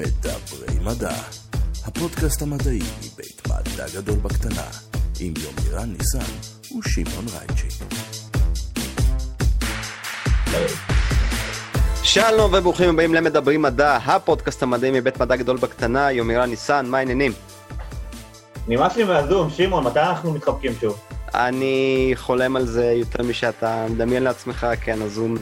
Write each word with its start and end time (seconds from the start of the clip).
מדברי 0.00 0.78
מדע, 0.84 1.14
הפודקאסט 1.84 2.42
המדעי 2.42 2.78
מבית 2.78 3.42
מדע 3.46 3.86
גדול 3.94 4.18
בקטנה, 4.18 4.66
עם 5.20 5.34
יומירן 5.36 5.92
ניסן 5.98 6.32
ושמעון 6.78 7.24
רייצ'י. 7.28 7.84
שלום 12.02 12.54
וברוכים 12.54 12.88
הבאים 12.90 13.14
למדברים 13.14 13.62
מדע, 13.62 13.96
הפודקאסט 13.96 14.62
המדעי 14.62 14.90
מבית 14.90 15.20
מדע 15.20 15.36
גדול 15.36 15.56
בקטנה, 15.56 16.12
יומירן 16.12 16.50
ניסן, 16.50 16.86
מה 16.86 16.98
העניינים? 16.98 17.32
נמאס 18.68 18.96
לי 18.96 19.04
מהזום, 19.04 19.50
שמעון, 19.50 19.84
מתי 19.84 20.00
אנחנו 20.00 20.32
מתחבקים 20.32 20.72
שוב? 20.80 21.00
אני 21.34 22.12
חולם 22.14 22.56
על 22.56 22.66
זה 22.66 22.84
יותר 22.84 23.22
משאתה 23.22 23.86
מדמיין 23.90 24.22
לעצמך, 24.22 24.66
כן, 24.80 25.02
הזום, 25.02 25.36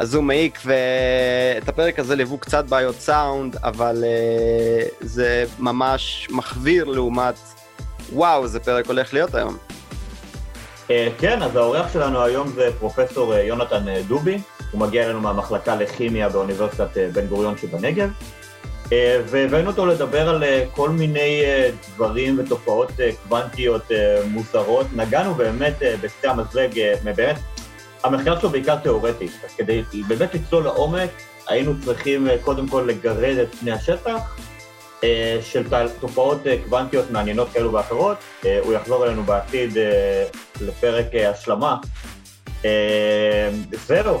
הזום 0.00 0.26
מעיק, 0.26 0.58
ואת 0.64 1.68
הפרק 1.68 1.98
הזה 1.98 2.16
ליוו 2.16 2.38
קצת 2.38 2.64
בעיות 2.64 2.94
סאונד, 3.00 3.56
אבל 3.56 4.04
אה, 4.04 4.86
זה 5.00 5.44
ממש 5.58 6.28
מחוויר 6.30 6.84
לעומת, 6.84 7.34
וואו, 8.12 8.42
איזה 8.42 8.60
פרק 8.60 8.86
הולך 8.86 9.14
להיות 9.14 9.34
היום. 9.34 9.56
אה, 10.90 11.08
כן, 11.18 11.42
אז 11.42 11.56
האורח 11.56 11.92
שלנו 11.92 12.22
היום 12.22 12.48
זה 12.48 12.70
פרופסור 12.78 13.34
אה, 13.34 13.42
יונתן 13.42 13.88
אה, 13.88 14.02
דובי, 14.08 14.38
הוא 14.70 14.80
מגיע 14.80 15.04
אלינו 15.04 15.20
מהמחלקה 15.20 15.76
לכימיה 15.76 16.28
באוניברסיטת 16.28 16.96
בן 17.12 17.26
גוריון 17.26 17.56
שבנגב, 17.58 18.10
והבאנו 19.26 19.70
אותו 19.70 19.86
לדבר 19.86 20.28
על 20.28 20.44
כל 20.72 20.90
מיני 20.90 21.42
דברים 21.94 22.38
ותופעות 22.38 22.92
קוונטיות 23.22 23.82
מוזרות. 24.30 24.86
נגענו 24.96 25.34
באמת 25.34 25.74
בקצה 26.02 26.30
המזלג, 26.30 26.80
באמת, 27.04 27.36
המחקר 28.04 28.40
שלו 28.40 28.50
בעיקר 28.50 28.76
תיאורטי, 28.76 29.24
אז 29.24 29.54
כדי 29.56 29.82
באמת 30.08 30.34
לצלול 30.34 30.64
לעומק, 30.64 31.10
היינו 31.48 31.74
צריכים 31.84 32.28
אה, 32.28 32.36
קודם 32.42 32.68
כל 32.68 32.84
לגרד 32.88 33.38
את 33.38 33.54
פני 33.54 33.72
השטח 33.72 34.36
אה, 35.04 35.38
של 35.42 35.62
תופעות 36.00 36.46
אה, 36.46 36.56
קוונטיות 36.64 37.10
מעניינות 37.10 37.48
כאלו 37.52 37.72
ואחרות. 37.72 38.16
הוא 38.64 38.72
יחזור 38.72 39.06
אלינו 39.06 39.22
בעתיד 39.22 39.76
לפרק 40.60 41.06
השלמה. 41.14 41.76
זהו, 43.86 44.20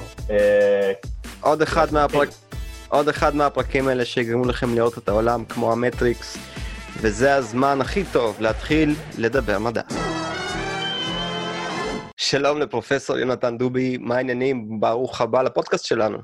עוד 1.40 1.62
אחד 1.62 1.92
מהפרק... 1.92 2.28
עוד 2.88 3.08
אחד 3.08 3.36
מהפרקים 3.36 3.88
האלה 3.88 4.04
שיגרמו 4.04 4.44
לכם 4.44 4.74
לראות 4.74 4.98
את 4.98 5.08
העולם 5.08 5.44
כמו 5.44 5.72
המטריקס, 5.72 6.36
וזה 7.00 7.34
הזמן 7.34 7.80
הכי 7.80 8.04
טוב 8.12 8.36
להתחיל 8.40 8.94
לדבר 9.18 9.58
מדע. 9.58 10.19
שלום 12.22 12.58
לפרופסור 12.58 13.18
יונתן 13.18 13.58
דובי, 13.58 13.96
מה 13.96 14.16
העניינים? 14.16 14.80
ברוך 14.80 15.20
הבא 15.20 15.42
לפודקאסט 15.42 15.84
שלנו. 15.84 16.18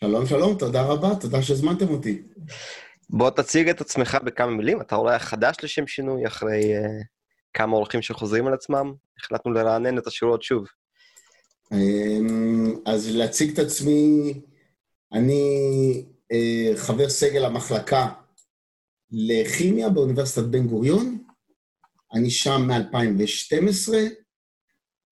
שלום, 0.00 0.26
שלום, 0.26 0.58
תודה 0.58 0.82
רבה, 0.82 1.14
תודה 1.20 1.42
שהזמנתם 1.42 1.88
אותי. 1.88 2.22
בוא 3.10 3.30
תציג 3.30 3.68
את 3.68 3.80
עצמך 3.80 4.18
בכמה 4.24 4.50
מילים, 4.50 4.80
אתה 4.80 4.96
אורח 4.96 5.22
חדש 5.22 5.56
לשם 5.62 5.86
שינוי, 5.86 6.26
אחרי 6.26 6.78
uh, 6.78 6.82
כמה 7.54 7.76
אורחים 7.76 8.02
שחוזרים 8.02 8.46
על 8.46 8.54
עצמם, 8.54 8.94
החלטנו 9.18 9.52
לרענן 9.52 9.98
את 9.98 10.06
השורות 10.06 10.42
שוב. 10.42 10.66
אמ, 11.72 12.74
אז 12.86 13.16
להציג 13.16 13.52
את 13.52 13.58
עצמי, 13.58 14.32
אני 15.12 15.44
אה, 16.32 16.76
חבר 16.76 17.08
סגל 17.08 17.44
המחלקה 17.44 18.08
לכימיה 19.10 19.88
באוניברסיטת 19.88 20.46
בן 20.46 20.66
גוריון, 20.66 21.18
אני 22.14 22.30
שם 22.30 22.62
מ-2012, 22.66 23.92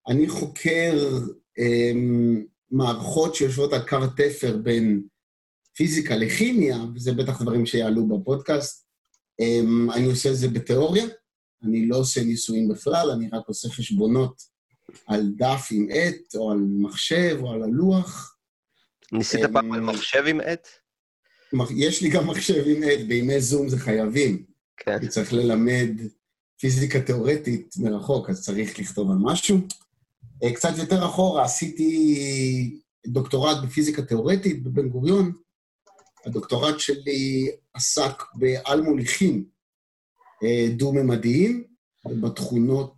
אני 0.08 0.28
חוקר 0.28 1.08
אמ, 1.58 2.44
מערכות 2.70 3.34
שיושבות 3.34 3.72
על 3.72 3.88
קו 3.88 3.96
התפר 4.04 4.56
בין 4.56 5.02
פיזיקה 5.76 6.16
לכימיה, 6.16 6.78
וזה 6.94 7.12
בטח 7.12 7.42
דברים 7.42 7.66
שיעלו 7.66 8.08
בפודקאסט. 8.08 8.86
אמ, 9.40 9.90
אני 9.90 10.04
עושה 10.04 10.30
את 10.30 10.36
זה 10.36 10.48
בתיאוריה, 10.48 11.04
אני 11.62 11.88
לא 11.88 11.96
עושה 11.96 12.24
ניסויים 12.24 12.68
בכלל, 12.68 13.10
אני 13.10 13.28
רק 13.32 13.48
עושה 13.48 13.68
חשבונות 13.68 14.42
על 15.06 15.32
דף 15.36 15.68
עם 15.70 15.88
עט, 15.90 16.34
או 16.34 16.50
על 16.50 16.58
מחשב, 16.78 17.38
או 17.42 17.52
על 17.52 17.62
הלוח. 17.62 18.36
ניסית 19.12 19.44
אמ, 19.44 19.52
פעם 19.52 19.72
על 19.72 19.80
מחשב 19.80 20.22
עם 20.26 20.40
עט? 20.40 20.68
יש 21.76 22.02
לי 22.02 22.08
גם 22.10 22.26
מחשב 22.26 22.64
עם 22.66 22.82
עט, 22.82 23.00
בימי 23.08 23.40
זום 23.40 23.68
זה 23.68 23.78
חייבים. 23.78 24.44
כן. 24.76 25.00
כי 25.00 25.08
צריך 25.08 25.32
ללמד 25.32 25.90
פיזיקה 26.60 27.00
תיאורטית 27.00 27.74
מרחוק, 27.78 28.30
אז 28.30 28.44
צריך 28.44 28.78
לכתוב 28.78 29.10
על 29.10 29.16
משהו. 29.20 29.58
אה, 30.44 30.52
קצת 30.54 30.78
יותר 30.78 31.06
אחורה 31.06 31.44
עשיתי 31.44 31.90
דוקטורט 33.06 33.56
בפיזיקה 33.64 34.02
תיאורטית 34.02 34.62
בבן 34.62 34.88
גוריון. 34.88 35.32
הדוקטורט 36.26 36.80
שלי 36.80 37.50
עסק 37.74 38.22
בעל 38.34 38.80
מוליכים 38.80 39.44
אה, 40.42 40.66
דו-ממדיים, 40.76 41.64
ובתכונות 42.06 42.94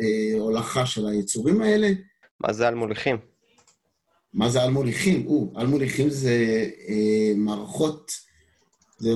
אה, 0.00 0.40
הולכה 0.40 0.86
של 0.86 1.06
היצורים 1.06 1.60
האלה. 1.60 1.88
מה 2.40 2.52
זה 2.52 2.68
על 2.68 2.74
מוליכים? 2.74 3.16
מה 4.34 4.48
זה 4.50 4.62
על 4.62 4.70
מוליכים? 4.70 5.26
או, 5.26 5.52
על 5.54 5.66
מוליכים 5.66 6.10
זה 6.10 6.66
אה, 6.88 7.32
מערכות, 7.36 8.12
זה 8.98 9.10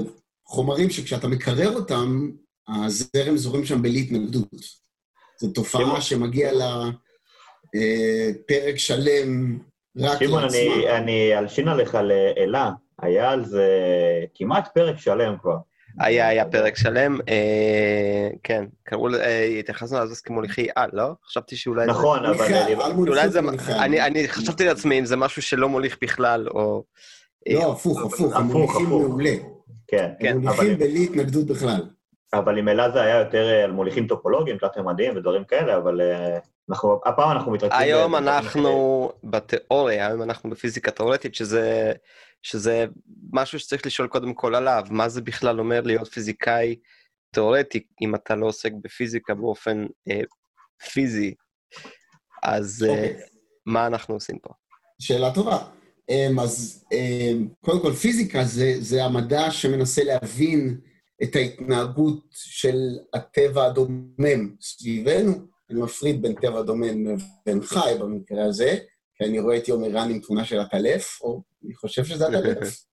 חומרים 0.45 0.91
שכשאתה 0.91 1.29
מקרר 1.29 1.75
אותם, 1.77 2.31
הזרם 2.69 3.37
זורם 3.37 3.65
שם 3.65 3.83
בלי 3.83 4.01
התנגדות. 4.01 4.51
זו 5.41 5.49
תופעה 5.49 6.01
שמגיע 6.01 6.53
לה 6.53 6.91
פרק 8.47 8.77
שלם 8.77 9.59
רק 9.97 10.19
שמעון, 10.19 10.43
לעצמה. 10.43 10.61
אני, 10.61 10.91
אני 10.97 11.39
אלשין 11.39 11.69
עליך 11.69 11.95
לאלה, 11.95 12.71
היה 13.03 13.31
על 13.31 13.45
זה 13.45 13.69
כמעט 14.35 14.69
פרק 14.75 14.99
שלם 14.99 15.37
כבר. 15.41 15.57
היה, 15.99 16.29
היה 16.29 16.45
פרק 16.45 16.77
שלם, 16.77 17.19
אה, 17.29 18.29
כן, 18.43 18.65
קראו, 18.83 19.15
אה, 19.15 19.45
התייחסנו 19.45 20.05
לזה 20.05 20.21
כמוליכי 20.25 20.67
על, 20.77 20.91
לא? 20.93 21.13
חשבתי 21.27 21.57
שאולי 21.57 21.85
זה... 21.87 21.91
נכון, 21.91 22.25
אבל... 22.25 22.55
על 22.81 22.93
מוליכים 22.93 23.09
אולי 23.09 23.29
זה... 23.29 23.41
אני, 23.69 24.01
אני 24.07 24.29
חשבתי 24.29 24.65
לעצמי 24.65 24.99
אם 24.99 25.05
זה 25.05 25.17
משהו 25.17 25.43
שלא 25.43 25.69
מוליך 25.69 25.99
בכלל, 26.03 26.49
או... 26.49 26.85
אה, 27.49 27.55
לא, 27.55 27.73
הפוך, 27.73 28.03
הפוך, 28.03 28.37
המוליכים 28.37 28.87
הפוך. 28.87 28.89
מעולה. 28.89 29.35
כן, 29.87 30.11
כן, 30.21 30.37
הם 30.37 30.49
אבל, 30.49 30.57
מוליכים 30.57 30.79
בלי 30.79 31.05
התנגדות 31.05 31.47
בכלל. 31.47 31.81
אבל 32.33 32.59
עם 32.59 32.69
אלה 32.69 32.91
זה 32.91 33.03
היה 33.03 33.19
יותר 33.19 33.49
אה, 33.49 33.65
על 33.65 33.71
מוליכים 33.71 34.07
טופולוגיים, 34.07 34.59
תלת-ממדיים 34.59 35.17
ודברים 35.17 35.45
כאלה, 35.45 35.77
אבל 35.77 36.01
אה, 36.01 36.39
אנחנו, 36.71 37.01
הפעם 37.07 37.31
אנחנו 37.31 37.53
מתרכזים... 37.53 37.81
היום 37.83 38.17
אנחנו 38.17 39.13
בתיאוריה, 39.25 40.07
היום 40.07 40.23
אנחנו 40.23 40.51
בפיזיקה 40.51 40.91
תיאורטית, 40.91 41.35
שזה, 41.35 41.93
שזה 42.43 42.87
משהו 43.33 43.59
שצריך 43.59 43.87
לשאול 43.87 44.09
קודם 44.09 44.35
כל 44.35 44.55
עליו, 44.55 44.85
מה 44.91 45.09
זה 45.09 45.21
בכלל 45.21 45.61
אומר 45.61 45.81
להיות 45.81 46.09
פיזיקאי 46.09 46.77
תיאורטי, 47.31 47.87
אם 48.03 48.15
אתה 48.15 48.35
לא 48.35 48.47
עוסק 48.47 48.73
בפיזיקה 48.83 49.35
באופן 49.35 49.87
אה, 50.11 50.21
פיזי, 50.93 51.35
אז 52.43 52.87
אה, 52.89 52.95
אוקיי. 52.95 53.21
מה 53.67 53.87
אנחנו 53.87 54.15
עושים 54.15 54.39
פה? 54.39 54.51
שאלה 54.99 55.35
טובה. 55.35 55.59
אמ, 56.09 56.41
אז 56.41 56.85
אמ, 56.93 57.49
קודם 57.61 57.81
כל, 57.83 57.93
פיזיקה 57.93 58.45
זה, 58.45 58.75
זה 58.79 59.05
המדע 59.05 59.51
שמנסה 59.51 60.05
להבין 60.05 60.81
את 61.23 61.37
ההתנהגות 61.37 62.25
של 62.31 62.79
הטבע 63.15 63.67
הדומם 63.67 64.57
סביבנו. 64.61 65.33
אני 65.71 65.81
מפריד 65.81 66.23
בין 66.23 66.35
טבע 66.35 66.63
דומם 66.63 67.07
לבין 67.07 67.63
חי 67.63 67.95
במקרה 68.01 68.45
הזה, 68.45 68.79
כי 69.15 69.25
אני 69.25 69.41
רואה 69.41 69.57
את 69.57 69.69
יומירן 69.69 70.11
עם 70.11 70.19
תמונה 70.19 70.45
של 70.45 70.61
עטלף, 70.61 71.19
או 71.23 71.43
אני 71.65 71.75
חושב 71.75 72.05
שזה 72.05 72.27
עטלף. 72.27 72.85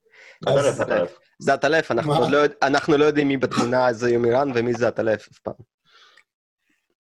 זה 1.40 1.54
הטלף, 1.54 1.92
אנחנו, 1.92 2.14
לא, 2.32 2.38
אנחנו 2.62 2.98
לא 2.98 3.06
יודעים 3.06 3.28
מי 3.28 3.38
בתמונה 3.38 3.94
זה 3.94 4.10
יומירן 4.10 4.52
ומי 4.56 4.74
זה 4.74 4.88
הטלף 4.88 5.28
אף 5.32 5.40
פעם. 5.40 5.54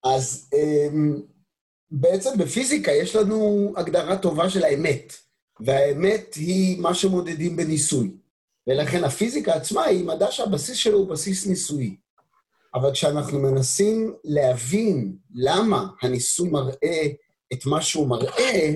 אז 0.04 0.50
um, 0.56 1.22
בעצם 1.92 2.38
בפיזיקה 2.38 2.92
יש 2.92 3.16
לנו 3.16 3.74
הגדרה 3.78 4.18
טובה 4.18 4.50
של 4.50 4.64
האמת, 4.64 5.14
והאמת 5.60 6.34
היא 6.36 6.82
מה 6.82 6.94
שמודדים 6.94 7.56
בניסוי. 7.56 8.12
ולכן 8.68 9.04
הפיזיקה 9.04 9.54
עצמה 9.54 9.84
היא 9.84 10.06
מדע 10.06 10.32
שהבסיס 10.32 10.78
שלו 10.78 10.98
הוא 10.98 11.10
בסיס 11.10 11.48
ניסויי. 11.48 11.96
אבל 12.74 12.92
כשאנחנו 12.92 13.40
מנסים 13.40 14.16
להבין 14.24 15.18
למה 15.36 15.88
הניסוי 16.02 16.50
מראה 16.50 17.08
את 17.54 17.66
מה 17.66 17.82
שהוא 17.82 18.08
מראה, 18.08 18.74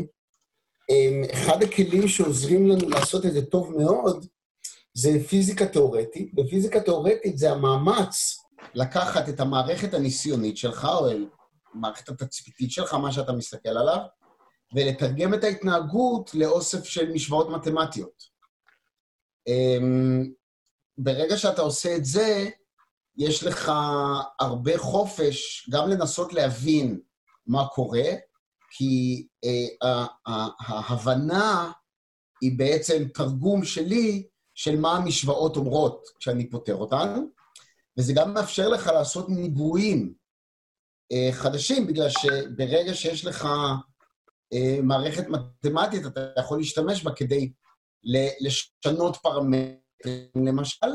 אמ, 0.89 1.23
אחד 1.33 1.63
הכלים 1.63 2.07
שעוזרים 2.07 2.67
לנו 2.67 2.89
לעשות 2.89 3.25
את 3.25 3.33
זה 3.33 3.45
טוב 3.45 3.77
מאוד, 3.77 4.25
זה 4.93 5.09
פיזיקה 5.29 5.65
תיאורטית. 5.65 6.33
בפיזיקה 6.33 6.79
תיאורטית 6.79 7.37
זה 7.37 7.51
המאמץ 7.51 8.37
לקחת 8.73 9.29
את 9.29 9.39
המערכת 9.39 9.93
הניסיונית 9.93 10.57
שלך, 10.57 10.87
או 10.99 11.07
המערכת 11.73 12.09
התצפיתית 12.09 12.71
שלך, 12.71 12.93
מה 12.93 13.11
שאתה 13.11 13.31
מסתכל 13.31 13.69
עליו, 13.69 13.99
ולתרגם 14.75 15.33
את 15.33 15.43
ההתנהגות 15.43 16.33
לאוסף 16.33 16.83
של 16.83 17.11
משוואות 17.11 17.49
מתמטיות. 17.49 18.30
אמ, 19.47 20.31
ברגע 20.97 21.37
שאתה 21.37 21.61
עושה 21.61 21.95
את 21.95 22.05
זה, 22.05 22.49
יש 23.17 23.43
לך 23.43 23.71
הרבה 24.39 24.77
חופש 24.77 25.69
גם 25.71 25.89
לנסות 25.89 26.33
להבין 26.33 26.99
מה 27.47 27.67
קורה, 27.67 28.09
כי 28.71 29.27
אה, 29.43 30.05
ההבנה 30.59 31.71
היא 32.41 32.57
בעצם 32.57 33.07
תרגום 33.13 33.65
שלי 33.65 34.27
של 34.55 34.79
מה 34.79 34.97
המשוואות 34.97 35.55
אומרות 35.55 36.03
כשאני 36.19 36.49
פותר 36.49 36.75
אותן, 36.75 37.23
וזה 37.97 38.13
גם 38.13 38.33
מאפשר 38.33 38.69
לך 38.69 38.87
לעשות 38.87 39.29
ניבויים 39.29 40.13
אה, 41.11 41.29
חדשים, 41.31 41.87
בגלל 41.87 42.09
שברגע 42.09 42.93
שיש 42.93 43.25
לך 43.25 43.47
אה, 44.53 44.81
מערכת 44.83 45.27
מתמטית, 45.27 46.05
אתה 46.05 46.27
יכול 46.39 46.57
להשתמש 46.57 47.03
בה 47.03 47.11
כדי 47.11 47.51
לשנות 48.41 49.17
פרמטרים, 49.17 50.45
למשל, 50.45 50.87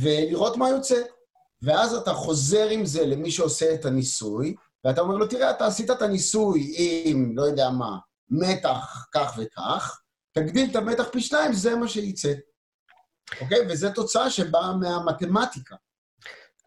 ולראות 0.00 0.56
מה 0.56 0.68
יוצא. 0.68 1.02
ואז 1.62 1.94
אתה 1.94 2.14
חוזר 2.14 2.68
עם 2.68 2.86
זה 2.86 3.06
למי 3.06 3.30
שעושה 3.30 3.74
את 3.74 3.84
הניסוי, 3.84 4.54
ואתה 4.84 5.00
אומר 5.00 5.14
לו, 5.14 5.26
תראה, 5.26 5.50
אתה 5.50 5.66
עשית 5.66 5.90
את 5.90 6.02
הניסוי 6.02 6.74
עם, 7.04 7.32
לא 7.36 7.42
יודע 7.42 7.70
מה, 7.70 7.98
מתח 8.30 9.06
כך 9.14 9.38
וכך, 9.38 10.00
תגדיל 10.32 10.70
את 10.70 10.76
המתח 10.76 11.04
פי 11.12 11.20
שניים, 11.20 11.52
זה 11.52 11.76
מה 11.76 11.88
שייצא. 11.88 12.32
אוקיי? 13.40 13.58
וזו 13.68 13.88
תוצאה 13.94 14.30
שבאה 14.30 14.76
מהמתמטיקה. 14.76 15.76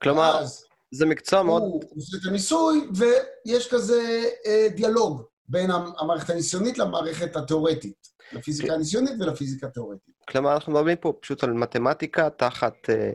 כלומר, 0.02 0.44
זה 0.92 1.06
מקצוע 1.06 1.44
מאוד... 1.44 1.62
הוא 1.62 1.84
עושה 1.96 2.18
את 2.22 2.28
הניסוי, 2.28 2.90
ויש 2.96 3.68
כזה 3.72 4.24
אה, 4.46 4.68
דיאלוג 4.76 5.24
בין 5.48 5.72
המערכת 5.72 6.30
הניסיונית 6.30 6.78
למערכת 6.78 7.36
התיאורטית, 7.36 8.08
לפיזיקה 8.34 8.74
הניסיונית 8.74 9.14
ולפיזיקה 9.20 9.68
התיאורטית. 9.68 10.14
כלומר, 10.30 10.54
אנחנו 10.54 10.74
מדברים 10.74 10.98
פה 10.98 11.14
פשוט 11.22 11.44
על 11.44 11.54
מתמטיקה 11.54 12.30
תחת 12.30 12.90
אה, 12.90 13.12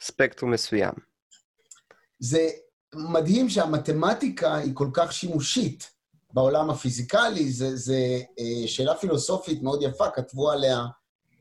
ספקטרום 0.00 0.50
מסוים. 0.50 0.92
זה 2.18 2.48
מדהים 2.94 3.48
שהמתמטיקה 3.48 4.56
היא 4.56 4.74
כל 4.74 4.88
כך 4.92 5.12
שימושית 5.12 5.90
בעולם 6.32 6.70
הפיזיקלי, 6.70 7.50
זו 7.50 7.92
אה, 7.92 8.68
שאלה 8.68 8.94
פילוסופית 8.94 9.62
מאוד 9.62 9.82
יפה, 9.82 10.10
כתבו 10.10 10.50
עליה 10.50 10.84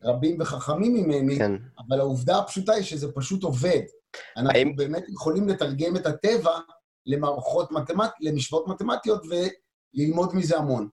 רבים 0.04 0.38
וחכמים 0.42 0.94
ממני, 0.94 1.38
כן. 1.38 1.52
אבל 1.88 2.00
העובדה 2.00 2.38
הפשוטה 2.38 2.74
היא 2.74 2.84
שזה 2.84 3.12
פשוט 3.12 3.44
עובד. 3.44 3.82
אנחנו 4.38 4.60
האם... 4.60 4.76
באמת 4.76 5.04
יכולים 5.10 5.50
לתרגם 5.50 5.96
את 5.96 6.06
הטבע 6.06 6.60
למערכות 7.06 7.72
מתמט... 7.72 8.12
למשוואות 8.20 8.68
מתמטיות 8.68 9.22
וללמוד 9.26 10.36
מזה 10.36 10.58
המון. 10.58 10.90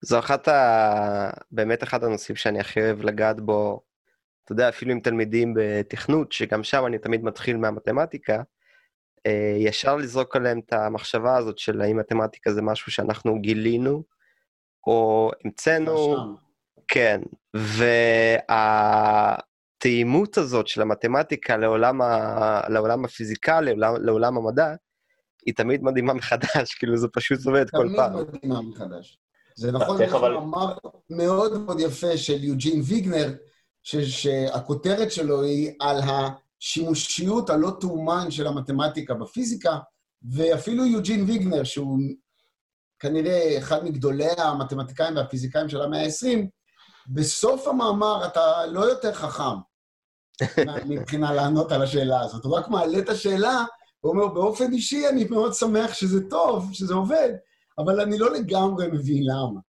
זו 0.00 0.18
אחת 0.18 0.48
ה... 0.48 1.30
באמת 1.50 1.82
אחד 1.82 2.04
הנושאים 2.04 2.36
שאני 2.36 2.60
הכי 2.60 2.80
אוהב 2.80 3.02
לגעת 3.02 3.40
בו, 3.40 3.82
אתה 4.44 4.52
יודע, 4.52 4.68
אפילו 4.68 4.92
עם 4.92 5.00
תלמידים 5.00 5.54
בתכנות, 5.56 6.32
שגם 6.32 6.62
שם 6.64 6.86
אני 6.86 6.98
תמיד 6.98 7.24
מתחיל 7.24 7.56
מהמתמטיקה, 7.56 8.42
אה, 9.26 9.56
ישר 9.58 9.96
לזרוק 9.96 10.36
עליהם 10.36 10.60
את 10.66 10.72
המחשבה 10.72 11.36
הזאת 11.36 11.58
של 11.58 11.80
האם 11.80 11.96
מתמטיקה 11.96 12.52
זה 12.52 12.62
משהו 12.62 12.92
שאנחנו 12.92 13.40
גילינו, 13.40 14.02
או 14.86 15.30
המצאנו, 15.44 16.16
כן, 16.88 17.20
והתאימות 19.78 20.38
הזאת 20.38 20.68
של 20.68 20.82
המתמטיקה 20.82 21.56
לעולם, 21.56 22.02
ה... 22.02 22.60
לעולם 22.68 23.04
הפיזיקלי, 23.04 23.76
לעולם, 23.76 24.04
לעולם 24.04 24.36
המדע, 24.36 24.74
היא 25.46 25.54
תמיד 25.54 25.82
מדהימה 25.82 26.14
מחדש, 26.14 26.74
כאילו 26.78 26.96
זה 26.96 27.08
פשוט 27.12 27.46
עובד 27.46 27.70
כל 27.70 27.88
פעם. 27.96 28.12
תמיד 28.12 28.26
מדהימה 28.34 28.62
מחדש. 28.62 29.18
זה 29.58 29.72
נכון, 29.72 30.02
יש 30.02 30.12
אבל... 30.12 30.32
מאמר 30.32 30.74
מאוד 31.10 31.58
מאוד 31.58 31.80
יפה 31.80 32.16
של 32.16 32.44
יוג'ין 32.44 32.80
ויגנר, 32.84 33.34
ש... 33.82 33.96
שהכותרת 33.96 35.12
שלו 35.12 35.42
היא 35.42 35.72
על 35.80 36.00
השימושיות 36.02 37.50
הלא 37.50 37.70
תאומן 37.80 38.30
של 38.30 38.46
המתמטיקה 38.46 39.14
בפיזיקה, 39.14 39.78
ואפילו 40.32 40.86
יוג'ין 40.86 41.24
ויגנר, 41.24 41.64
שהוא 41.64 41.98
כנראה 42.98 43.58
אחד 43.58 43.84
מגדולי 43.84 44.30
המתמטיקאים 44.38 45.16
והפיזיקאים 45.16 45.68
של 45.68 45.80
המאה 45.80 46.02
ה-20, 46.02 46.38
בסוף 47.08 47.68
המאמר 47.68 48.26
אתה 48.26 48.66
לא 48.66 48.80
יותר 48.80 49.12
חכם 49.12 49.56
מבחינה 50.88 51.34
לענות 51.34 51.72
על 51.72 51.82
השאלה 51.82 52.20
הזאת. 52.20 52.44
הוא 52.44 52.58
רק 52.58 52.68
מעלה 52.68 52.98
את 52.98 53.08
השאלה, 53.08 53.64
הוא 54.00 54.12
אומר, 54.12 54.26
באופן 54.26 54.72
אישי 54.72 55.08
אני 55.08 55.24
מאוד 55.24 55.54
שמח 55.54 55.94
שזה 55.94 56.28
טוב, 56.30 56.68
שזה 56.72 56.94
עובד, 56.94 57.32
אבל 57.78 58.00
אני 58.00 58.18
לא 58.18 58.32
לגמרי 58.32 58.86
מבין 58.86 59.22
למה. 59.26 59.60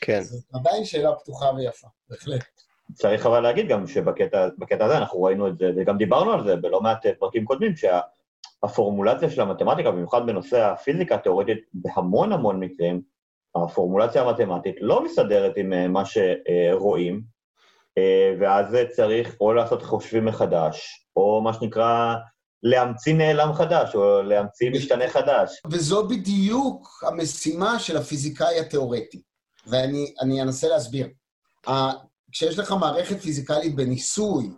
כן. 0.00 0.20
זאת 0.20 0.44
עדיין 0.54 0.84
שאלה 0.84 1.14
פתוחה 1.14 1.50
ויפה, 1.56 1.88
בהחלט. 2.08 2.44
צריך 2.94 3.26
אבל 3.26 3.40
להגיד 3.40 3.68
גם 3.68 3.86
שבקטע 3.86 4.84
הזה 4.84 4.98
אנחנו 4.98 5.22
ראינו 5.22 5.48
את 5.48 5.58
זה, 5.58 5.70
וגם 5.76 5.98
דיברנו 5.98 6.32
על 6.32 6.44
זה 6.44 6.56
בלא 6.56 6.80
מעט 6.80 7.06
פרקים 7.18 7.44
קודמים, 7.44 7.72
שהפורמולציה 7.76 9.30
של 9.30 9.40
המתמטיקה, 9.40 9.90
במיוחד 9.90 10.26
בנושא 10.26 10.64
הפיזיקה 10.64 11.14
התיאורטית, 11.14 11.58
בהמון 11.74 12.32
המון 12.32 12.60
מקרים, 12.60 13.02
הפורמולציה 13.54 14.22
המתמטית 14.22 14.76
לא 14.80 15.04
מסתדרת 15.04 15.56
עם 15.56 15.72
אה, 15.72 15.88
מה 15.88 16.02
שרואים, 16.04 17.22
אה, 17.98 18.34
ואז 18.40 18.76
צריך 18.90 19.36
או 19.40 19.52
לעשות 19.52 19.82
חושבים 19.82 20.24
מחדש, 20.24 21.06
או 21.16 21.40
מה 21.44 21.52
שנקרא 21.52 22.14
להמציא 22.64 23.14
נעלם 23.14 23.52
חדש, 23.54 23.94
או 23.94 24.22
להמציא 24.22 24.70
משתנה 24.70 25.10
חדש. 25.10 25.62
וזו 25.70 26.08
בדיוק 26.08 27.04
המשימה 27.06 27.78
של 27.78 27.96
הפיזיקאי 27.96 28.60
התיאורטי, 28.60 29.22
ואני 29.66 30.42
אנסה 30.42 30.68
להסביר. 30.68 31.08
כשיש 32.32 32.58
לך 32.58 32.72
מערכת 32.72 33.20
פיזיקלית 33.20 33.74
בניסוי, 33.76 34.50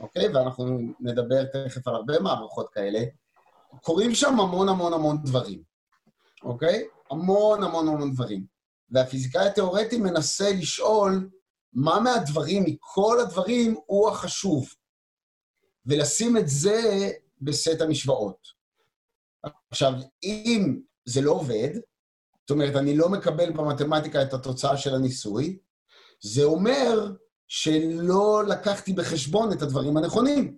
אוקיי? 0.00 0.28
ואנחנו 0.28 0.78
נדבר 1.00 1.44
תכף 1.44 1.88
על 1.88 1.94
הרבה 1.94 2.20
מערכות 2.20 2.70
כאלה, 2.72 3.00
קורים 3.82 4.14
שם 4.14 4.40
המון 4.40 4.68
המון 4.68 4.92
המון 4.92 5.22
דברים, 5.22 5.62
אוקיי? 6.42 6.84
המון 7.10 7.62
המון 7.62 7.88
המון 7.88 8.12
דברים. 8.12 8.44
והפיזיקאי 8.90 9.46
התיאורטי 9.46 9.98
מנסה 9.98 10.52
לשאול 10.52 11.30
מה 11.72 12.00
מהדברים, 12.00 12.64
מכל 12.66 13.20
הדברים, 13.20 13.76
הוא 13.86 14.10
החשוב, 14.10 14.68
ולשים 15.86 16.36
את 16.36 16.48
זה 16.48 17.10
בסט 17.40 17.80
המשוואות. 17.80 18.38
עכשיו, 19.70 19.92
אם 20.24 20.80
זה 21.04 21.20
לא 21.20 21.32
עובד, 21.32 21.70
זאת 22.40 22.50
אומרת, 22.50 22.76
אני 22.76 22.96
לא 22.96 23.08
מקבל 23.08 23.50
במתמטיקה 23.50 24.22
את 24.22 24.34
התוצאה 24.34 24.76
של 24.76 24.94
הניסוי, 24.94 25.58
זה 26.20 26.44
אומר 26.44 27.12
שלא 27.48 28.42
לקחתי 28.48 28.92
בחשבון 28.92 29.52
את 29.52 29.62
הדברים 29.62 29.96
הנכונים. 29.96 30.56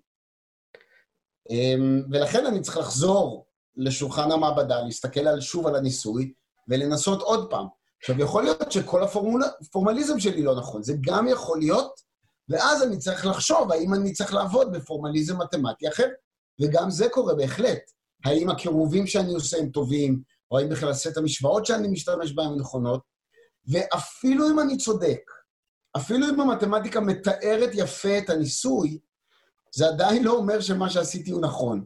אמ, 1.50 2.02
ולכן 2.10 2.46
אני 2.46 2.60
צריך 2.60 2.76
לחזור 2.76 3.46
לשולחן 3.76 4.32
המעבדה, 4.32 4.82
להסתכל 4.82 5.20
על, 5.20 5.40
שוב 5.40 5.66
על 5.66 5.76
הניסוי, 5.76 6.32
ולנסות 6.68 7.22
עוד 7.22 7.50
פעם. 7.50 7.66
עכשיו, 8.00 8.20
יכול 8.20 8.42
להיות 8.42 8.72
שכל 8.72 9.02
הפורמליזם 9.02 10.20
שלי 10.20 10.42
לא 10.42 10.56
נכון, 10.56 10.82
זה 10.82 10.94
גם 11.00 11.28
יכול 11.28 11.58
להיות, 11.58 12.00
ואז 12.48 12.82
אני 12.82 12.98
צריך 12.98 13.26
לחשוב 13.26 13.72
האם 13.72 13.94
אני 13.94 14.12
צריך 14.12 14.34
לעבוד 14.34 14.72
בפורמליזם 14.72 15.42
מתמטי 15.42 15.88
אחר, 15.88 16.08
וגם 16.62 16.90
זה 16.90 17.08
קורה 17.08 17.34
בהחלט. 17.34 17.90
האם 18.24 18.50
הקירובים 18.50 19.06
שאני 19.06 19.34
עושה 19.34 19.58
הם 19.58 19.68
טובים, 19.68 20.22
או 20.50 20.58
האם 20.58 20.68
בכלל 20.68 20.94
סט 20.94 21.16
המשוואות 21.16 21.66
שאני 21.66 21.88
משתמש 21.88 22.32
בהן 22.32 22.54
נכונות, 22.58 23.00
ואפילו 23.68 24.50
אם 24.50 24.60
אני 24.60 24.76
צודק, 24.76 25.20
אפילו 25.96 26.28
אם 26.28 26.40
המתמטיקה 26.40 27.00
מתארת 27.00 27.70
יפה 27.74 28.18
את 28.18 28.30
הניסוי, 28.30 28.98
זה 29.74 29.88
עדיין 29.88 30.24
לא 30.24 30.32
אומר 30.32 30.60
שמה 30.60 30.90
שעשיתי 30.90 31.30
הוא 31.30 31.40
נכון. 31.40 31.84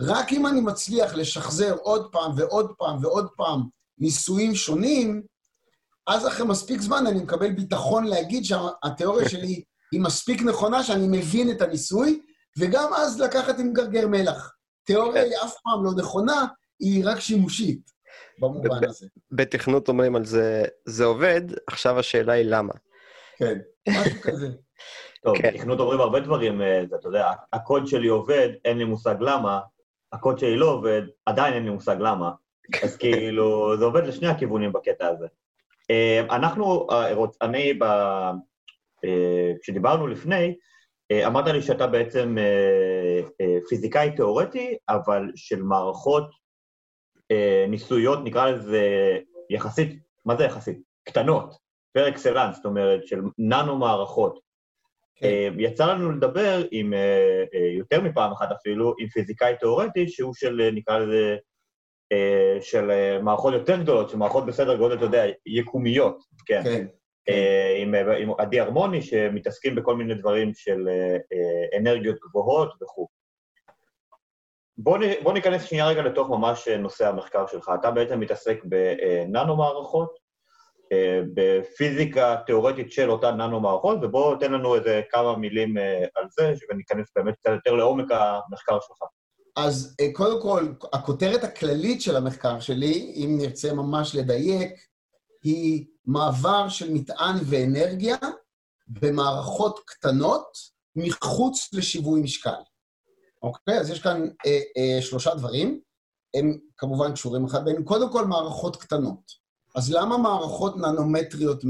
רק 0.00 0.32
אם 0.32 0.46
אני 0.46 0.60
מצליח 0.60 1.14
לשחזר 1.14 1.76
עוד 1.82 2.12
פעם 2.12 2.32
ועוד 2.36 2.72
פעם 2.78 3.04
ועוד 3.04 3.28
פעם 3.36 3.60
ניסויים 3.98 4.54
שונים, 4.54 5.22
אז 6.06 6.26
אחרי 6.26 6.46
מספיק 6.46 6.80
זמן 6.80 7.06
אני 7.06 7.22
מקבל 7.22 7.52
ביטחון 7.52 8.04
להגיד 8.04 8.44
שהתיאוריה 8.44 9.28
שלי 9.28 9.62
היא 9.92 10.00
מספיק 10.00 10.42
נכונה, 10.42 10.82
שאני 10.82 11.18
מבין 11.18 11.50
את 11.50 11.62
הניסוי, 11.62 12.20
וגם 12.58 12.90
אז 12.96 13.20
לקחת 13.20 13.58
עם 13.58 13.72
גרגר 13.72 14.08
מלח. 14.08 14.54
תיאוריה 14.84 15.22
היא 15.22 15.32
אף 15.44 15.54
פעם 15.62 15.84
לא 15.84 15.90
נכונה, 15.96 16.46
היא 16.80 17.04
רק 17.06 17.20
שימושית 17.20 17.90
במובן 18.38 18.88
הזה. 18.88 19.06
בתכנות 19.32 19.88
אומרים 19.88 20.16
על 20.16 20.24
זה, 20.24 20.64
זה 20.84 21.04
עובד, 21.04 21.40
עכשיו 21.66 21.98
השאלה 21.98 22.32
היא 22.32 22.44
למה. 22.44 22.72
כן, 23.36 23.58
משהו 23.88 24.20
כזה. 24.22 24.48
טוב, 25.24 25.38
כן. 25.38 25.54
בתכנות 25.54 25.80
אומרים 25.80 26.00
הרבה 26.00 26.20
דברים, 26.20 26.62
אה, 26.62 26.82
אתה 26.82 27.08
יודע, 27.08 27.32
הקוד 27.52 27.86
שלי 27.86 28.08
עובד, 28.08 28.48
אין 28.64 28.78
לי 28.78 28.84
מושג 28.84 29.14
למה, 29.20 29.60
הקוד 30.12 30.38
שלי 30.38 30.56
לא 30.56 30.70
עובד, 30.70 31.02
עדיין 31.26 31.54
אין 31.54 31.64
לי 31.64 31.70
מושג 31.70 31.96
למה. 31.98 32.30
אז 32.82 32.96
כאילו, 33.00 33.76
זה 33.78 33.84
עובד 33.84 34.06
לשני 34.06 34.28
הכיוונים 34.28 34.72
בקטע 34.72 35.08
הזה. 35.08 35.26
אה, 35.90 36.20
אנחנו, 36.30 36.86
אה, 36.90 37.14
אני, 37.42 37.78
כשדיברנו 39.62 40.06
לפני, 40.06 40.54
אמרת 41.12 41.46
לי 41.46 41.62
שאתה 41.62 41.86
בעצם 41.86 42.36
פיזיקאי 43.68 44.16
תיאורטי, 44.16 44.76
אבל 44.88 45.22
של 45.36 45.62
מערכות 45.62 46.30
ניסויות, 47.68 48.18
נקרא 48.24 48.50
לזה 48.50 49.18
יחסית, 49.50 49.98
מה 50.24 50.36
זה 50.36 50.44
יחסית? 50.44 50.78
קטנות, 51.04 51.54
פר 51.92 52.08
אקסלנס, 52.08 52.56
זאת 52.56 52.64
אומרת, 52.64 53.06
של 53.06 53.20
ננו 53.38 53.78
מערכות. 53.78 54.38
כן. 55.14 55.52
יצא 55.58 55.86
לנו 55.86 56.12
לדבר 56.12 56.62
עם, 56.70 56.92
יותר 57.78 58.00
מפעם 58.00 58.32
אחת 58.32 58.52
אפילו, 58.52 58.94
עם 58.98 59.08
פיזיקאי 59.08 59.54
תיאורטי, 59.60 60.08
שהוא 60.08 60.34
של, 60.34 60.70
נקרא 60.72 60.98
לזה, 60.98 61.36
של 62.60 62.90
מערכות 63.22 63.54
יותר 63.54 63.82
גדולות, 63.82 64.10
של 64.10 64.16
מערכות 64.16 64.46
בסדר 64.46 64.76
גודל, 64.76 64.94
אתה 64.94 65.04
יודע, 65.04 65.24
יקומיות, 65.46 66.22
כן. 66.46 66.62
כן. 66.64 66.86
אה, 67.28 67.76
עם, 67.78 67.94
עם 67.94 68.30
עדי 68.38 68.60
הרמוני, 68.60 69.02
שמתעסקים 69.02 69.74
בכל 69.74 69.96
מיני 69.96 70.14
דברים 70.14 70.54
של 70.54 70.88
אנרגיות 71.78 72.16
גבוהות 72.28 72.82
וכו'. 72.82 73.08
בוא, 74.78 74.98
בוא 75.22 75.32
ניכנס 75.32 75.64
שנייה 75.64 75.88
רגע 75.88 76.02
לתוך 76.02 76.28
ממש 76.28 76.68
נושא 76.68 77.08
המחקר 77.08 77.46
שלך. 77.46 77.70
אתה 77.80 77.90
בעצם 77.90 78.20
מתעסק 78.20 78.60
בננו-מערכות, 78.64 80.30
בפיזיקה 81.34 82.36
תיאורטית 82.46 82.92
של 82.92 83.10
אותן 83.10 83.36
ננו-מערכות, 83.36 83.98
ובוא 84.02 84.36
תן 84.36 84.52
לנו 84.52 84.74
איזה 84.74 85.02
כמה 85.10 85.36
מילים 85.36 85.76
על 86.14 86.24
זה, 86.30 86.54
וניכנס 86.70 87.06
באמת 87.16 87.34
קצת 87.36 87.50
יותר 87.50 87.74
לעומק 87.74 88.10
המחקר 88.10 88.78
שלך. 88.80 88.98
אז 89.56 89.96
קודם 90.12 90.42
כל, 90.42 90.66
הכותרת 90.92 91.44
הכללית 91.44 92.02
של 92.02 92.16
המחקר 92.16 92.60
שלי, 92.60 93.12
אם 93.16 93.38
נרצה 93.40 93.72
ממש 93.72 94.14
לדייק, 94.14 94.89
היא 95.42 95.86
מעבר 96.06 96.68
של 96.68 96.92
מטען 96.92 97.36
ואנרגיה 97.46 98.16
במערכות 98.88 99.80
קטנות 99.86 100.58
מחוץ 100.96 101.68
לשיווי 101.72 102.20
משקל. 102.20 102.60
אוקיי? 103.42 103.80
אז 103.80 103.90
יש 103.90 104.02
כאן 104.02 104.28
אה, 104.46 104.60
אה, 104.76 105.02
שלושה 105.02 105.34
דברים, 105.34 105.80
הם 106.34 106.58
כמובן 106.76 107.12
קשורים 107.12 107.44
אחד 107.44 107.64
ביניהם. 107.64 107.84
קודם 107.84 108.12
כל, 108.12 108.26
מערכות 108.26 108.76
קטנות. 108.76 109.40
אז 109.76 109.92
למה 109.92 110.18
מערכות 110.18 110.76
ננומטריות 110.76 111.64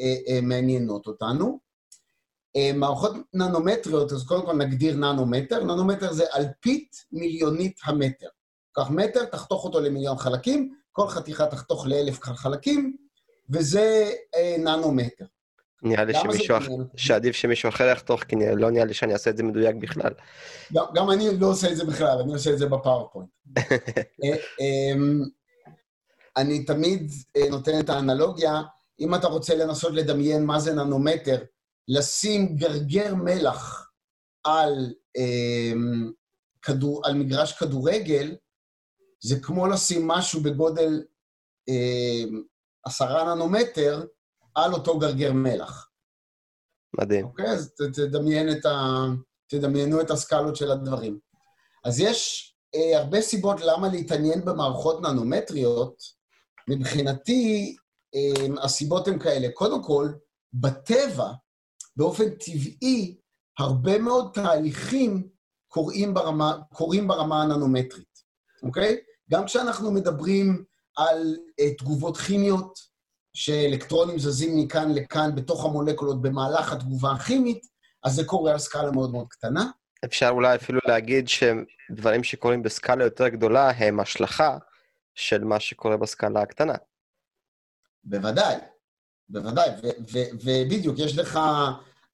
אה, 0.00 0.16
אה, 0.28 0.40
מעניינות 0.42 1.06
אותנו? 1.06 1.58
אה, 2.56 2.70
מערכות 2.74 3.12
ננומטריות, 3.34 4.12
אז 4.12 4.26
קודם 4.26 4.46
כל 4.46 4.52
נגדיר 4.52 4.96
ננומטר. 4.96 5.64
ננומטר 5.64 6.12
זה 6.12 6.24
אלפית 6.36 6.96
מיליונית 7.12 7.80
המטר. 7.84 8.28
קח 8.72 8.90
מטר, 8.90 9.24
תחתוך 9.24 9.64
אותו 9.64 9.80
למיליון 9.80 10.18
חלקים, 10.18 10.74
כל 10.92 11.08
חתיכה 11.08 11.46
תחתוך 11.46 11.86
לאלף 11.86 12.20
חלקים, 12.22 12.96
וזה 13.50 14.12
אה, 14.34 14.56
ננומטר. 14.58 15.24
נראה 15.82 16.04
לי 16.04 16.12
שמישהו 16.14 16.56
אחר, 16.56 16.72
שעדיף 16.96 17.36
שמישהו 17.36 17.68
אחר 17.68 17.84
יחתוך, 17.84 18.22
כי 18.22 18.36
לא 18.56 18.70
נראה 18.70 18.84
לי 18.84 18.94
שאני 18.94 19.12
אעשה 19.12 19.30
את 19.30 19.36
זה 19.36 19.42
מדויק 19.42 19.76
בכלל. 19.76 20.12
גם, 20.72 20.84
גם 20.94 21.10
אני 21.10 21.38
לא 21.38 21.46
עושה 21.46 21.70
את 21.70 21.76
זה 21.76 21.84
בכלל, 21.84 22.18
אני 22.24 22.32
עושה 22.32 22.50
את 22.50 22.58
זה 22.58 22.66
בפאורפוינט. 22.66 23.28
אה, 24.24 24.36
אמ, 24.60 25.22
אני 26.36 26.64
תמיד 26.64 27.12
אה, 27.36 27.48
נותן 27.50 27.80
את 27.80 27.90
האנלוגיה, 27.90 28.62
אם 29.00 29.14
אתה 29.14 29.26
רוצה 29.26 29.56
לנסות 29.56 29.92
לדמיין 29.92 30.44
מה 30.44 30.60
זה 30.60 30.74
ננומטר, 30.74 31.44
לשים 31.88 32.56
גרגר 32.56 33.14
מלח 33.14 33.90
על, 34.44 34.92
אמ, 35.16 36.12
כדור, 36.62 37.02
על 37.06 37.14
מגרש 37.14 37.52
כדורגל, 37.52 38.36
זה 39.20 39.40
כמו 39.40 39.66
לשים 39.66 40.08
משהו 40.08 40.40
בגודל 40.40 41.02
אמ, 41.68 42.42
עשרה 42.84 43.34
ננומטר 43.34 44.04
על 44.54 44.72
אותו 44.72 44.98
גרגר 44.98 45.32
מלח. 45.32 45.90
מדהים. 47.00 47.26
אוקיי? 47.26 47.46
אז 47.46 47.74
תדמיין 47.94 48.50
את 48.52 48.66
ה... 48.66 49.04
תדמיינו 49.48 50.00
את 50.00 50.10
הסקלות 50.10 50.56
של 50.56 50.70
הדברים. 50.70 51.18
אז 51.84 52.00
יש 52.00 52.48
אה, 52.74 52.98
הרבה 52.98 53.20
סיבות 53.20 53.60
למה 53.60 53.88
להתעניין 53.88 54.44
במערכות 54.44 55.02
ננומטריות. 55.02 56.02
מבחינתי, 56.70 57.76
אה, 58.14 58.64
הסיבות 58.64 59.08
הן 59.08 59.18
כאלה. 59.18 59.48
קודם 59.54 59.82
כל, 59.82 60.08
בטבע, 60.52 61.32
באופן 61.96 62.30
טבעי, 62.30 63.16
הרבה 63.58 63.98
מאוד 63.98 64.30
תהליכים 64.34 65.28
קורים 65.68 66.14
ברמה, 66.14 66.58
קורים 66.72 67.08
ברמה 67.08 67.42
הננומטרית, 67.42 68.18
אוקיי? 68.62 68.96
גם 69.30 69.44
כשאנחנו 69.44 69.90
מדברים 69.90 70.64
על 70.98 71.36
uh, 71.60 71.78
תגובות 71.78 72.16
כימיות, 72.16 72.78
שאלקטרונים 73.34 74.18
זזים 74.18 74.56
מכאן 74.56 74.94
לכאן 74.94 75.34
בתוך 75.34 75.64
המולקולות 75.64 76.22
במהלך 76.22 76.72
התגובה 76.72 77.12
הכימית, 77.12 77.66
אז 78.04 78.14
זה 78.14 78.24
קורה 78.24 78.52
על 78.52 78.58
סקאלה 78.58 78.90
מאוד 78.90 79.12
מאוד 79.12 79.26
קטנה. 79.28 79.70
אפשר 80.04 80.28
אולי 80.28 80.56
אפילו 80.56 80.80
להגיד 80.86 81.28
שדברים 81.28 82.24
שקורים 82.24 82.62
בסקאלה 82.62 83.04
יותר 83.04 83.28
גדולה 83.28 83.70
הם 83.70 84.00
השלכה 84.00 84.58
של 85.14 85.44
מה 85.44 85.60
שקורה 85.60 85.96
בסקאלה 85.96 86.42
הקטנה. 86.42 86.74
בוודאי, 88.04 88.56
בוודאי, 89.28 89.68
ובדיוק, 90.44 90.98
יש 90.98 91.18
לך... 91.18 91.38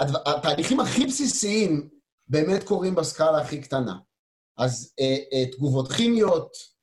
התהליכים 0.01 0.81
הכי 0.81 1.07
בסיסיים 1.07 1.89
באמת 2.29 2.65
קורים 2.65 2.95
בסקאלה 2.95 3.39
הכי 3.39 3.61
קטנה. 3.61 3.99
אז 4.59 4.95
אה, 5.01 5.17
אה, 5.33 5.51
תגובות 5.53 5.93
כימיות, 5.93 6.51
אה, 6.53 6.74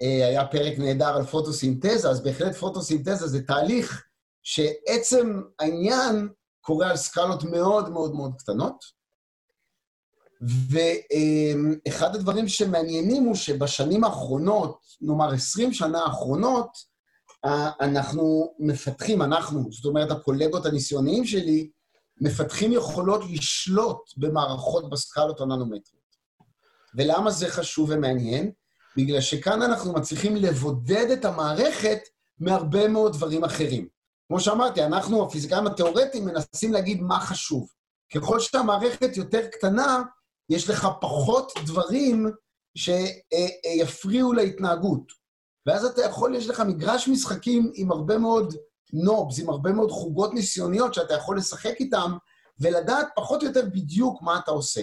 היה 0.00 0.46
פרק 0.46 0.78
נהדר 0.78 1.16
על 1.16 1.26
פוטוסינתזה, 1.26 2.10
אז 2.10 2.22
בהחלט 2.22 2.54
פוטוסינתזה 2.54 3.26
זה 3.26 3.42
תהליך 3.42 4.04
שעצם 4.42 5.42
העניין 5.58 6.28
קורה 6.60 6.90
על 6.90 6.96
סקלות 6.96 7.44
מאוד 7.44 7.88
מאוד 7.88 8.14
מאוד 8.14 8.32
קטנות. 8.38 9.00
ואחד 10.70 12.14
הדברים 12.14 12.48
שמעניינים 12.48 13.24
הוא 13.24 13.34
שבשנים 13.34 14.04
האחרונות, 14.04 14.78
נאמר 15.00 15.32
20 15.32 15.72
שנה 15.72 15.98
האחרונות, 15.98 16.70
אנחנו 17.80 18.54
מפתחים, 18.58 19.22
אנחנו, 19.22 19.72
זאת 19.72 19.84
אומרת 19.84 20.10
הקולגות 20.10 20.66
הניסיוניים 20.66 21.24
שלי, 21.24 21.70
מפתחים 22.20 22.72
יכולות 22.72 23.20
לשלוט 23.30 24.10
במערכות 24.16 24.90
בסקלות 24.90 25.40
הננומטריות. 25.40 26.16
ולמה 26.94 27.30
זה 27.30 27.48
חשוב 27.48 27.90
ומעניין? 27.92 28.52
בגלל 28.96 29.20
שכאן 29.20 29.62
אנחנו 29.62 29.92
מצליחים 29.92 30.36
לבודד 30.36 31.10
את 31.10 31.24
המערכת 31.24 31.98
מהרבה 32.38 32.88
מאוד 32.88 33.12
דברים 33.12 33.44
אחרים. 33.44 33.88
כמו 34.28 34.40
שאמרתי, 34.40 34.84
אנחנו, 34.84 35.24
הפיזיקאים 35.24 35.66
התיאורטיים, 35.66 36.24
מנסים 36.24 36.72
להגיד 36.72 37.02
מה 37.02 37.20
חשוב. 37.20 37.68
ככל 38.14 38.40
שהמערכת 38.40 39.16
יותר 39.16 39.46
קטנה, 39.46 40.02
יש 40.50 40.70
לך 40.70 40.88
פחות 41.00 41.52
דברים 41.66 42.30
שיפריעו 42.76 44.32
להתנהגות. 44.32 45.12
ואז 45.66 45.84
אתה 45.84 46.02
יכול, 46.02 46.34
יש 46.34 46.48
לך 46.48 46.60
מגרש 46.60 47.08
משחקים 47.08 47.72
עם 47.74 47.92
הרבה 47.92 48.18
מאוד 48.18 48.54
נובס, 48.92 49.38
עם 49.38 49.50
הרבה 49.50 49.72
מאוד 49.72 49.90
חוגות 49.90 50.34
ניסיוניות 50.34 50.94
שאתה 50.94 51.14
יכול 51.14 51.36
לשחק 51.36 51.74
איתם, 51.80 52.16
ולדעת 52.60 53.08
פחות 53.16 53.42
או 53.42 53.48
יותר 53.48 53.62
בדיוק 53.72 54.22
מה 54.22 54.38
אתה 54.38 54.50
עושה. 54.50 54.82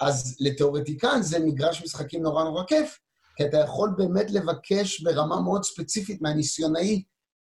אז 0.00 0.36
לתיאורטיקן 0.40 1.22
זה 1.22 1.38
מגרש 1.38 1.82
משחקים 1.82 2.22
נורא 2.22 2.44
נורא 2.44 2.64
כיף, 2.64 2.98
כי 3.36 3.44
אתה 3.44 3.56
יכול 3.56 3.90
באמת 3.96 4.30
לבקש 4.30 5.00
ברמה 5.00 5.40
מאוד 5.40 5.64
ספציפית 5.64 6.22
מהניסיונאי 6.22 7.02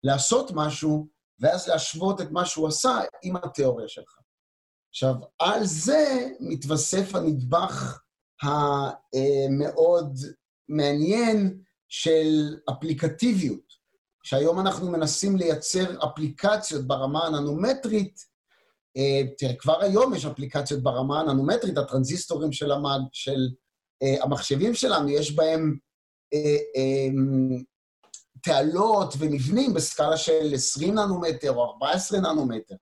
לעשות 0.03 0.51
משהו, 0.53 1.07
ואז 1.39 1.67
להשוות 1.67 2.21
את 2.21 2.31
מה 2.31 2.45
שהוא 2.45 2.67
עשה 2.67 2.99
עם 3.23 3.35
התיאוריה 3.35 3.87
שלך. 3.87 4.17
עכשיו, 4.89 5.15
על 5.39 5.65
זה 5.65 6.27
מתווסף 6.39 7.15
הנדבך 7.15 7.99
המאוד 8.41 10.17
מעניין 10.69 11.61
של 11.89 12.55
אפליקטיביות, 12.69 13.73
שהיום 14.23 14.59
אנחנו 14.59 14.91
מנסים 14.91 15.35
לייצר 15.35 16.05
אפליקציות 16.05 16.87
ברמה 16.87 17.25
הננומטרית, 17.25 18.19
אה, 18.97 19.21
תראה, 19.37 19.55
כבר 19.55 19.81
היום 19.81 20.13
יש 20.13 20.25
אפליקציות 20.25 20.83
ברמה 20.83 21.19
הננומטרית, 21.19 21.77
הטרנזיסטורים 21.77 22.51
של, 22.51 22.71
המד, 22.71 23.01
של 23.11 23.49
המחשבים 24.21 24.73
שלנו, 24.73 25.09
יש 25.09 25.35
בהם 25.35 25.77
uh, 26.35 26.77
um, 26.77 27.63
תעלות 28.43 29.13
ומבנים 29.19 29.73
בסקאלה 29.73 30.17
של 30.17 30.53
20 30.53 30.93
ננומטר 30.93 31.51
או 31.51 31.63
14 31.63 32.19
ננומטר, 32.19 32.75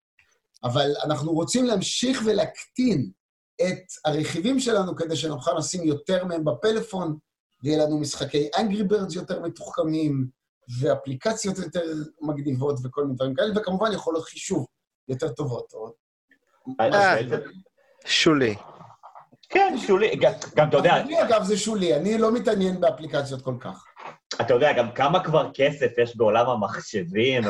אבל 0.63 0.91
אנחנו 1.03 1.31
רוצים 1.31 1.65
להמשיך 1.65 2.21
ולהקטין 2.25 3.11
את 3.61 3.83
הרכיבים 4.05 4.59
שלנו 4.59 4.95
כדי 4.95 5.15
שנוכל 5.15 5.51
לשים 5.57 5.83
יותר 5.83 6.25
מהם 6.25 6.45
בפלאפון, 6.45 7.17
ויהיה 7.63 7.85
לנו 7.85 7.99
משחקי 7.99 8.49
Angry 8.55 8.91
Birds 8.91 9.15
יותר 9.15 9.41
מתוחכמים, 9.41 10.27
ואפליקציות 10.79 11.57
יותר 11.57 11.93
מגניבות 12.21 12.79
וכל 12.83 13.03
מיני 13.03 13.15
דברים 13.15 13.35
כאלה, 13.35 13.59
וכמובן 13.61 13.91
יכולות 13.93 14.23
חישוב 14.23 14.65
יותר 15.07 15.29
טובות. 15.29 15.73
שולי. 18.05 18.55
כן, 19.51 19.75
שולי, 19.77 20.15
גם 20.55 20.70
אתה 20.70 20.77
יודע... 20.77 20.98
אני 20.98 21.22
אגב 21.22 21.43
זה 21.43 21.58
שולי, 21.58 21.96
אני 21.96 22.17
לא 22.17 22.31
מתעניין 22.31 22.81
באפליקציות 22.81 23.41
כל 23.41 23.53
כך. 23.60 23.86
אתה 24.41 24.53
יודע, 24.53 24.74
גם 24.74 24.91
כמה 24.91 25.24
כבר 25.24 25.50
כסף 25.53 25.98
יש 25.98 26.17
בעולם 26.17 26.50
המחשבים, 26.50 27.43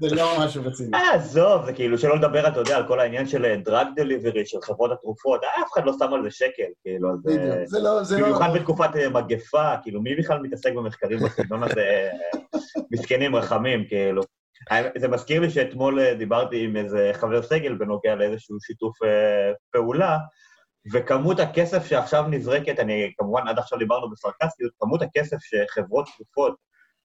זה 0.00 0.14
לא 0.14 0.36
משהו 0.40 0.64
רציני. 0.64 0.94
אה, 0.94 1.14
עזוב, 1.14 1.64
זה 1.66 1.72
כאילו, 1.72 1.98
שלא 1.98 2.16
לדבר, 2.16 2.48
אתה 2.48 2.60
יודע, 2.60 2.76
על 2.76 2.88
כל 2.88 3.00
העניין 3.00 3.26
של 3.26 3.54
דרג 3.64 3.86
דליברי, 3.96 4.46
של 4.46 4.58
חברות 4.62 4.92
התרופות, 4.92 5.40
אף 5.44 5.72
אחד 5.72 5.84
לא 5.84 5.92
שם 5.98 6.12
על 6.12 6.22
זה 6.22 6.30
שקל, 6.30 6.70
כאילו, 6.82 7.08
זה 7.64 7.80
לא... 7.80 8.00
במיוחד 8.20 8.50
בתקופת 8.54 8.90
מגפה, 9.12 9.74
כאילו, 9.82 10.02
מי 10.02 10.14
בכלל 10.16 10.38
מתעסק 10.38 10.72
במחקרים 10.72 11.18
בסגנון 11.18 11.62
הזה? 11.62 12.10
מסכנים, 12.90 13.36
רחמים, 13.36 13.84
כאילו. 13.88 14.22
זה 14.96 15.08
מזכיר 15.08 15.40
לי 15.40 15.50
שאתמול 15.50 16.00
אה, 16.00 16.14
דיברתי 16.14 16.64
עם 16.64 16.76
איזה 16.76 17.10
חבר 17.14 17.42
סגל 17.42 17.74
בנוגע 17.74 18.14
לאיזשהו 18.14 18.60
שיתוף 18.60 19.02
אה, 19.02 19.52
פעולה, 19.70 20.18
וכמות 20.92 21.40
הכסף 21.40 21.86
שעכשיו 21.86 22.24
נזרקת, 22.30 22.78
אני 22.78 23.12
כמובן 23.18 23.48
עד 23.48 23.58
עכשיו 23.58 23.78
דיברנו 23.78 24.10
בסרקסטיות, 24.10 24.72
כמות 24.78 25.02
הכסף 25.02 25.36
שחברות 25.40 26.08
תרופות 26.16 26.56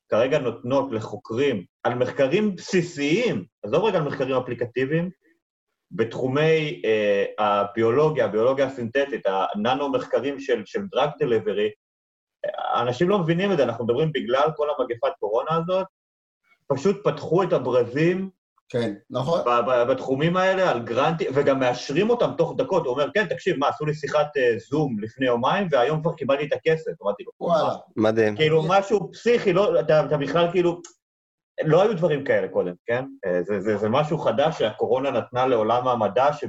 כרגע 0.09 0.39
נותנות 0.39 0.91
לחוקרים 0.91 1.65
על 1.83 1.95
מחקרים 1.95 2.55
בסיסיים, 2.55 3.45
עזוב 3.63 3.83
רגע 3.85 3.97
על 3.97 4.03
מחקרים 4.03 4.35
אפליקטיביים, 4.35 5.09
בתחומי 5.91 6.81
אה, 6.85 7.25
הביולוגיה, 7.39 8.25
הביולוגיה 8.25 8.65
הסינתטית, 8.65 9.21
הננו-מחקרים 9.25 10.39
של, 10.39 10.61
של 10.65 10.81
דרג 10.91 11.09
דליברי, 11.19 11.69
אנשים 12.75 13.09
לא 13.09 13.19
מבינים 13.19 13.51
את 13.51 13.57
זה, 13.57 13.63
אנחנו 13.63 13.85
מדברים 13.85 14.11
בגלל 14.11 14.49
כל 14.55 14.67
המגפת 14.69 15.11
קורונה 15.19 15.55
הזאת, 15.55 15.87
פשוט 16.75 17.03
פתחו 17.03 17.43
את 17.43 17.53
הברזים 17.53 18.29
כן, 18.71 18.93
נכון. 19.09 19.41
בתחומים 19.89 20.37
האלה, 20.37 20.71
על 20.71 20.79
גרנטים, 20.79 21.27
וגם 21.33 21.59
מאשרים 21.59 22.09
אותם 22.09 22.31
תוך 22.37 22.53
דקות. 22.57 22.85
הוא 22.85 22.93
אומר, 22.93 23.07
כן, 23.13 23.25
תקשיב, 23.25 23.57
מה, 23.57 23.67
עשו 23.67 23.85
לי 23.85 23.93
שיחת 23.93 24.27
uh, 24.37 24.69
זום 24.69 24.99
לפני 24.99 25.25
יומיים, 25.25 25.67
והיום 25.71 26.01
כבר 26.01 26.13
קיבלתי 26.13 26.45
את 26.45 26.53
הכסף. 26.53 26.91
אמרתי 27.03 27.23
לו, 27.23 27.31
וואלה. 27.39 27.73
מדהים. 27.95 28.35
כאילו, 28.35 28.63
משהו 28.67 29.11
פסיכי, 29.11 29.53
לא, 29.53 29.79
אתה, 29.79 30.05
אתה 30.05 30.17
בכלל 30.17 30.51
כאילו... 30.51 30.81
לא 31.63 31.81
היו 31.81 31.97
דברים 31.97 32.23
כאלה 32.23 32.47
קודם, 32.47 32.73
כן? 32.85 33.05
אה, 33.25 33.43
זה, 33.43 33.59
זה, 33.59 33.77
זה 33.77 33.89
משהו 33.89 34.17
חדש 34.17 34.59
שהקורונה 34.59 35.11
נתנה 35.11 35.47
לעולם 35.47 35.87
המדע, 35.87 36.33
שב, 36.33 36.47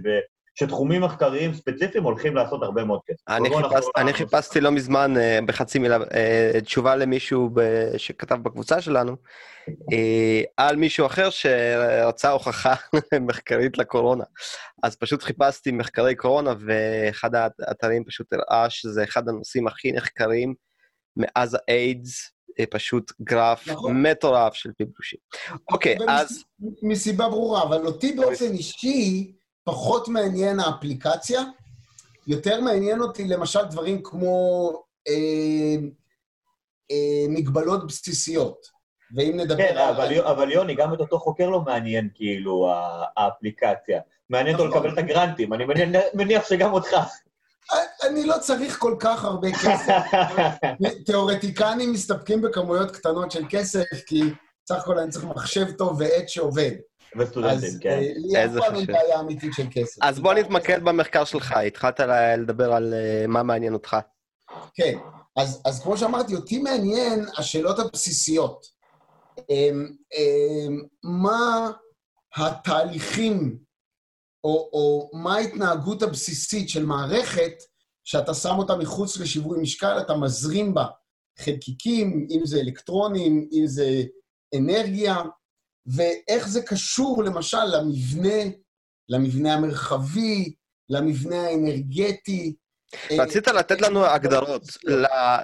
שתחומים 0.54 1.02
מחקריים 1.02 1.54
ספציפיים 1.54 2.04
הולכים 2.04 2.36
לעשות 2.36 2.62
הרבה 2.62 2.84
מאוד 2.84 3.00
כסף. 3.06 3.28
אני, 3.28 3.48
חיפש, 3.50 3.84
אני 3.96 4.12
חיפשתי 4.12 4.60
לא 4.60 4.70
מזמן, 4.70 5.16
אה, 5.16 5.38
בחצי 5.46 5.78
מילה, 5.78 5.98
אה, 6.14 6.60
תשובה 6.64 6.96
למישהו 6.96 7.50
ב, 7.54 7.60
שכתב 7.96 8.34
בקבוצה 8.34 8.80
שלנו, 8.80 9.16
על 10.56 10.76
מישהו 10.76 11.06
אחר 11.06 11.30
שרצה 11.30 12.30
הוכחה 12.30 12.74
מחקרית 13.28 13.78
לקורונה. 13.78 14.24
אז 14.82 14.96
פשוט 14.96 15.22
חיפשתי 15.22 15.72
מחקרי 15.72 16.14
קורונה, 16.14 16.54
ואחד 16.66 17.30
האתרים 17.34 18.04
פשוט 18.04 18.26
הראה 18.32 18.70
שזה 18.70 19.04
אחד 19.04 19.28
הנושאים 19.28 19.66
הכי 19.66 19.92
נחקרים 19.92 20.54
מאז 21.16 21.56
האיידס 21.68 22.32
אה, 22.60 22.64
פשוט 22.70 23.12
גרף 23.22 23.68
נכון. 23.68 24.02
מטורף 24.02 24.54
של 24.54 24.70
ביקושים. 24.78 25.18
אוקיי, 25.70 25.96
ומס, 26.00 26.08
אז... 26.08 26.44
מסיבה 26.82 27.28
ברורה, 27.28 27.62
אבל 27.62 27.86
אותי 27.86 28.12
באופן 28.12 28.52
אישי 28.52 29.32
פחות 29.64 30.08
מעניין 30.08 30.60
האפליקציה, 30.60 31.42
יותר 32.26 32.60
מעניין 32.60 33.00
אותי 33.00 33.24
למשל 33.24 33.64
דברים 33.64 34.00
כמו 34.04 34.70
אה, 35.08 35.76
אה, 36.90 37.26
מגבלות 37.28 37.86
בסיסיות. 37.86 38.66
ואם 39.16 39.36
נדבר 39.36 39.56
כן, 39.56 39.76
על... 39.76 39.94
אבל, 39.94 40.20
אבל 40.20 40.52
יוני, 40.52 40.74
גם 40.74 40.94
את 40.94 41.00
אותו 41.00 41.18
חוקר 41.18 41.48
לא 41.48 41.60
מעניין 41.60 42.08
כאילו 42.14 42.72
האפליקציה. 43.16 44.00
מעניין 44.30 44.56
אותו 44.56 44.68
נכון. 44.68 44.78
לקבל 44.78 44.92
את 44.92 44.98
הגרנטים, 44.98 45.52
אני 45.52 45.64
מניח 46.14 46.48
שגם 46.48 46.72
אותך. 46.72 46.96
אני 48.06 48.24
לא 48.26 48.38
צריך 48.40 48.78
כל 48.78 48.96
כך 49.00 49.24
הרבה 49.24 49.48
כסף. 49.52 50.02
תיאורטיקנים 51.06 51.92
מסתפקים 51.92 52.42
בכמויות 52.42 52.90
קטנות 52.90 53.30
של 53.30 53.44
כסף, 53.50 53.84
כי 54.06 54.22
סך 54.68 54.74
הכל 54.74 54.98
אני 54.98 55.10
צריך 55.10 55.24
מחשב 55.24 55.70
טוב 55.70 56.00
ועט 56.00 56.28
שעובד. 56.28 56.72
וסטודנטים, 57.18 57.78
כן. 57.80 57.98
אז 57.98 58.04
לי 58.16 58.44
אף 58.44 58.64
פעם 58.64 58.74
אין 58.74 58.86
בעיה 58.86 59.20
אמיתית 59.20 59.52
של 59.56 59.66
כסף. 59.70 60.02
אז 60.02 60.20
בוא 60.20 60.34
נתמקד 60.34 60.84
במחקר 60.84 61.24
שלך, 61.24 61.52
התחלת 61.52 62.00
לדבר 62.38 62.72
על 62.72 62.94
אה, 62.94 63.24
מה 63.28 63.42
מעניין 63.42 63.72
אותך. 63.72 63.96
כן, 64.74 64.98
אז, 65.36 65.62
אז 65.64 65.82
כמו 65.82 65.96
שאמרתי, 65.96 66.34
אותי 66.34 66.58
מעניין 66.58 67.24
השאלות 67.38 67.78
הבסיסיות. 67.78 68.66
אמ, 69.50 69.88
אמ, 70.14 70.82
מה 71.02 71.70
התהליכים 72.36 73.58
או, 74.44 74.70
או 74.72 75.10
מה 75.12 75.34
ההתנהגות 75.34 76.02
הבסיסית 76.02 76.68
של 76.68 76.86
מערכת 76.86 77.52
שאתה 78.04 78.34
שם 78.34 78.58
אותה 78.58 78.76
מחוץ 78.76 79.18
לשיווי 79.18 79.58
משקל, 79.60 79.98
אתה 80.00 80.14
מזרים 80.16 80.74
בה 80.74 80.84
חלקיקים, 81.38 82.26
אם 82.30 82.40
זה 82.46 82.60
אלקטרונים, 82.60 83.48
אם 83.52 83.66
זה 83.66 84.02
אנרגיה, 84.58 85.16
ואיך 85.86 86.48
זה 86.48 86.62
קשור 86.62 87.22
למשל 87.24 87.64
למבנה, 87.64 88.50
למבנה 89.08 89.54
המרחבי, 89.54 90.54
למבנה 90.88 91.40
האנרגטי. 91.46 92.54
רצית 93.18 93.48
לתת 93.48 93.80
לנו 93.80 94.06
הגדרות 94.06 94.62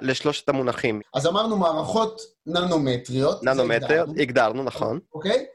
לשלושת 0.01 0.49
המונחים. 0.49 1.01
אז 1.13 1.27
אמרנו 1.27 1.57
מערכות 1.57 2.21
ננומטריות. 2.45 3.43
ננומטריות, 3.43 4.09
הגדרנו, 4.17 4.63
נכון. 4.63 4.99
אוקיי? 5.13 5.45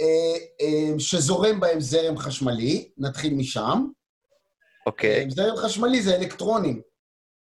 אה, 0.00 0.36
אה, 0.60 0.98
שזורם 0.98 1.60
בהם 1.60 1.80
זרם 1.80 2.18
חשמלי, 2.18 2.88
נתחיל 2.98 3.34
משם. 3.34 3.86
אוקיי. 4.86 5.22
Okay. 5.22 5.24
אה, 5.24 5.30
זרם 5.30 5.56
חשמלי 5.56 6.02
זה 6.02 6.16
אלקטרונים. 6.16 6.82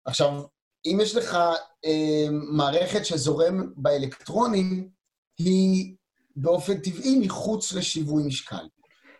עכשיו, 0.05 0.43
אם 0.85 0.97
יש 1.01 1.15
לך 1.15 1.33
אה, 1.85 2.25
מערכת 2.31 3.05
שזורם 3.05 3.73
באלקטרונים, 3.75 4.89
היא 5.39 5.95
באופן 6.35 6.79
טבעי 6.79 7.19
מחוץ 7.19 7.73
לשיווי 7.73 8.23
משקל. 8.23 8.67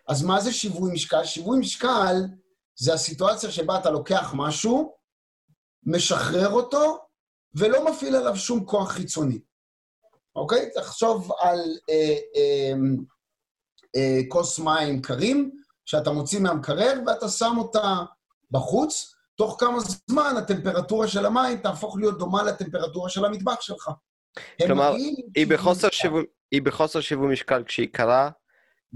אז 0.08 0.24
מה 0.24 0.42
זה 0.42 0.54
שיווי 0.54 0.92
משקל? 0.92 1.24
שיווי 1.26 1.60
משקל 1.60 2.16
זה 2.76 2.94
הסיטואציה 2.94 3.52
שבה 3.52 3.80
אתה 3.80 3.90
לוקח 3.90 4.34
משהו, 4.36 4.96
משחרר 5.84 6.50
אותו, 6.52 6.98
ולא 7.56 7.92
מפעיל 7.92 8.16
עליו 8.16 8.36
שום 8.36 8.66
כוח 8.66 8.92
חיצוני. 8.92 9.40
אוקיי? 10.36 10.70
תחשוב 10.76 11.32
על 11.40 11.60
אה, 11.90 12.16
אה, 12.36 12.74
אה, 13.96 14.20
כוס 14.30 14.60
מים 14.60 15.02
קרים, 15.02 15.52
שאתה 15.86 16.12
מוציא 16.12 16.40
מהמקרר 16.40 17.00
ואתה 17.08 17.30
שם 17.30 17.56
אותה 17.58 17.98
בחוץ, 18.52 19.16
תוך 19.36 19.56
כמה 19.60 19.78
זמן 19.80 20.36
הטמפרטורה 20.38 21.08
של 21.08 21.26
המים 21.26 21.58
תהפוך 21.58 21.98
להיות 21.98 22.20
דומה 22.20 22.44
לטמפרטורה 22.44 23.10
של 23.10 23.26
המטבח 23.26 23.62
שלך. 23.62 23.90
כלומר, 24.66 24.96
היא 25.36 25.48
בחוסר, 25.48 25.90
שיווי, 25.92 26.24
היא 26.52 26.62
בחוסר 26.62 27.02
שיווי 27.02 27.34
משקל 27.34 27.64
כשהיא 27.64 27.88
קרה. 27.94 28.30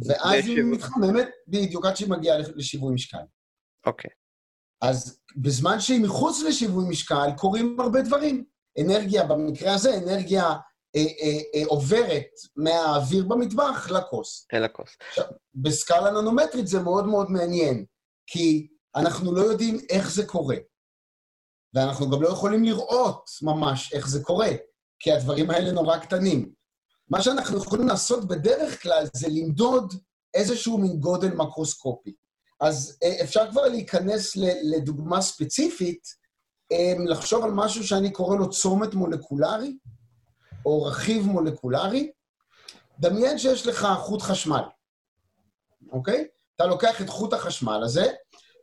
ואז 0.08 0.34
היא 0.34 0.42
שיווי... 0.56 0.72
מתחממת 0.72 1.28
בדיוק 1.48 1.86
עד 1.86 1.98
שהיא 1.98 2.10
מגיעה 2.10 2.38
לשיווי 2.56 2.94
משקל. 2.94 3.18
אוקיי. 3.86 4.12
אז 4.82 5.20
בזמן 5.36 5.80
שהיא 5.80 6.02
מחוץ 6.02 6.44
לשיווי 6.48 6.90
משקל, 6.90 7.30
קורים 7.38 7.80
הרבה 7.80 8.02
דברים. 8.02 8.44
אנרגיה, 8.82 9.24
במקרה 9.24 9.74
הזה, 9.74 9.98
אנרגיה 9.98 10.44
אה, 10.96 11.02
אה, 11.02 11.40
אה, 11.56 11.66
עוברת 11.66 12.28
מהאוויר 12.56 13.26
במטבח 13.28 13.92
לכוס. 13.92 14.48
אל 14.54 14.64
הכוס. 14.64 14.90
עכשיו, 15.10 15.26
בסקאלה 15.56 16.12
ננומטרית 16.12 16.68
זה 16.68 16.80
מאוד 16.80 17.06
מאוד 17.06 17.32
מעניין, 17.32 17.86
כי 18.28 18.68
אנחנו 18.96 19.36
לא 19.36 19.42
יודעים 19.42 19.80
איך 19.90 20.12
זה 20.12 20.26
קורה. 20.26 20.56
ואנחנו 21.74 22.10
גם 22.10 22.22
לא 22.22 22.28
יכולים 22.28 22.64
לראות 22.64 23.30
ממש 23.42 23.94
איך 23.94 24.08
זה 24.08 24.24
קורה, 24.24 24.50
כי 25.00 25.12
הדברים 25.12 25.50
האלה 25.50 25.72
נורא 25.72 25.98
קטנים. 25.98 26.52
מה 27.10 27.22
שאנחנו 27.22 27.58
יכולים 27.58 27.88
לעשות 27.88 28.28
בדרך 28.28 28.84
כלל 28.84 29.06
זה 29.14 29.28
למדוד 29.30 29.94
איזשהו 30.34 30.78
מין 30.78 31.00
גודל 31.00 31.34
מקרוסקופי. 31.34 32.14
אז 32.62 32.98
אפשר 33.24 33.52
כבר 33.52 33.62
להיכנס 33.62 34.36
לדוגמה 34.64 35.22
ספציפית, 35.22 36.08
לחשוב 37.08 37.44
על 37.44 37.52
משהו 37.52 37.88
שאני 37.88 38.12
קורא 38.12 38.38
לו 38.38 38.50
צומת 38.50 38.94
מולקולרי, 38.94 39.78
או 40.66 40.84
רכיב 40.84 41.26
מולקולרי, 41.26 42.12
דמיין 43.00 43.38
שיש 43.38 43.68
לך 43.68 43.88
חוט 43.98 44.22
חשמל, 44.22 44.64
אוקיי? 45.92 46.28
אתה 46.56 46.66
לוקח 46.66 47.02
את 47.02 47.10
חוט 47.10 47.34
החשמל 47.34 47.84
הזה, 47.84 48.06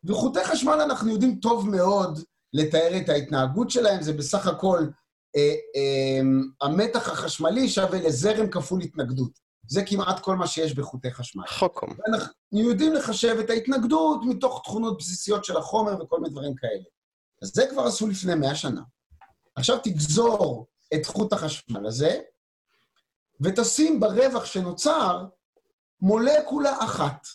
וחוטי 0.04 0.44
חשמל 0.44 0.80
אנחנו 0.80 1.10
יודעים 1.10 1.38
טוב 1.40 1.68
מאוד 1.68 2.18
לתאר 2.52 2.96
את 2.96 3.08
ההתנהגות 3.08 3.70
שלהם, 3.70 4.02
זה 4.02 4.12
בסך 4.12 4.46
הכל 4.46 4.78
אה, 4.78 4.84
אה, 4.84 5.03
המתח 6.60 7.08
החשמלי 7.08 7.68
שווה 7.68 8.00
לזרם 8.02 8.50
כפול 8.50 8.80
התנגדות. 8.82 9.44
זה 9.68 9.82
כמעט 9.86 10.20
כל 10.20 10.36
מה 10.36 10.46
שיש 10.46 10.74
בחוטי 10.74 11.10
חשמל. 11.12 11.46
חוקום. 11.46 11.90
אנחנו 12.08 12.32
יודעים 12.70 12.94
לחשב 12.94 13.36
את 13.40 13.50
ההתנגדות 13.50 14.20
מתוך 14.28 14.60
תכונות 14.64 14.98
בסיסיות 14.98 15.44
של 15.44 15.56
החומר 15.56 16.02
וכל 16.02 16.20
מיני 16.20 16.30
דברים 16.30 16.54
כאלה. 16.54 16.84
אז 17.42 17.52
זה 17.54 17.66
כבר 17.70 17.82
עשו 17.82 18.08
לפני 18.08 18.34
מאה 18.34 18.54
שנה. 18.54 18.82
עכשיו 19.56 19.78
תגזור 19.78 20.66
את 20.94 21.06
חוט 21.06 21.32
החשמל 21.32 21.86
הזה, 21.86 22.20
ותשים 23.40 24.00
ברווח 24.00 24.44
שנוצר 24.44 25.24
מולקולה 26.00 26.84
אחת. 26.84 27.26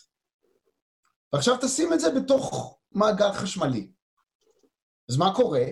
ועכשיו 1.32 1.56
תשים 1.60 1.92
את 1.92 2.00
זה 2.00 2.10
בתוך 2.10 2.78
מעגל 2.92 3.32
חשמלי. 3.32 3.90
אז 5.10 5.16
מה 5.16 5.34
קורה? 5.34 5.64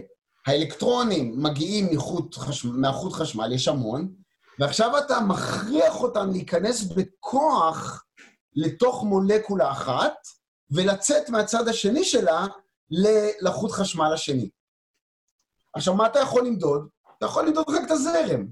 האלקטרונים 0.49 1.43
מגיעים 1.43 1.89
מחוט 1.93 2.37
חשמל, 2.37 2.73
מהחוט 2.73 3.13
חשמל, 3.13 3.53
יש 3.53 3.69
המון, 3.69 4.15
ועכשיו 4.59 4.99
אתה 4.99 5.21
מכריח 5.21 6.01
אותם 6.01 6.31
להיכנס 6.31 6.83
בכוח 6.83 8.05
לתוך 8.55 9.05
מולקולה 9.05 9.73
אחת, 9.73 10.15
ולצאת 10.71 11.29
מהצד 11.31 11.69
השני 11.69 12.05
שלה 12.05 12.47
לחוט 13.41 13.71
חשמל 13.71 14.13
השני. 14.15 14.51
עכשיו, 15.75 15.95
מה 15.95 16.07
אתה 16.07 16.19
יכול 16.19 16.47
למדוד? 16.47 16.89
אתה 17.19 17.27
יכול 17.27 17.47
למדוד 17.47 17.71
רק 17.71 17.83
את 17.87 17.91
הזרם. 17.91 18.47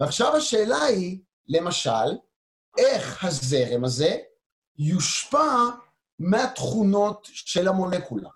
ועכשיו 0.00 0.36
השאלה 0.36 0.82
היא, 0.82 1.20
למשל, 1.48 2.16
איך 2.78 3.24
הזרם 3.24 3.84
הזה 3.84 4.16
יושפע 4.78 5.56
מהתכונות 6.18 7.28
של 7.32 7.68
המולקולה. 7.68 8.30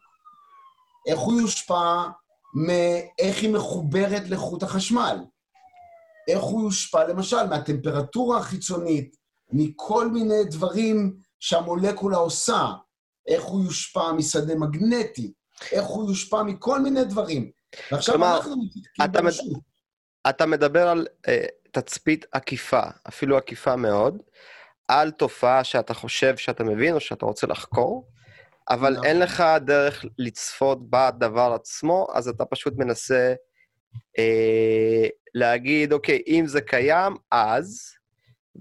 איך 1.07 1.19
הוא 1.19 1.41
יושפע 1.41 2.07
מאיך 2.55 3.43
היא 3.43 3.51
מחוברת 3.51 4.23
לחוט 4.29 4.63
החשמל. 4.63 5.19
איך 6.29 6.43
הוא 6.43 6.63
יושפע, 6.63 7.09
למשל, 7.09 7.47
מהטמפרטורה 7.47 8.39
החיצונית, 8.39 9.17
מכל 9.53 10.09
מיני 10.09 10.45
דברים 10.45 11.17
שהמולקולה 11.41 12.17
עושה, 12.17 12.67
איך 13.29 13.45
הוא 13.45 13.65
יושפע 13.65 14.13
משדה 14.13 14.55
מגנטי, 14.55 15.33
איך 15.73 15.85
הוא 15.85 16.11
יושפע 16.11 16.43
מכל 16.43 16.81
מיני 16.81 17.05
דברים. 17.05 17.51
ועכשיו 17.93 18.15
כלומר, 18.15 18.37
אנחנו 18.37 18.57
מתעסקים 18.57 19.05
אתה 19.05 19.23
ברשות. 19.23 19.63
אתה 20.29 20.47
מדבר 20.47 20.89
על 20.89 21.07
אה, 21.29 21.45
תצפית 21.71 22.27
עקיפה, 22.33 22.83
אפילו 23.09 23.37
עקיפה 23.37 23.77
מאוד, 23.77 24.23
על 24.89 25.11
תופעה 25.11 25.65
שאתה 25.65 25.95
חושב 25.95 26.37
שאתה 26.37 26.65
מבין 26.65 26.95
או 26.95 27.01
שאתה 27.01 27.27
רוצה 27.27 27.47
לחקור, 27.47 28.09
אבל 28.71 28.93
נכון. 28.93 29.07
אין 29.07 29.19
לך 29.19 29.45
דרך 29.61 30.05
לצפות 30.19 30.91
בדבר 30.91 31.53
עצמו, 31.55 32.07
אז 32.15 32.29
אתה 32.29 32.45
פשוט 32.45 32.75
מנסה 32.77 33.35
אה, 34.19 35.07
להגיד, 35.35 35.93
אוקיי, 35.93 36.23
אם 36.27 36.45
זה 36.47 36.61
קיים, 36.61 37.17
אז, 37.31 37.95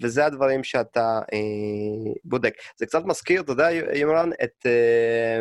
וזה 0.01 0.25
הדברים 0.25 0.63
שאתה 0.63 1.19
אה, 1.33 2.13
בודק. 2.23 2.53
זה 2.77 2.85
קצת 2.85 3.03
מזכיר, 3.05 3.41
אתה 3.41 3.51
יודע, 3.51 3.67
ימרן, 3.93 4.29
את, 4.43 4.65
אה, 4.65 5.39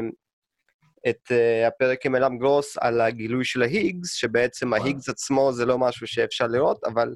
את 1.10 1.32
אה, 1.32 1.66
הפרק 1.66 2.06
עם 2.06 2.16
אלעם 2.16 2.38
גרוס 2.38 2.76
על 2.80 3.00
הגילוי 3.00 3.44
של 3.44 3.62
ההיגס, 3.62 4.12
שבעצם 4.12 4.68
וואו. 4.72 4.82
ההיגס 4.82 5.08
עצמו 5.08 5.52
זה 5.52 5.66
לא 5.66 5.78
משהו 5.78 6.06
שאפשר 6.06 6.46
לראות, 6.46 6.84
אבל 6.84 7.14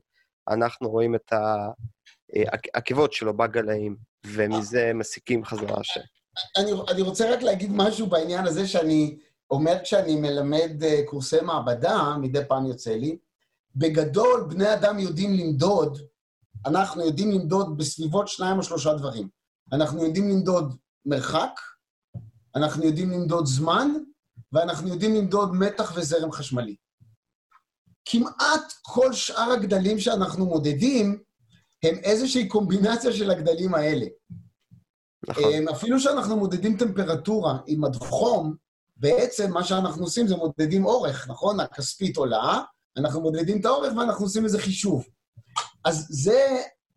אנחנו 0.49 0.91
רואים 0.91 1.15
את 1.15 1.33
העקבות 2.75 3.13
שלו 3.13 3.37
בגלאים, 3.37 3.97
ומזה 4.27 4.93
מסיקים 4.95 5.45
חזרה 5.45 5.85
ש... 5.85 5.99
אני, 6.57 6.73
אני 6.89 7.03
רוצה 7.03 7.35
רק 7.35 7.43
להגיד 7.43 7.71
משהו 7.73 8.07
בעניין 8.07 8.47
הזה 8.47 8.67
שאני 8.67 9.19
אומר 9.51 9.77
כשאני 9.83 10.17
מלמד 10.17 10.83
אה, 10.83 11.01
קורסי 11.07 11.41
מעבדה, 11.41 12.17
מדי 12.21 12.45
פעם 12.49 12.67
יוצא 12.67 12.91
לי. 12.91 13.19
בגדול, 13.77 14.47
בני 14.51 14.75
אדם 14.75 14.99
יודעים 14.99 15.35
למדוד, 15.35 15.99
אנחנו 16.67 17.07
יודעים 17.07 17.31
למדוד 17.31 17.79
בסביבות 17.79 18.29
שניים 18.29 18.59
או 18.59 18.63
שלושה 18.63 18.95
דברים. 18.95 19.29
אנחנו 19.73 20.05
יודעים 20.05 20.29
למדוד 20.29 20.77
מרחק, 21.07 21.61
אנחנו 22.57 22.85
יודעים 22.85 23.11
למדוד 23.11 23.47
זמן, 23.47 23.89
ואנחנו 24.53 24.89
יודעים 24.89 25.15
למדוד 25.15 25.55
מתח 25.55 25.93
וזרם 25.97 26.33
חשמלי. 26.33 26.77
כמעט 28.05 28.73
כל 28.83 29.13
שאר 29.13 29.53
הגדלים 29.53 29.99
שאנחנו 29.99 30.47
מודדים 30.47 31.23
הם 31.83 31.95
איזושהי 32.03 32.49
קומבינציה 32.49 33.13
של 33.13 33.31
הגדלים 33.31 33.75
האלה. 33.75 34.07
נכון. 35.29 35.45
אמ, 35.53 35.69
אפילו 35.69 36.01
שאנחנו 36.01 36.37
מודדים 36.37 36.77
טמפרטורה 36.77 37.59
עם 37.67 37.81
מד 37.81 37.95
חום, 37.97 38.55
בעצם 38.97 39.53
מה 39.53 39.65
שאנחנו 39.65 40.03
עושים 40.05 40.27
זה 40.27 40.37
מודדים 40.37 40.85
אורך, 40.87 41.29
נכון? 41.31 41.61
הכספית 41.61 42.17
עולה, 42.17 42.61
אנחנו 42.97 43.21
מודדים 43.21 43.61
את 43.61 43.65
האורך 43.65 43.93
ואנחנו 43.97 44.25
עושים 44.25 44.45
איזה 44.45 44.59
חישוב. 44.59 45.05
אז 45.85 46.07
זה 46.11 46.47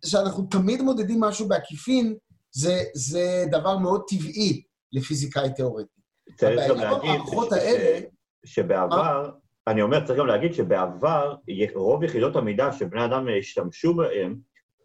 שאנחנו 0.05 0.47
תמיד 0.51 0.81
מודדים 0.81 1.19
משהו 1.19 1.47
בעקיפין, 1.47 2.15
זה, 2.51 2.83
זה 2.93 3.45
דבר 3.51 3.77
מאוד 3.77 4.03
טבעי 4.07 4.61
לפיזיקאי 4.91 5.53
תיאורטי. 5.53 6.01
צריך 6.37 6.69
גם 6.69 6.77
להגיד 6.77 7.21
ש- 7.49 7.53
האלה- 7.53 7.99
שבעבר, 8.45 9.29
אני 9.67 9.81
אומר, 9.81 10.05
צריך 10.07 10.19
גם 10.19 10.27
להגיד 10.27 10.53
שבעבר, 10.53 11.35
רוב 11.75 12.03
יחידות 12.03 12.35
המידה 12.35 12.71
שבני 12.73 13.05
אדם 13.05 13.27
השתמשו 13.39 13.93
בהן, 13.93 14.35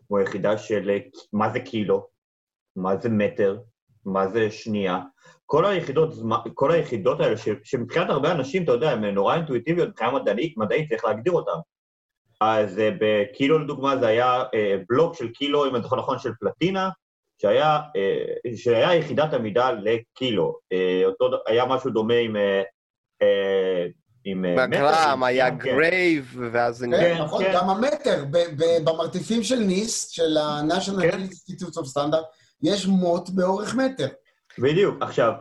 כמו 0.08 0.20
יחידה 0.20 0.58
של 0.58 0.90
אה, 0.90 0.98
מה 1.32 1.52
זה 1.52 1.60
קילו, 1.60 2.06
מה 2.82 2.96
זה 2.96 3.08
מטר, 3.08 3.58
מה 4.04 4.28
זה 4.28 4.50
שנייה, 4.50 4.98
כל 5.46 5.66
היחידות, 5.66 6.14
כל 6.54 6.70
היחידות 6.72 7.20
האלה, 7.20 7.36
ש- 7.36 7.48
שמבחינת 7.64 8.10
הרבה 8.10 8.32
אנשים, 8.32 8.64
אתה 8.64 8.72
יודע, 8.72 8.90
הן 8.90 9.04
נורא 9.04 9.34
אינטואיטיביות, 9.34 9.88
מבחינה 9.88 10.10
מדעית, 10.12 10.56
מדעית 10.56 10.88
צריך 10.88 11.04
להגדיר 11.04 11.32
אותן. 11.32 11.58
אז 12.40 12.78
אה, 12.78 12.90
בקילו, 13.00 13.58
לדוגמה, 13.58 13.96
זה 13.96 14.06
היה 14.06 14.42
אה, 14.54 14.76
בלוק 14.88 15.14
של 15.14 15.28
קילו, 15.28 15.66
אם 15.66 15.74
אני 15.74 15.82
זוכר 15.82 15.96
נכון, 15.96 16.18
של 16.18 16.30
פלטינה, 16.40 16.90
שהיה, 17.42 17.78
אה, 17.96 18.56
שהיה 18.56 18.94
יחידת 18.94 19.34
עמידה 19.34 19.70
לקילו. 19.72 20.58
אה, 20.72 21.02
אותו, 21.06 21.30
היה 21.46 21.64
משהו 21.66 21.90
דומה 21.90 22.14
עם... 22.14 22.36
עם 24.24 24.42
מטר, 24.42 24.66
בגרם 24.66 24.92
עם- 25.12 25.22
היה. 25.22 25.50
גרב, 25.50 26.36
ואז 26.52 26.76
זה 26.76 26.86
כן, 26.86 26.90
נהיה... 26.90 27.16
כן, 27.16 27.22
נכון, 27.22 27.44
כן. 27.44 27.52
גם 27.54 27.70
המטר, 27.70 28.24
ב- 28.30 28.36
ב- 28.62 28.84
במרתפים 28.90 29.42
של 29.42 29.58
ניס, 29.58 30.08
של 30.08 30.36
ה-National 30.36 31.02
כן. 31.02 31.18
Institute 31.22 31.74
of 31.74 31.86
Standard, 31.96 32.24
יש 32.62 32.86
מוט 32.86 33.30
באורך 33.30 33.74
מטר. 33.74 34.08
בדיוק. 34.58 34.96
עכשיו, 35.00 35.32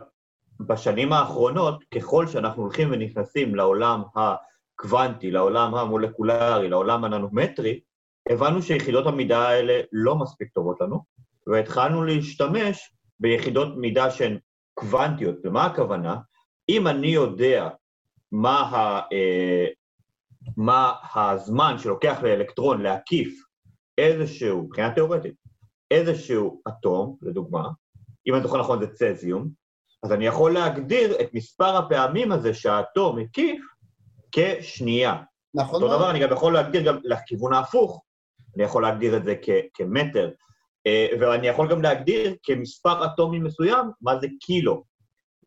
בשנים 0.60 1.12
האחרונות, 1.12 1.84
ככל 1.94 2.26
שאנחנו 2.26 2.62
הולכים 2.62 2.88
ונכנסים 2.92 3.54
לעולם 3.54 4.02
הקוונטי, 4.14 5.30
לעולם 5.30 5.74
המולקולרי, 5.74 6.68
לעולם 6.68 7.04
הננומטרי, 7.04 7.80
הבנו 8.28 8.62
שיחידות 8.62 9.06
המידה 9.06 9.48
האלה 9.48 9.80
לא 9.92 10.16
מספיק 10.16 10.48
טובות 10.54 10.80
לנו, 10.80 11.04
והתחלנו 11.46 12.04
להשתמש 12.04 12.92
ביחידות 13.20 13.76
מידה 13.76 14.10
שהן 14.10 14.38
קוונטיות. 14.74 15.36
ומה 15.44 15.64
הכוונה? 15.64 16.16
אם 16.68 16.86
אני 16.86 17.08
יודע 17.08 17.68
מה, 18.32 18.60
ה, 18.60 19.00
אה, 19.12 19.66
מה 20.56 20.92
הזמן 21.14 21.78
שלוקח 21.78 22.18
לאלקטרון 22.22 22.82
להקיף 22.82 23.44
איזשהו, 23.98 24.62
מבחינה 24.62 24.94
תיאורטית, 24.94 25.34
איזשהו 25.90 26.62
אטום, 26.68 27.16
לדוגמה, 27.22 27.68
אם 28.26 28.34
אני 28.34 28.42
זוכר 28.42 28.60
נכון 28.60 28.80
זה 28.80 28.86
צזיום, 28.86 29.48
אז 30.02 30.12
אני 30.12 30.26
יכול 30.26 30.54
להגדיר 30.54 31.20
את 31.20 31.34
מספר 31.34 31.76
הפעמים 31.76 32.32
הזה 32.32 32.54
שהאטום 32.54 33.18
הקיף 33.18 33.62
כשנייה. 34.32 35.22
נכון 35.54 35.82
אותו? 35.82 35.96
דבר 35.96 36.10
אני 36.10 36.18
גם 36.20 36.32
יכול 36.32 36.52
להגדיר 36.52 36.82
גם 36.82 36.98
לכיוון 37.04 37.52
ההפוך, 37.52 38.02
אני 38.56 38.64
יכול 38.64 38.82
להגדיר 38.82 39.16
את 39.16 39.24
זה 39.24 39.34
כ- 39.42 39.66
כמטר, 39.74 40.30
אה, 40.86 41.06
ואני 41.20 41.46
יכול 41.46 41.70
גם 41.70 41.82
להגדיר 41.82 42.36
כמספר 42.42 43.06
אטומים 43.06 43.44
מסוים 43.44 43.86
מה 44.00 44.18
זה 44.20 44.26
קילו. 44.40 44.84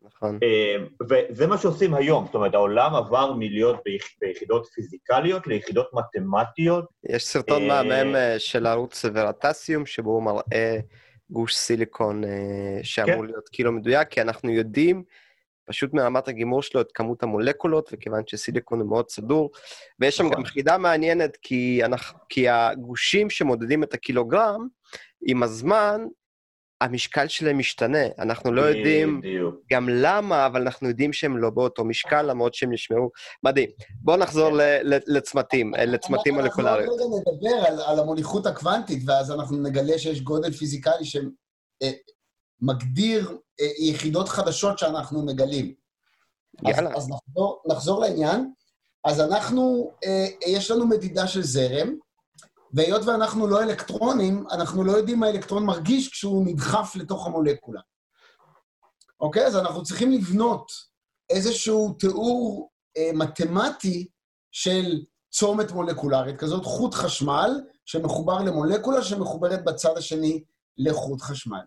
נכון. 0.04 0.38
אה, 0.42 0.76
וזה 1.08 1.46
מה 1.46 1.58
שעושים 1.58 1.94
היום, 1.94 2.24
זאת 2.26 2.34
אומרת, 2.34 2.54
העולם 2.54 2.94
עבר 2.94 3.32
מלהיות 3.32 3.76
ביח- 3.84 4.16
ביחידות 4.20 4.66
פיזיקליות 4.66 5.46
ליחידות 5.46 5.90
מתמטיות. 5.92 6.84
יש 7.08 7.26
סרטון 7.26 7.62
אה, 7.70 7.82
מהמם 7.82 8.16
אה, 8.16 8.38
של 8.38 8.66
ערוץ 8.66 9.04
ורטסיום, 9.14 9.86
שבו 9.86 10.10
הוא 10.10 10.22
מראה 10.22 10.78
גוש 11.30 11.56
סיליקון 11.56 12.22
שאמור 12.82 13.14
כן. 13.14 13.24
להיות 13.26 13.48
קילו 13.48 13.72
מדויק, 13.72 14.08
כי 14.08 14.20
אנחנו 14.20 14.50
יודעים 14.50 15.02
פשוט 15.66 15.94
מרמת 15.94 16.28
הגימור 16.28 16.62
שלו 16.62 16.80
את 16.80 16.92
כמות 16.94 17.22
המולקולות, 17.22 17.90
וכיוון 17.92 18.22
שסיליקון 18.26 18.80
הוא 18.80 18.88
מאוד 18.88 19.10
סדור. 19.10 19.50
ויש 20.00 20.16
שם 20.16 20.24
נכון. 20.24 20.36
גם 20.36 20.44
חידה 20.44 20.78
מעניינת, 20.78 21.36
כי, 21.42 21.84
אנחנו, 21.84 22.18
כי 22.28 22.48
הגושים 22.48 23.30
שמודדים 23.30 23.82
את 23.82 23.94
הקילוגרם, 23.94 24.66
עם 25.26 25.42
הזמן, 25.42 26.00
המשקל 26.84 27.28
שלהם 27.28 27.58
משתנה. 27.58 28.06
אנחנו 28.18 28.52
לא 28.52 28.62
יודעים 28.62 29.20
בדיוק. 29.20 29.54
גם 29.72 29.88
למה, 29.88 30.46
אבל 30.46 30.62
אנחנו 30.62 30.88
יודעים 30.88 31.12
שהם 31.12 31.38
לא 31.38 31.50
באותו 31.50 31.84
משקל, 31.84 32.22
למרות 32.22 32.54
שהם 32.54 32.72
נשמעו 32.72 33.10
מדהים. 33.42 33.70
בואו 34.00 34.16
נחזור 34.16 34.50
כן. 34.50 34.80
לצמתים, 35.06 35.74
אה, 35.74 35.84
לצמתים 35.84 36.38
אנחנו 36.38 36.62
עוד 36.62 36.76
מולקולריים. 36.76 36.90
רגע 36.90 37.04
נדבר 37.04 37.68
על, 37.68 37.80
על 37.80 37.98
המוליכות 37.98 38.46
הקוונטית, 38.46 39.02
ואז 39.06 39.30
אנחנו 39.30 39.62
נגלה 39.62 39.98
שיש 39.98 40.20
גודל 40.20 40.52
פיזיקלי 40.52 41.04
שמגדיר 42.62 43.38
אה, 43.60 43.66
יחידות 43.78 44.28
חדשות 44.28 44.78
שאנחנו 44.78 45.26
מגלים. 45.26 45.74
יאללה. 46.62 46.90
אז, 46.90 46.96
אז 46.96 47.08
נחזור, 47.10 47.62
נחזור 47.66 48.00
לעניין. 48.00 48.52
אז 49.04 49.20
אנחנו, 49.20 49.92
אה, 50.04 50.26
יש 50.46 50.70
לנו 50.70 50.86
מדידה 50.86 51.26
של 51.26 51.42
זרם, 51.42 51.94
והיות 52.74 53.04
ואנחנו 53.04 53.46
לא 53.46 53.62
אלקטרונים, 53.62 54.44
אנחנו 54.50 54.84
לא 54.84 54.92
יודעים 54.92 55.20
מה 55.20 55.26
האלקטרון 55.26 55.66
מרגיש 55.66 56.08
כשהוא 56.08 56.46
נדחף 56.46 56.96
לתוך 56.96 57.26
המולקולה. 57.26 57.80
אוקיי? 59.20 59.46
אז 59.46 59.56
אנחנו 59.56 59.82
צריכים 59.82 60.12
לבנות 60.12 60.72
איזשהו 61.30 61.96
תיאור 61.98 62.70
אה, 62.96 63.10
מתמטי 63.14 64.08
של 64.52 65.02
צומת 65.32 65.72
מולקולרית 65.72 66.36
כזאת, 66.36 66.64
חוט 66.64 66.94
חשמל 66.94 67.60
שמחובר 67.84 68.38
למולקולה 68.42 69.02
שמחוברת 69.02 69.64
בצד 69.64 69.96
השני 69.96 70.44
לחוט 70.78 71.20
חשמל. 71.20 71.64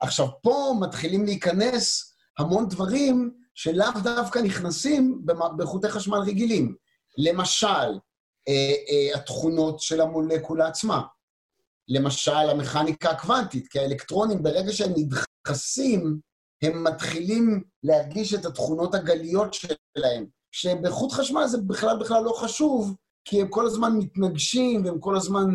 עכשיו, 0.00 0.26
פה 0.42 0.74
מתחילים 0.80 1.24
להיכנס 1.24 2.14
המון 2.38 2.68
דברים 2.68 3.34
שלאו 3.54 4.00
דווקא 4.02 4.38
נכנסים 4.38 5.22
בחוטי 5.56 5.88
חשמל 5.88 6.18
רגילים. 6.18 6.74
למשל, 7.18 7.98
התכונות 9.14 9.80
של 9.80 10.00
המולקולה 10.00 10.68
עצמה. 10.68 11.02
למשל, 11.88 12.30
המכניקה 12.30 13.10
הקוונטית, 13.10 13.68
כי 13.68 13.78
האלקטרונים, 13.78 14.42
ברגע 14.42 14.72
שהם 14.72 14.92
נדחסים, 14.96 16.20
הם 16.62 16.84
מתחילים 16.84 17.62
להרגיש 17.82 18.34
את 18.34 18.44
התכונות 18.44 18.94
הגליות 18.94 19.54
שלהם, 19.54 20.26
שבחוט 20.52 21.12
חשמל 21.12 21.46
זה 21.46 21.58
בכלל 21.66 21.98
בכלל 22.00 22.24
לא 22.24 22.32
חשוב, 22.32 22.96
כי 23.24 23.40
הם 23.40 23.48
כל 23.48 23.66
הזמן 23.66 23.92
מתנגשים 23.98 24.84
והם 24.84 25.00
כל 25.00 25.16
הזמן 25.16 25.54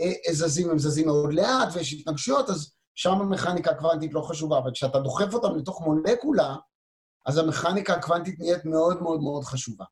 אה, 0.00 0.32
זזים, 0.32 0.70
הם 0.70 0.78
זזים 0.78 1.06
מאוד 1.06 1.34
לאט 1.34 1.68
ויש 1.74 1.92
התנגשויות, 1.92 2.50
אז 2.50 2.72
שם 2.94 3.20
המכניקה 3.20 3.70
הקוונטית 3.70 4.14
לא 4.14 4.20
חשובה, 4.20 4.58
אבל 4.58 4.70
כשאתה 4.72 4.98
דוחף 4.98 5.34
אותם 5.34 5.56
לתוך 5.56 5.80
מולקולה, 5.80 6.56
אז 7.26 7.38
המכניקה 7.38 7.94
הקוונטית 7.94 8.38
נהיית 8.38 8.64
מאוד 8.64 9.02
מאוד 9.02 9.20
מאוד 9.20 9.44
חשובה. 9.44 9.84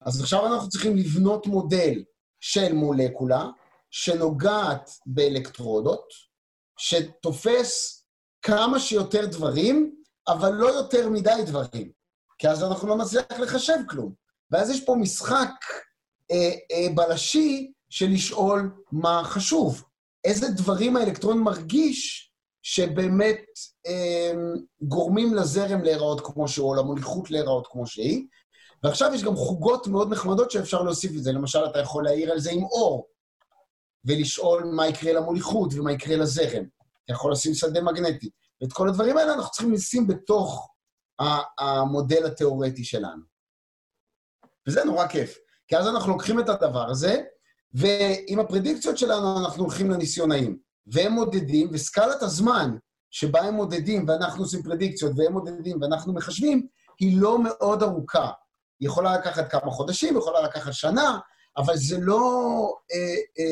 אז 0.00 0.20
עכשיו 0.20 0.46
אנחנו 0.46 0.68
צריכים 0.68 0.96
לבנות 0.96 1.46
מודל 1.46 2.04
של 2.40 2.72
מולקולה 2.72 3.46
שנוגעת 3.90 4.90
באלקטרודות, 5.06 6.04
שתופס 6.78 8.04
כמה 8.42 8.80
שיותר 8.80 9.26
דברים, 9.26 9.94
אבל 10.28 10.52
לא 10.52 10.68
יותר 10.68 11.08
מדי 11.08 11.42
דברים, 11.46 11.90
כי 12.38 12.48
אז 12.48 12.64
אנחנו 12.64 12.88
לא 12.88 12.96
נצליח 12.96 13.40
לחשב 13.40 13.78
כלום. 13.88 14.14
ואז 14.50 14.70
יש 14.70 14.84
פה 14.84 14.94
משחק 14.94 15.50
אה, 16.30 16.50
אה, 16.72 16.94
בלשי 16.94 17.72
של 17.90 18.06
לשאול 18.10 18.70
מה 18.92 19.22
חשוב. 19.24 19.84
איזה 20.24 20.48
דברים 20.48 20.96
האלקטרון 20.96 21.38
מרגיש 21.38 22.30
שבאמת 22.62 23.40
אה, 23.86 24.32
גורמים 24.82 25.34
לזרם 25.34 25.82
להיראות 25.82 26.20
כמו 26.20 26.48
שהוא, 26.48 26.68
או 26.68 26.74
למוליכות 26.74 27.30
להיראות 27.30 27.66
כמו 27.70 27.86
שהיא. 27.86 28.26
ועכשיו 28.82 29.14
יש 29.14 29.24
גם 29.24 29.36
חוגות 29.36 29.86
מאוד 29.86 30.12
נחמדות 30.12 30.50
שאפשר 30.50 30.82
להוסיף 30.82 31.12
את 31.16 31.22
זה. 31.22 31.32
למשל, 31.32 31.64
אתה 31.70 31.78
יכול 31.78 32.04
להעיר 32.04 32.32
על 32.32 32.40
זה 32.40 32.50
עם 32.50 32.64
אור, 32.64 33.08
ולשאול 34.04 34.64
מה 34.64 34.88
יקרה 34.88 35.12
למוליכות 35.12 35.74
ומה 35.74 35.92
יקרה 35.92 36.16
לזרם. 36.16 36.64
אתה 37.04 37.12
יכול 37.12 37.32
לשים 37.32 37.54
שדה 37.54 37.82
מגנטי. 37.82 38.30
ואת 38.60 38.72
כל 38.72 38.88
הדברים 38.88 39.16
האלה 39.16 39.34
אנחנו 39.34 39.50
צריכים 39.50 39.72
לשים 39.72 40.06
בתוך 40.06 40.68
המודל 41.58 42.26
התיאורטי 42.26 42.84
שלנו. 42.84 43.22
וזה 44.68 44.84
נורא 44.84 45.06
כיף, 45.06 45.38
כי 45.68 45.76
אז 45.76 45.86
אנחנו 45.86 46.12
לוקחים 46.12 46.40
את 46.40 46.48
הדבר 46.48 46.90
הזה, 46.90 47.22
ועם 47.72 48.40
הפרדיקציות 48.40 48.98
שלנו 48.98 49.38
אנחנו 49.44 49.62
הולכים 49.62 49.90
לניסיונאים. 49.90 50.58
והם 50.86 51.12
מודדים, 51.12 51.68
וסקלת 51.72 52.22
הזמן 52.22 52.76
שבה 53.10 53.40
הם 53.40 53.54
מודדים 53.54 54.08
ואנחנו 54.08 54.42
עושים 54.42 54.62
פרדיקציות 54.62 55.12
והם 55.16 55.32
מודדים 55.32 55.82
ואנחנו 55.82 56.12
מחשבים, 56.12 56.66
היא 57.00 57.20
לא 57.20 57.42
מאוד 57.42 57.82
ארוכה. 57.82 58.30
היא 58.80 58.88
יכולה 58.88 59.18
לקחת 59.18 59.50
כמה 59.50 59.70
חודשים, 59.70 60.16
יכולה 60.16 60.40
לקחת 60.40 60.72
שנה, 60.72 61.18
אבל 61.56 61.76
זה 61.76 61.96
לא, 62.00 62.20
אתה 62.86 63.42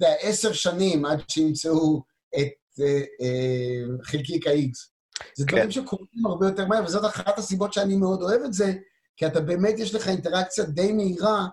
יודע, 0.00 0.14
עשר 0.20 0.52
שנים 0.52 1.04
עד 1.04 1.22
שימצאו 1.28 2.02
את 2.36 2.80
אה, 2.80 3.00
אה, 3.20 4.02
חלקיק 4.02 4.46
ה-X. 4.46 4.90
זה 5.34 5.44
כן. 5.46 5.56
דברים 5.56 5.70
שקורים 5.70 6.26
הרבה 6.26 6.46
יותר 6.46 6.66
מהר, 6.66 6.84
וזאת 6.84 7.04
אחת 7.04 7.38
הסיבות 7.38 7.72
שאני 7.72 7.96
מאוד 7.96 8.22
אוהב 8.22 8.42
את 8.42 8.52
זה, 8.52 8.72
כי 9.16 9.26
אתה 9.26 9.40
באמת, 9.40 9.78
יש 9.78 9.94
לך 9.94 10.08
אינטראקציה 10.08 10.64
די 10.64 10.92
מהירה 10.92 11.46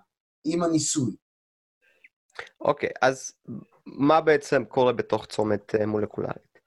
עם 0.45 0.63
הניסוי. 0.63 1.15
אוקיי, 2.61 2.89
okay, 2.89 2.91
אז 3.01 3.31
מה 3.85 4.21
בעצם 4.21 4.65
קורה 4.65 4.93
בתוך 4.93 5.25
צומת 5.25 5.75
אה, 5.75 5.85
מולקולרית? 5.85 6.59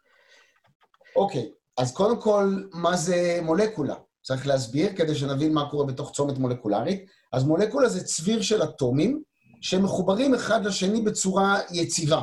אוקיי, 1.17 1.43
okay, 1.43 1.83
אז 1.83 1.95
קודם 1.95 2.21
כל, 2.21 2.63
מה 2.73 2.97
זה 2.97 3.39
מולקולה? 3.43 3.95
צריך 4.23 4.47
להסביר 4.47 4.97
כדי 4.97 5.15
שנבין 5.15 5.55
מה 5.55 5.71
קורה 5.71 5.87
בתוך 5.87 6.13
צומת 6.13 6.39
מולקולרית. 6.39 7.05
אז 7.33 7.45
מולקולה 7.45 7.89
זה 7.89 8.05
צביר 8.05 8.43
של 8.43 8.63
אטומים 8.63 9.23
שמחוברים 9.61 10.35
אחד 10.35 10.65
לשני 10.65 11.01
בצורה 11.01 11.59
יציבה, 11.73 12.23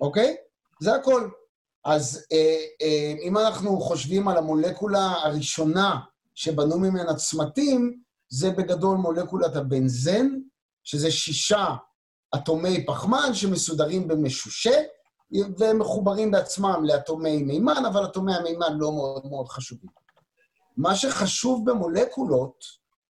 אוקיי? 0.00 0.36
זה 0.80 0.94
הכל. 0.94 1.28
אז 1.84 2.26
אה, 2.32 2.56
אה, 2.82 3.14
אם 3.22 3.38
אנחנו 3.38 3.80
חושבים 3.80 4.28
על 4.28 4.36
המולקולה 4.36 5.12
הראשונה 5.22 5.98
שבנו 6.34 6.78
ממנה 6.78 7.14
צמתים, 7.14 8.00
זה 8.28 8.50
בגדול 8.50 8.96
מולקולת 8.96 9.56
הבנזן, 9.56 10.28
שזה 10.84 11.10
שישה 11.10 11.66
אטומי 12.34 12.86
פחמן 12.86 13.34
שמסודרים 13.34 14.08
במשושה, 14.08 14.80
והם 15.58 15.78
מחוברים 15.78 16.30
בעצמם 16.30 16.84
לאטומי 16.84 17.42
מימן, 17.42 17.82
אבל 17.88 18.04
אטומי 18.04 18.34
המימן 18.34 18.78
לא 18.78 18.92
מאוד 18.92 19.26
מאוד 19.26 19.48
חשובים. 19.48 20.01
מה 20.76 20.96
שחשוב 20.96 21.70
במולקולות 21.70 22.64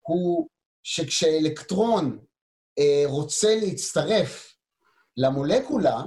הוא 0.01 0.47
שכשאלקטרון 0.83 2.19
אה, 2.79 3.03
רוצה 3.05 3.55
להצטרף 3.55 4.53
למולקולה, 5.17 6.01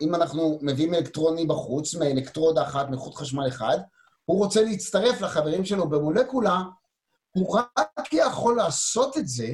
אם 0.00 0.14
אנחנו 0.14 0.58
מביאים 0.62 0.94
אלקטרון 0.94 1.38
מבחוץ, 1.38 1.94
מאלקטרודה 1.94 2.62
אחת, 2.62 2.90
מחוט 2.90 3.14
חשמל 3.14 3.48
אחד, 3.48 3.78
הוא 4.24 4.38
רוצה 4.38 4.62
להצטרף 4.62 5.20
לחברים 5.20 5.64
שלו 5.64 5.88
במולקולה, 5.88 6.62
הוא 7.32 7.58
רק 7.58 8.12
יכול 8.12 8.56
לעשות 8.56 9.18
את 9.18 9.28
זה 9.28 9.52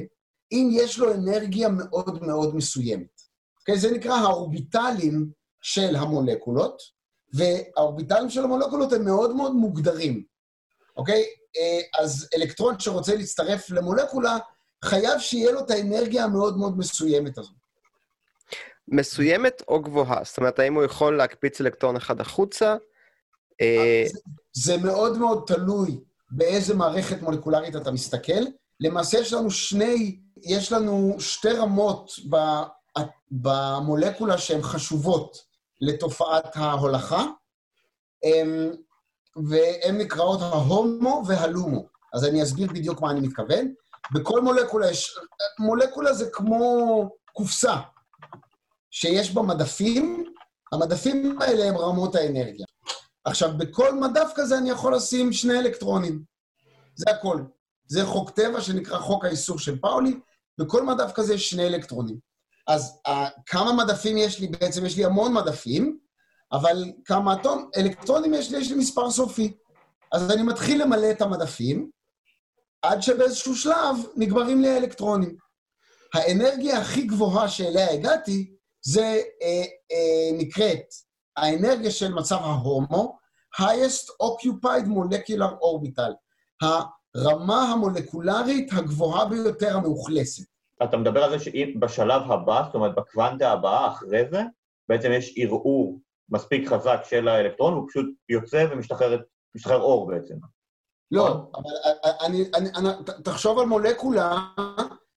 אם 0.51 0.69
יש 0.71 0.99
לו 0.99 1.13
אנרגיה 1.13 1.69
מאוד 1.69 2.23
מאוד 2.23 2.55
מסוימת. 2.55 3.21
Okay, 3.61 3.75
זה 3.75 3.91
נקרא 3.91 4.13
האורביטלים 4.13 5.31
של 5.61 5.95
המולקולות, 5.95 6.81
והאורביטלים 7.33 8.29
של 8.29 8.43
המולקולות 8.43 8.93
הם 8.93 9.05
מאוד 9.05 9.35
מאוד 9.35 9.55
מוגדרים. 9.55 10.23
אוקיי? 10.99 11.23
Okay? 11.23 12.01
אז 12.01 12.27
אלקטרון 12.35 12.79
שרוצה 12.79 13.15
להצטרף 13.15 13.69
למולקולה, 13.69 14.37
חייב 14.85 15.19
שיהיה 15.19 15.51
לו 15.51 15.59
את 15.59 15.71
האנרגיה 15.71 16.23
המאוד 16.23 16.57
מאוד 16.57 16.77
מסוימת 16.77 17.37
הזאת. 17.37 17.53
מסוימת 18.87 19.61
או 19.67 19.81
גבוהה? 19.81 20.21
זאת 20.23 20.37
אומרת, 20.37 20.59
האם 20.59 20.73
הוא 20.73 20.83
יכול 20.83 21.17
להקפיץ 21.17 21.61
אלקטרון 21.61 21.95
אחד 21.95 22.21
החוצה? 22.21 22.75
אה, 23.61 24.03
זה, 24.13 24.19
זה 24.53 24.77
מאוד 24.77 25.17
מאוד 25.17 25.43
תלוי 25.47 25.99
באיזה 26.31 26.75
מערכת 26.75 27.21
מולקולרית 27.21 27.75
אתה 27.75 27.91
מסתכל. 27.91 28.41
למעשה 28.79 29.19
יש 29.19 29.33
לנו 29.33 29.51
שני, 29.51 30.19
יש 30.43 30.71
לנו 30.71 31.15
שתי 31.19 31.51
רמות 31.51 32.11
ב, 32.29 32.35
במולקולה 33.31 34.37
שהן 34.37 34.61
חשובות 34.61 35.37
לתופעת 35.81 36.55
ההולכה, 36.55 37.25
והן 39.47 39.97
נקראות 39.97 40.41
ההומו 40.41 41.23
והלומו. 41.27 41.87
אז 42.13 42.25
אני 42.25 42.43
אסביר 42.43 42.67
בדיוק 42.67 43.01
מה 43.01 43.11
אני 43.11 43.19
מתכוון. 43.19 43.73
בכל 44.13 44.41
מולקולה 44.41 44.91
יש... 44.91 45.17
מולקולה 45.59 46.13
זה 46.13 46.29
כמו 46.33 47.09
קופסה 47.33 47.75
שיש 48.91 49.33
בה 49.33 49.41
מדפים, 49.41 50.33
המדפים 50.73 51.41
האלה 51.41 51.65
הם 51.65 51.77
רמות 51.77 52.15
האנרגיה. 52.15 52.65
עכשיו, 53.25 53.57
בכל 53.57 53.95
מדף 53.95 54.31
כזה 54.35 54.57
אני 54.57 54.69
יכול 54.69 54.95
לשים 54.95 55.33
שני 55.33 55.59
אלקטרונים. 55.59 56.23
זה 56.95 57.11
הכל. 57.11 57.43
זה 57.87 58.05
חוק 58.05 58.29
טבע 58.29 58.61
שנקרא 58.61 58.99
חוק 58.99 59.25
האיסור 59.25 59.59
של 59.59 59.79
פאולי, 59.79 60.19
בכל 60.57 60.85
מדף 60.85 61.11
כזה 61.15 61.33
יש 61.33 61.49
שני 61.49 61.67
אלקטרונים. 61.67 62.17
אז 62.67 63.01
uh, 63.07 63.11
כמה 63.45 63.73
מדפים 63.73 64.17
יש 64.17 64.39
לי? 64.39 64.47
בעצם 64.47 64.85
יש 64.85 64.97
לי 64.97 65.05
המון 65.05 65.33
מדפים, 65.33 65.98
אבל 66.51 66.83
כמה 67.05 67.33
אטום, 67.33 67.69
אלקטרונים 67.77 68.33
יש 68.33 68.51
לי? 68.51 68.57
יש 68.57 68.71
לי 68.71 68.77
מספר 68.77 69.11
סופי. 69.11 69.53
אז 70.11 70.31
אני 70.31 70.43
מתחיל 70.43 70.81
למלא 70.81 71.11
את 71.11 71.21
המדפים, 71.21 71.89
עד 72.81 73.01
שבאיזשהו 73.01 73.55
שלב 73.55 73.95
נגברים 74.15 74.61
לי 74.61 74.69
האלקטרונים. 74.69 75.35
האנרגיה 76.13 76.79
הכי 76.79 77.01
גבוהה 77.01 77.47
שאליה 77.47 77.91
הגעתי, 77.91 78.55
זה 78.81 79.21
אה, 79.41 79.63
אה, 79.91 80.37
נקראת 80.37 80.85
האנרגיה 81.37 81.91
של 81.91 82.13
מצב 82.13 82.35
ההומו, 82.35 83.17
highest 83.59 84.07
occupied 84.23 84.85
molecular 84.85 85.51
orbital, 85.51 86.13
הרמה 87.15 87.61
המולקולרית 87.61 88.73
הגבוהה 88.73 89.25
ביותר 89.25 89.77
המאוכלסת. 89.77 90.43
אתה 90.83 90.97
מדבר 90.97 91.23
על 91.23 91.39
זה 91.39 91.45
שבשלב 91.45 92.31
הבא, 92.31 92.63
זאת 92.65 92.75
אומרת 92.75 92.95
בקוונטה 92.95 93.51
הבאה, 93.51 93.87
אחרי 93.87 94.23
זה, 94.31 94.41
בעצם 94.89 95.11
יש 95.11 95.33
ערעור 95.37 95.99
מספיק 96.31 96.69
חזק 96.69 96.99
של 97.03 97.27
האלקטרון, 97.27 97.73
הוא 97.73 97.85
פשוט 97.89 98.05
יוצא 98.29 98.65
ומשתחרר 98.71 99.81
אור 99.81 100.07
בעצם. 100.07 100.35
לא, 101.11 101.27
אבל 101.55 102.01
אני, 102.25 102.43
אני, 102.55 102.69
אני, 102.75 102.89
תחשוב 103.23 103.59
על 103.59 103.65
מולקולה 103.65 104.37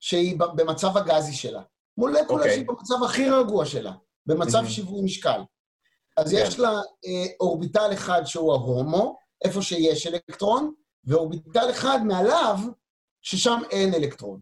שהיא 0.01 0.39
במצב 0.39 0.97
הגזי 0.97 1.33
שלה. 1.33 1.63
מולקולה 1.99 2.29
okay. 2.29 2.33
אוקיי. 2.33 2.55
שהיא 2.55 2.67
במצב 2.69 2.95
הכי 3.05 3.31
רגוע 3.31 3.67
שלה, 3.67 3.93
במצב 4.27 4.65
mm-hmm. 4.65 4.69
שיווי 4.69 5.03
משקל. 5.03 5.41
אז 6.17 6.33
okay. 6.33 6.37
כן. 6.37 6.45
יש 6.47 6.59
לה 6.59 6.71
אה, 6.71 7.27
אורביטל 7.41 7.91
אחד 7.93 8.23
שהוא 8.25 8.53
ההומו, 8.53 9.19
איפה 9.45 9.63
שיש 9.63 10.07
אלקטרון, 10.07 10.73
ואורביטל 11.05 11.71
אחד 11.71 11.99
מעליו, 12.05 12.57
ששם 13.23 13.61
אין 13.71 13.95
אלקטרון. 13.95 14.41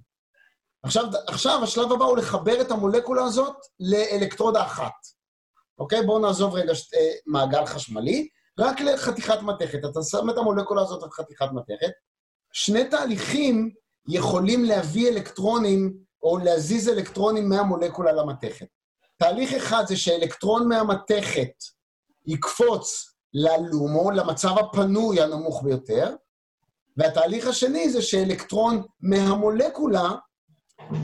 עכשיו, 0.83 1.05
עכשיו 1.29 1.61
השלב 1.63 1.93
הבא 1.93 2.05
הוא 2.05 2.17
לחבר 2.17 2.61
את 2.61 2.71
המולקולה 2.71 3.25
הזאת 3.25 3.57
לאלקטרודה 3.81 4.63
אחת. 4.63 4.93
אוקיי? 5.81 6.03
בואו 6.07 6.19
נעזוב 6.19 6.55
רגע 6.55 6.75
שת, 6.75 6.95
אה, 6.95 7.12
מעגל 7.27 7.66
חשמלי, 7.66 8.29
רק 8.59 8.81
לחתיכת 8.81 9.43
מתכת. 9.43 9.79
אתה 9.90 10.03
שם 10.03 10.31
את 10.31 10.38
המולקולה 10.38 10.83
הזאת 10.83 11.03
על 11.03 11.11
חתיכת 11.11 11.49
מתכת. 11.53 11.93
שני 12.53 12.85
תהליכים 12.85 13.71
יכולים 14.09 14.64
להביא 14.64 15.09
אלקטרונים 15.09 15.95
או 16.23 16.38
להזיז 16.38 16.88
אלקטרונים 16.88 17.49
מהמולקולה 17.49 18.12
למתכת. 18.12 18.66
תהליך 19.16 19.53
אחד 19.53 19.85
זה 19.87 19.97
שאלקטרון 19.97 20.69
מהמתכת 20.69 21.53
יקפוץ 22.27 23.14
ללומו, 23.35 24.11
למצב 24.11 24.59
הפנוי 24.59 25.21
הנמוך 25.21 25.62
ביותר, 25.62 26.14
והתהליך 26.97 27.47
השני 27.47 27.90
זה 27.90 28.03
שאלקטרון 28.03 28.83
מהמולקולה 29.01 30.11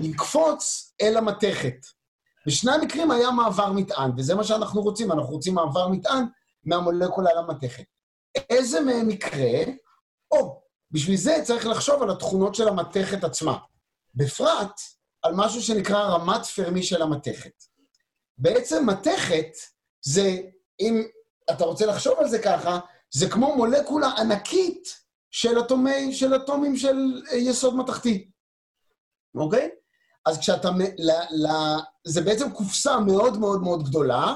יקפוץ 0.02 0.92
אל 1.02 1.16
המתכת. 1.16 1.95
בשני 2.46 2.72
המקרים 2.72 3.10
היה 3.10 3.30
מעבר 3.30 3.72
מטען, 3.72 4.10
וזה 4.16 4.34
מה 4.34 4.44
שאנחנו 4.44 4.82
רוצים, 4.82 5.12
אנחנו 5.12 5.30
רוצים 5.30 5.54
מעבר 5.54 5.88
מטען 5.88 6.24
מהמולקולה 6.64 7.30
למתכת. 7.34 7.84
איזה 8.50 8.80
מהם 8.80 9.10
יקרה? 9.10 9.72
או, 10.30 10.62
בשביל 10.90 11.16
זה 11.16 11.36
צריך 11.44 11.66
לחשוב 11.66 12.02
על 12.02 12.10
התכונות 12.10 12.54
של 12.54 12.68
המתכת 12.68 13.24
עצמה. 13.24 13.58
בפרט, 14.14 14.80
על 15.22 15.32
משהו 15.36 15.62
שנקרא 15.62 16.02
רמת 16.02 16.46
פרמי 16.46 16.82
של 16.82 17.02
המתכת. 17.02 17.64
בעצם 18.38 18.86
מתכת 18.86 19.48
זה, 20.04 20.36
אם 20.80 21.02
אתה 21.50 21.64
רוצה 21.64 21.86
לחשוב 21.86 22.18
על 22.18 22.28
זה 22.28 22.38
ככה, 22.42 22.78
זה 23.10 23.30
כמו 23.30 23.56
מולקולה 23.56 24.08
ענקית 24.08 24.88
של, 25.30 25.60
אטומי, 25.60 26.12
של 26.14 26.36
אטומים 26.36 26.76
של 26.76 26.96
יסוד 27.32 27.76
מתכתי, 27.76 28.30
אוקיי? 29.34 29.70
אז 30.26 30.38
כשאתה... 30.38 30.70
ל, 30.98 31.10
ל, 31.30 31.48
זה 32.04 32.20
בעצם 32.20 32.50
קופסה 32.50 33.00
מאוד 33.00 33.38
מאוד 33.38 33.62
מאוד 33.62 33.88
גדולה, 33.88 34.34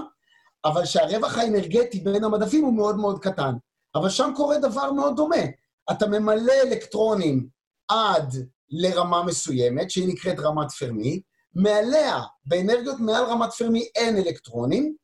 אבל 0.64 0.85
שהרווח 0.85 1.38
האנרגטי 1.38 2.00
בין 2.00 2.24
המדפים 2.24 2.64
הוא 2.64 2.74
מאוד 2.74 2.96
מאוד 2.96 3.18
קטן. 3.18 3.55
אבל 3.94 4.09
שם 4.09 4.33
קורה 4.37 4.59
דבר 4.59 4.92
מאוד 4.92 5.16
דומה. 5.16 5.44
אתה 5.90 6.07
ממלא 6.07 6.53
אלקטרונים 6.62 7.48
עד 7.88 8.35
לרמה 8.70 9.22
מסוימת, 9.22 9.90
שהיא 9.90 10.09
נקראת 10.09 10.38
רמת 10.38 10.70
פרמי, 10.70 11.20
מעליה, 11.55 12.20
באנרגיות 12.44 13.00
מעל 13.00 13.24
רמת 13.24 13.53
פרמי 13.53 13.88
אין 13.96 14.16
אלקטרונים, 14.16 14.94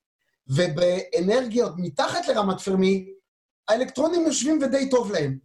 ובאנרגיות 0.49 1.72
מתחת 1.77 2.29
לרמת 2.29 2.61
פרמי, 2.61 3.09
האלקטרונים 3.68 4.27
יושבים 4.27 4.59
ודי 4.62 4.90
טוב 4.90 5.12
להם. 5.12 5.38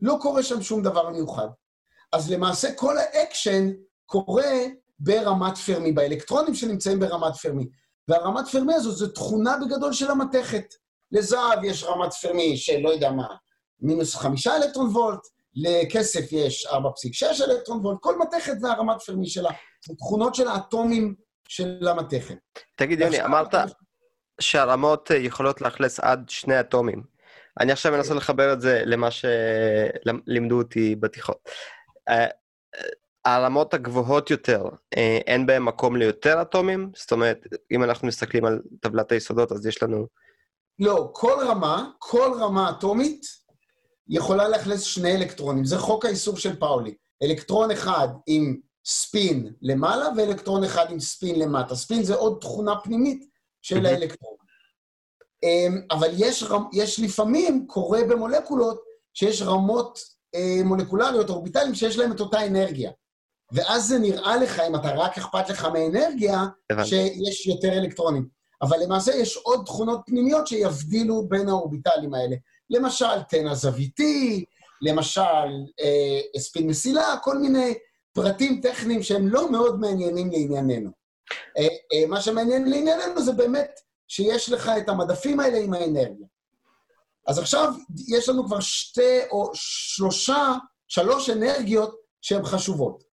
לא 0.00 0.18
קורה 0.22 0.42
שם 0.42 0.62
שום 0.62 0.82
דבר 0.82 1.10
מיוחד. 1.10 1.48
אז 2.12 2.30
למעשה 2.30 2.74
כל 2.74 2.98
האקשן 2.98 3.70
קורה 4.06 4.52
ברמת 4.98 5.58
פרמי, 5.58 5.92
באלקטרונים 5.92 6.54
שנמצאים 6.54 7.00
ברמת 7.00 7.34
פרמי. 7.42 7.68
והרמת 8.08 8.48
פרמי 8.52 8.74
הזו 8.74 8.90
זו 8.90 9.08
תכונה 9.08 9.56
בגדול 9.56 9.92
של 9.92 10.10
המתכת. 10.10 10.74
לזהב 11.12 11.64
יש 11.64 11.84
רמת 11.84 12.12
פרמי 12.12 12.56
של 12.56 12.78
לא 12.78 12.90
יודע 12.90 13.10
מה, 13.10 13.26
מינוס 13.80 14.14
חמישה 14.14 14.56
אלקטרון 14.56 14.88
וולט, 14.90 15.20
לכסף 15.54 16.32
יש 16.32 16.66
4.6 16.66 17.44
אלקטרון 17.44 17.80
וולט, 17.86 17.98
כל 18.00 18.18
מתכת 18.18 18.52
והרמת 18.62 19.02
פרמי 19.02 19.28
שלה. 19.28 19.50
זה 19.88 19.94
תכונות 19.94 20.34
של 20.34 20.48
האטומים 20.48 21.14
של 21.48 21.88
המתכת. 21.88 22.36
תגיד, 22.76 23.00
יוני, 23.00 23.24
אמרת 23.24 23.54
שהרמות 24.40 25.10
יכולות 25.10 25.60
לאכלס 25.60 26.00
עד 26.00 26.28
שני 26.28 26.60
אטומים. 26.60 27.02
אני 27.60 27.72
עכשיו 27.72 27.92
מנסה 27.92 28.14
לחבר 28.14 28.52
את 28.52 28.60
זה 28.60 28.82
למה 28.84 29.08
שלימדו 29.10 30.58
אותי 30.58 30.96
בתיכון. 30.96 31.34
הרמות 33.26 33.74
הגבוהות 33.74 34.30
יותר, 34.30 34.64
אה, 34.96 35.18
אין 35.26 35.46
בהן 35.46 35.62
מקום 35.62 35.96
ליותר 35.96 36.42
אטומים? 36.42 36.90
זאת 36.96 37.12
אומרת, 37.12 37.38
אם 37.70 37.84
אנחנו 37.84 38.08
מסתכלים 38.08 38.44
על 38.44 38.60
טבלת 38.80 39.12
היסודות, 39.12 39.52
אז 39.52 39.66
יש 39.66 39.82
לנו... 39.82 40.06
לא, 40.78 41.10
כל 41.12 41.34
רמה, 41.48 41.90
כל 41.98 42.32
רמה 42.40 42.70
אטומית 42.70 43.26
יכולה 44.08 44.48
לאכלס 44.48 44.82
שני 44.82 45.16
אלקטרונים. 45.16 45.64
זה 45.64 45.78
חוק 45.78 46.04
האיסור 46.04 46.36
של 46.36 46.56
פאולי. 46.56 46.94
אלקטרון 47.22 47.70
אחד 47.70 48.08
עם 48.26 48.56
ספין 48.86 49.52
למעלה 49.62 50.08
ואלקטרון 50.16 50.64
אחד 50.64 50.90
עם 50.90 51.00
ספין 51.00 51.38
למטה. 51.38 51.74
ספין 51.74 52.02
זה 52.02 52.14
עוד 52.14 52.38
תכונה 52.40 52.80
פנימית 52.80 53.28
של 53.62 53.86
האלקטרון. 53.86 54.36
אמ, 55.42 55.80
אבל 55.90 56.08
יש, 56.16 56.44
יש 56.72 57.00
לפעמים, 57.00 57.66
קורה 57.66 58.00
במולקולות, 58.08 58.80
שיש 59.14 59.42
רמות 59.42 59.98
אה, 60.34 60.64
מולקולריות, 60.64 61.30
אורביטליים, 61.30 61.74
שיש 61.74 61.98
להם 61.98 62.12
את 62.12 62.20
אותה 62.20 62.46
אנרגיה. 62.46 62.90
ואז 63.52 63.88
זה 63.88 63.98
נראה 63.98 64.36
לך, 64.36 64.60
אם 64.60 64.76
אתה 64.76 64.94
רק 64.94 65.18
אכפת 65.18 65.48
לך 65.48 65.64
מאנרגיה, 65.64 66.44
שיש 66.84 67.46
יותר 67.46 67.72
אלקטרונים. 67.72 68.28
אבל 68.62 68.76
למעשה 68.82 69.14
יש 69.14 69.36
עוד 69.36 69.62
תכונות 69.66 70.00
פנימיות 70.06 70.46
שיבדילו 70.46 71.28
בין 71.28 71.48
האורביטלים 71.48 72.14
האלה. 72.14 72.36
למשל, 72.70 73.22
תנע 73.28 73.54
זוויתי, 73.54 74.44
למשל, 74.82 75.20
אה, 75.80 76.40
ספין 76.40 76.66
מסילה, 76.66 77.16
כל 77.22 77.38
מיני 77.38 77.74
פרטים 78.12 78.60
טכניים 78.60 79.02
שהם 79.02 79.28
לא 79.28 79.50
מאוד 79.50 79.80
מעניינים 79.80 80.30
לענייננו. 80.30 80.90
אה, 81.58 81.62
אה, 81.62 82.06
מה 82.08 82.20
שמעניין 82.20 82.68
לענייננו 82.68 83.22
זה 83.22 83.32
באמת 83.32 83.80
שיש 84.08 84.50
לך 84.50 84.70
את 84.78 84.88
המדפים 84.88 85.40
האלה 85.40 85.58
עם 85.58 85.74
האנרגיה. 85.74 86.26
אז 87.26 87.38
עכשיו 87.38 87.72
יש 88.08 88.28
לנו 88.28 88.46
כבר 88.46 88.60
שתי 88.60 89.20
או 89.30 89.50
שלושה, 89.54 90.54
שלוש 90.88 91.30
אנרגיות 91.30 91.96
שהן 92.22 92.44
חשובות. 92.44 93.04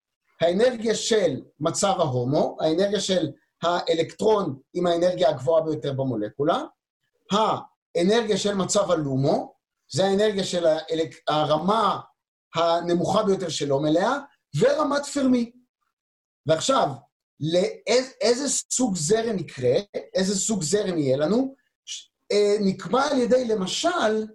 האנרגיה 0.43 0.95
של 0.95 1.41
מצב 1.59 1.93
ההומו, 1.99 2.57
האנרגיה 2.61 2.99
של 2.99 3.31
האלקטרון 3.63 4.59
עם 4.73 4.87
האנרגיה 4.87 5.29
הגבוהה 5.29 5.63
ביותר 5.63 5.93
במולקולה, 5.93 6.63
האנרגיה 7.31 8.37
של 8.37 8.55
מצב 8.55 8.91
הלומו, 8.91 9.53
זה 9.91 10.05
האנרגיה 10.05 10.43
של 10.43 10.65
האלק... 10.65 11.15
הרמה 11.27 11.99
הנמוכה 12.55 13.23
ביותר 13.23 13.49
שלא 13.49 13.79
מלאה, 13.79 14.17
ורמת 14.59 15.05
פרמי. 15.05 15.51
ועכשיו, 16.45 16.89
לאיזה 17.39 18.49
סוג 18.49 18.95
זרם 18.95 19.37
יקרה, 19.37 19.73
איזה 20.13 20.35
סוג 20.35 20.63
זרם 20.63 20.97
יהיה 20.97 21.17
לנו, 21.17 21.55
אה, 22.31 22.55
נקבע 22.59 23.01
על 23.01 23.17
ידי, 23.17 23.45
למשל, 23.45 24.27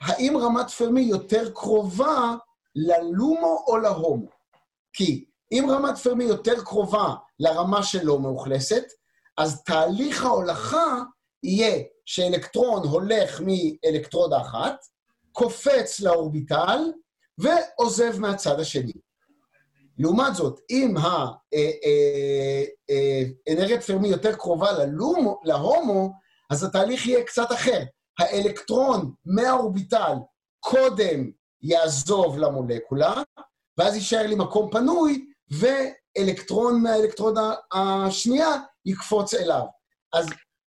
האם 0.00 0.36
רמת 0.36 0.70
פרמי 0.70 1.00
יותר 1.00 1.50
קרובה 1.54 2.34
ללומו 2.74 3.64
או 3.66 3.76
להומו. 3.76 4.28
כי 4.92 5.24
אם 5.54 5.66
רמת 5.70 5.98
פרמי 5.98 6.24
יותר 6.24 6.64
קרובה 6.64 7.14
לרמה 7.38 7.82
שלא 7.82 8.20
מאוכלסת, 8.20 8.84
אז 9.38 9.62
תהליך 9.64 10.24
ההולכה 10.24 11.02
יהיה 11.42 11.82
שאלקטרון 12.04 12.88
הולך 12.88 13.40
מאלקטרודה 13.40 14.40
אחת, 14.40 14.76
קופץ 15.32 16.00
לאורביטל 16.00 16.92
ועוזב 17.38 18.18
מהצד 18.18 18.60
השני. 18.60 18.92
לעומת 19.98 20.34
זאת, 20.34 20.60
אם 20.70 20.94
האנרגיית 20.96 22.20
אה, 23.48 23.74
אה, 23.74 23.80
פרמי 23.86 24.08
יותר 24.08 24.34
קרובה 24.34 24.72
ללומו, 24.72 25.40
להומו, 25.44 26.12
אז 26.50 26.64
התהליך 26.64 27.06
יהיה 27.06 27.24
קצת 27.24 27.52
אחר. 27.52 27.82
האלקטרון 28.18 29.12
מהאורביטל 29.24 30.14
קודם 30.60 31.30
יעזוב 31.62 32.38
למולקולה, 32.38 33.22
ואז 33.78 33.94
יישאר 33.94 34.26
לי 34.26 34.34
מקום 34.34 34.70
פנוי, 34.70 35.26
ואלקטרון 35.50 36.82
מהאלקטרודה 36.82 37.52
השנייה 37.72 38.56
יקפוץ 38.86 39.34
אליו. 39.34 39.64
אז 40.12 40.26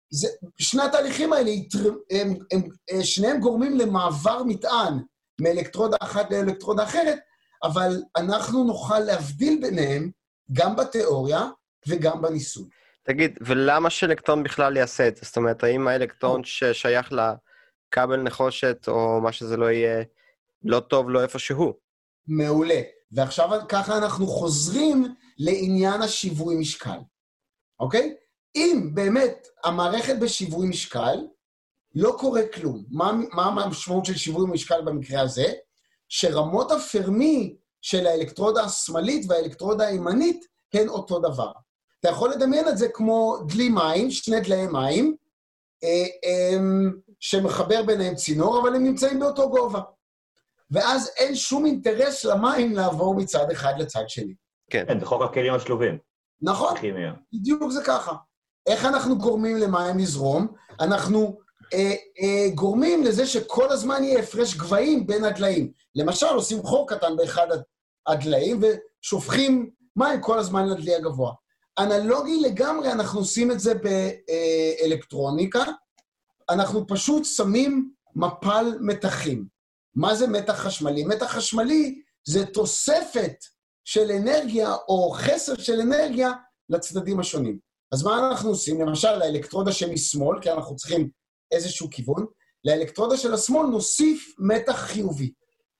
זה, 0.10 0.28
שני 0.58 0.84
התהליכים 0.84 1.34
האלה, 1.34 1.52
הם, 1.52 1.96
הם, 2.12 2.36
הם, 2.52 2.62
אה, 2.92 3.04
שניהם 3.04 3.40
גורמים 3.40 3.78
למעבר 3.78 4.44
מטען 4.44 4.94
מאלקטרודה 5.42 5.98
אחת 6.02 6.32
לאלקטרודה 6.32 6.84
אחרת, 6.84 7.20
אבל 7.64 8.02
אנחנו 8.18 8.64
נוכל 8.64 9.00
להבדיל 9.00 9.60
ביניהם 9.62 10.12
גם 10.54 10.76
בתיאוריה 10.76 11.50
וגם 11.88 12.22
בניסוי. 12.22 12.70
תגיד, 13.04 13.40
ולמה 13.42 13.90
שאלקטרון 13.90 14.44
בכלל 14.44 14.78
יעשה 14.78 15.08
את 15.08 15.16
זה? 15.16 15.22
זאת 15.26 15.38
אומרת, 15.38 15.64
האם 15.64 15.88
האלקטרון 15.88 16.44
ששייך 16.44 17.14
לכבל 17.14 18.22
נחושת, 18.22 18.86
או 18.88 19.22
מה 19.22 19.32
שזה 19.32 19.58
לא 19.58 19.72
יהיה, 19.72 20.04
לא 20.64 20.80
טוב 20.80 21.10
לו 21.10 21.22
איפה 21.22 21.40
שהוא? 21.40 21.74
מעולה. 22.28 22.82
ועכשיו 23.12 23.50
ככה 23.70 23.98
אנחנו 23.98 24.28
חוזרים 24.28 25.16
לעניין 25.38 26.02
השיווי 26.02 26.56
משקל, 26.56 27.00
אוקיי? 27.80 28.16
אם 28.56 28.90
באמת 28.94 29.48
המערכת 29.64 30.16
בשיווי 30.20 30.68
משקל, 30.68 31.18
לא 31.96 32.16
קורה 32.20 32.42
כלום. 32.54 32.84
מה, 32.90 33.12
מה 33.34 33.64
המשמעות 33.64 34.06
של 34.06 34.16
שיווי 34.16 34.52
משקל 34.52 34.82
במקרה 34.82 35.22
הזה? 35.22 35.54
שרמות 36.10 36.72
הפרמי 36.72 37.56
של 37.82 38.08
האלקטרודה 38.08 38.64
השמאלית 38.64 39.26
והאלקטרודה 39.30 39.88
הימנית 39.88 40.46
הן 40.74 40.88
אותו 40.88 41.20
דבר. 41.20 41.52
אתה 42.00 42.10
יכול 42.10 42.32
לדמיין 42.32 42.68
את 42.68 42.78
זה 42.78 42.88
כמו 42.90 43.38
דלי 43.48 43.70
מים, 43.70 44.12
שני 44.12 44.40
דלי 44.40 44.68
מים, 44.68 45.16
אה, 45.84 46.06
אה, 46.26 46.58
שמחבר 47.20 47.84
ביניהם 47.84 48.16
צינור, 48.16 48.62
אבל 48.62 48.76
הם 48.76 48.84
נמצאים 48.84 49.20
באותו 49.20 49.50
גובה. 49.50 49.82
ואז 50.76 51.12
אין 51.18 51.36
שום 51.36 51.66
אינטרס 51.66 52.26
למים 52.26 52.76
לעבור 52.76 53.16
מצד 53.16 53.52
אחד 53.52 53.74
לצד 53.80 54.04
שני. 54.08 54.34
כן. 54.72 54.84
כן, 54.88 55.00
זה 55.00 55.06
חוק 55.06 55.22
הכלים 55.22 55.54
השלובים. 55.54 55.98
נכון, 56.42 56.78
כימיה. 56.78 57.14
בדיוק 57.34 57.72
זה 57.72 57.84
ככה. 57.86 58.14
איך 58.68 58.86
אנחנו 58.86 59.18
גורמים 59.18 59.58
למים 59.58 59.98
לזרום? 59.98 60.48
אנחנו 60.80 61.38
אה, 61.74 61.94
אה, 62.22 62.50
גורמים 62.56 63.04
לזה 63.04 63.28
שכל 63.28 63.70
הזמן 63.70 64.04
יהיה 64.04 64.20
הפרש 64.20 64.56
גבהים 64.56 65.08
בין 65.08 65.24
הדליים. 65.24 65.72
למשל, 65.96 66.26
עושים 66.26 66.64
חור 66.64 66.88
קטן 66.90 67.16
באחד 67.18 67.48
הדליים 68.08 68.62
ושופכים 68.62 69.70
מים 69.96 70.22
כל 70.22 70.40
הזמן 70.40 70.70
לדלי 70.70 70.96
הגבוה. 70.96 71.34
אנלוגי 71.80 72.42
לגמרי, 72.42 72.92
אנחנו 72.92 73.20
עושים 73.20 73.52
את 73.52 73.60
זה 73.60 73.74
באלקטרוניקה, 73.76 75.64
אנחנו 76.50 76.88
פשוט 76.88 77.26
שמים 77.26 77.92
מפל 78.16 78.78
מתחים. 78.82 79.55
מה 79.96 80.16
זה 80.16 80.28
מתח 80.28 80.54
חשמלי? 80.54 81.04
מתח 81.04 81.26
חשמלי 81.26 82.02
זה 82.28 82.46
תוספת 82.46 83.36
של 83.86 84.12
אנרגיה 84.12 84.74
או 84.88 85.12
חסר 85.12 85.56
של 85.56 85.80
אנרגיה 85.82 86.32
לצדדים 86.70 87.20
השונים. 87.20 87.60
אז 87.94 88.04
מה 88.04 88.30
אנחנו 88.30 88.50
עושים? 88.50 88.82
למשל, 88.82 89.16
לאלקטרודה 89.16 89.72
שמשמאל, 89.72 90.42
כי 90.42 90.52
אנחנו 90.52 90.76
צריכים 90.76 91.10
איזשהו 91.52 91.90
כיוון, 91.90 92.26
לאלקטרודה 92.66 93.18
של 93.18 93.34
השמאל 93.34 93.68
נוסיף 93.68 94.36
מתח 94.40 94.76
חיובי. 94.76 95.34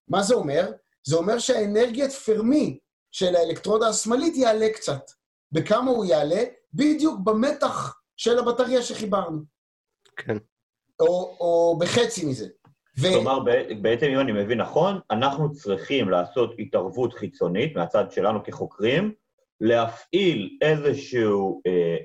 מה 0.08 0.24
זה 0.24 0.36
אומר? 0.36 0.72
זה 1.08 1.16
אומר 1.16 1.40
שהאנרגיית 1.40 2.12
פרמי 2.12 2.80
של 3.12 3.36
האלקטרודה 3.36 3.88
השמאלית 3.88 4.38
יעלה 4.38 4.68
קצת. 4.74 5.12
בכמה 5.52 5.92
הוא 5.92 6.06
יעלה? 6.06 6.44
בדיוק 6.74 7.20
במתח 7.24 7.94
של 8.18 8.40
הבטריה 8.40 8.82
שחיברנו. 8.82 9.42
כן. 10.16 10.38
או, 11.00 11.38
או 11.40 11.78
בחצי 11.80 12.26
מזה. 12.26 12.48
ו... 13.00 13.08
כלומר, 13.14 13.40
בעצם 13.82 14.06
אם 14.06 14.20
אני 14.20 14.32
מבין 14.32 14.62
נכון, 14.62 15.00
אנחנו 15.12 15.52
צריכים 15.54 16.10
לעשות 16.10 16.56
התערבות 16.60 17.14
חיצונית 17.14 17.76
מהצד 17.76 18.12
שלנו 18.12 18.44
כחוקרים, 18.44 19.14
להפעיל 19.62 20.58
איזושהי 20.62 21.24
אה, 21.68 21.98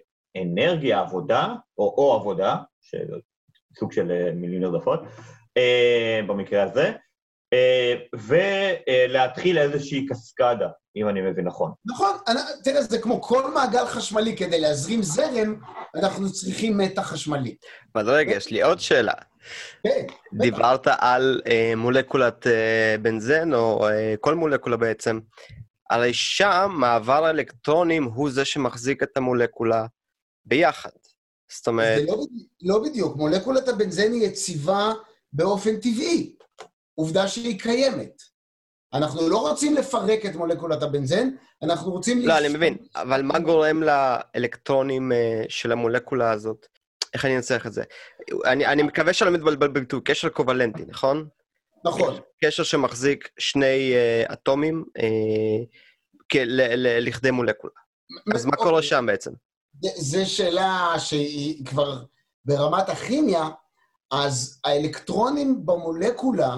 אנרגיה, 0.42 1.00
עבודה, 1.00 1.54
או, 1.78 1.94
או 1.98 2.14
עבודה, 2.14 2.56
סוג 3.78 3.92
של 3.92 4.10
אה, 4.10 4.32
מילים 4.34 4.60
נרדפות, 4.60 5.00
אה, 5.56 6.20
במקרה 6.26 6.62
הזה, 6.62 6.92
אה, 7.52 7.94
ולהתחיל 8.14 9.58
איזושהי 9.58 10.06
קסקדה, 10.06 10.68
אם 10.96 11.08
אני 11.08 11.20
מבין 11.20 11.46
נכון. 11.46 11.72
נכון, 11.86 12.16
תראה, 12.64 12.82
זה 12.82 12.98
כמו 12.98 13.22
כל 13.22 13.50
מעגל 13.54 13.86
חשמלי, 13.86 14.36
כדי 14.36 14.60
להזרים 14.60 15.02
זרם, 15.02 15.60
אנחנו 15.94 16.32
צריכים 16.32 16.78
מתח 16.78 17.02
חשמלי. 17.02 17.56
אבל 17.94 18.10
רגע, 18.10 18.32
יש 18.32 18.50
לי 18.50 18.62
עוד 18.62 18.80
שאלה. 18.80 19.12
כן. 19.82 20.06
דיברת 20.32 20.86
על 20.98 21.40
אה, 21.46 21.72
מולקולת 21.76 22.46
אה, 22.46 22.96
בנזן, 23.02 23.54
או 23.54 23.88
אה, 23.88 24.14
כל 24.20 24.34
מולקולה 24.34 24.76
בעצם. 24.76 25.20
הרי 25.90 26.14
שם 26.14 26.70
מעבר 26.74 27.24
האלקטרונים 27.24 28.04
הוא 28.04 28.30
זה 28.30 28.44
שמחזיק 28.44 29.02
את 29.02 29.16
המולקולה 29.16 29.86
ביחד. 30.44 30.90
זאת 31.52 31.68
אומרת... 31.68 32.00
זה 32.00 32.06
לא, 32.06 32.24
לא 32.62 32.82
בדיוק, 32.82 33.16
מולקולת 33.16 33.68
הבנזן 33.68 34.12
היא 34.12 34.26
יציבה 34.26 34.92
באופן 35.32 35.76
טבעי. 35.76 36.36
עובדה 36.94 37.28
שהיא 37.28 37.60
קיימת. 37.60 38.22
אנחנו 38.92 39.28
לא 39.28 39.48
רוצים 39.48 39.74
לפרק 39.74 40.26
את 40.26 40.36
מולקולת 40.36 40.82
הבנזן, 40.82 41.28
אנחנו 41.62 41.92
רוצים... 41.92 42.26
לא, 42.26 42.38
אני 42.38 42.48
מבין, 42.48 42.76
אבל 42.96 43.22
מה 43.22 43.38
גורם 43.38 43.82
לאלקטרונים 43.82 45.12
uh, 45.12 45.14
של 45.48 45.72
המולקולה 45.72 46.30
הזאת? 46.30 46.66
איך 47.14 47.24
אני 47.24 47.36
אנצח 47.36 47.66
את 47.66 47.72
זה? 47.72 47.82
אני, 48.44 48.66
אני 48.66 48.82
מקווה 48.82 49.12
שאני 49.12 49.30
לא 49.30 49.36
מתבלבל 49.36 49.68
בביטוי, 49.68 50.00
קשר 50.04 50.28
קובלנטי, 50.28 50.82
נכון? 50.88 51.28
נכון. 51.84 52.16
קשר 52.44 52.62
שמחזיק 52.62 53.28
שני 53.38 53.92
uh, 54.28 54.32
אטומים 54.32 54.84
uh, 54.98 56.36
לכדי 56.78 57.30
מולקולה. 57.30 57.72
אז 58.34 58.44
מה 58.44 58.56
קורה 58.56 58.70
אוקיי. 58.70 58.82
שם 58.82 59.06
בעצם? 59.06 59.30
זו 59.96 60.30
שאלה 60.30 60.94
שהיא 60.98 61.66
כבר 61.66 62.02
ברמת 62.44 62.88
הכימיה, 62.88 63.48
אז 64.10 64.60
האלקטרונים 64.64 65.66
במולקולה, 65.66 66.56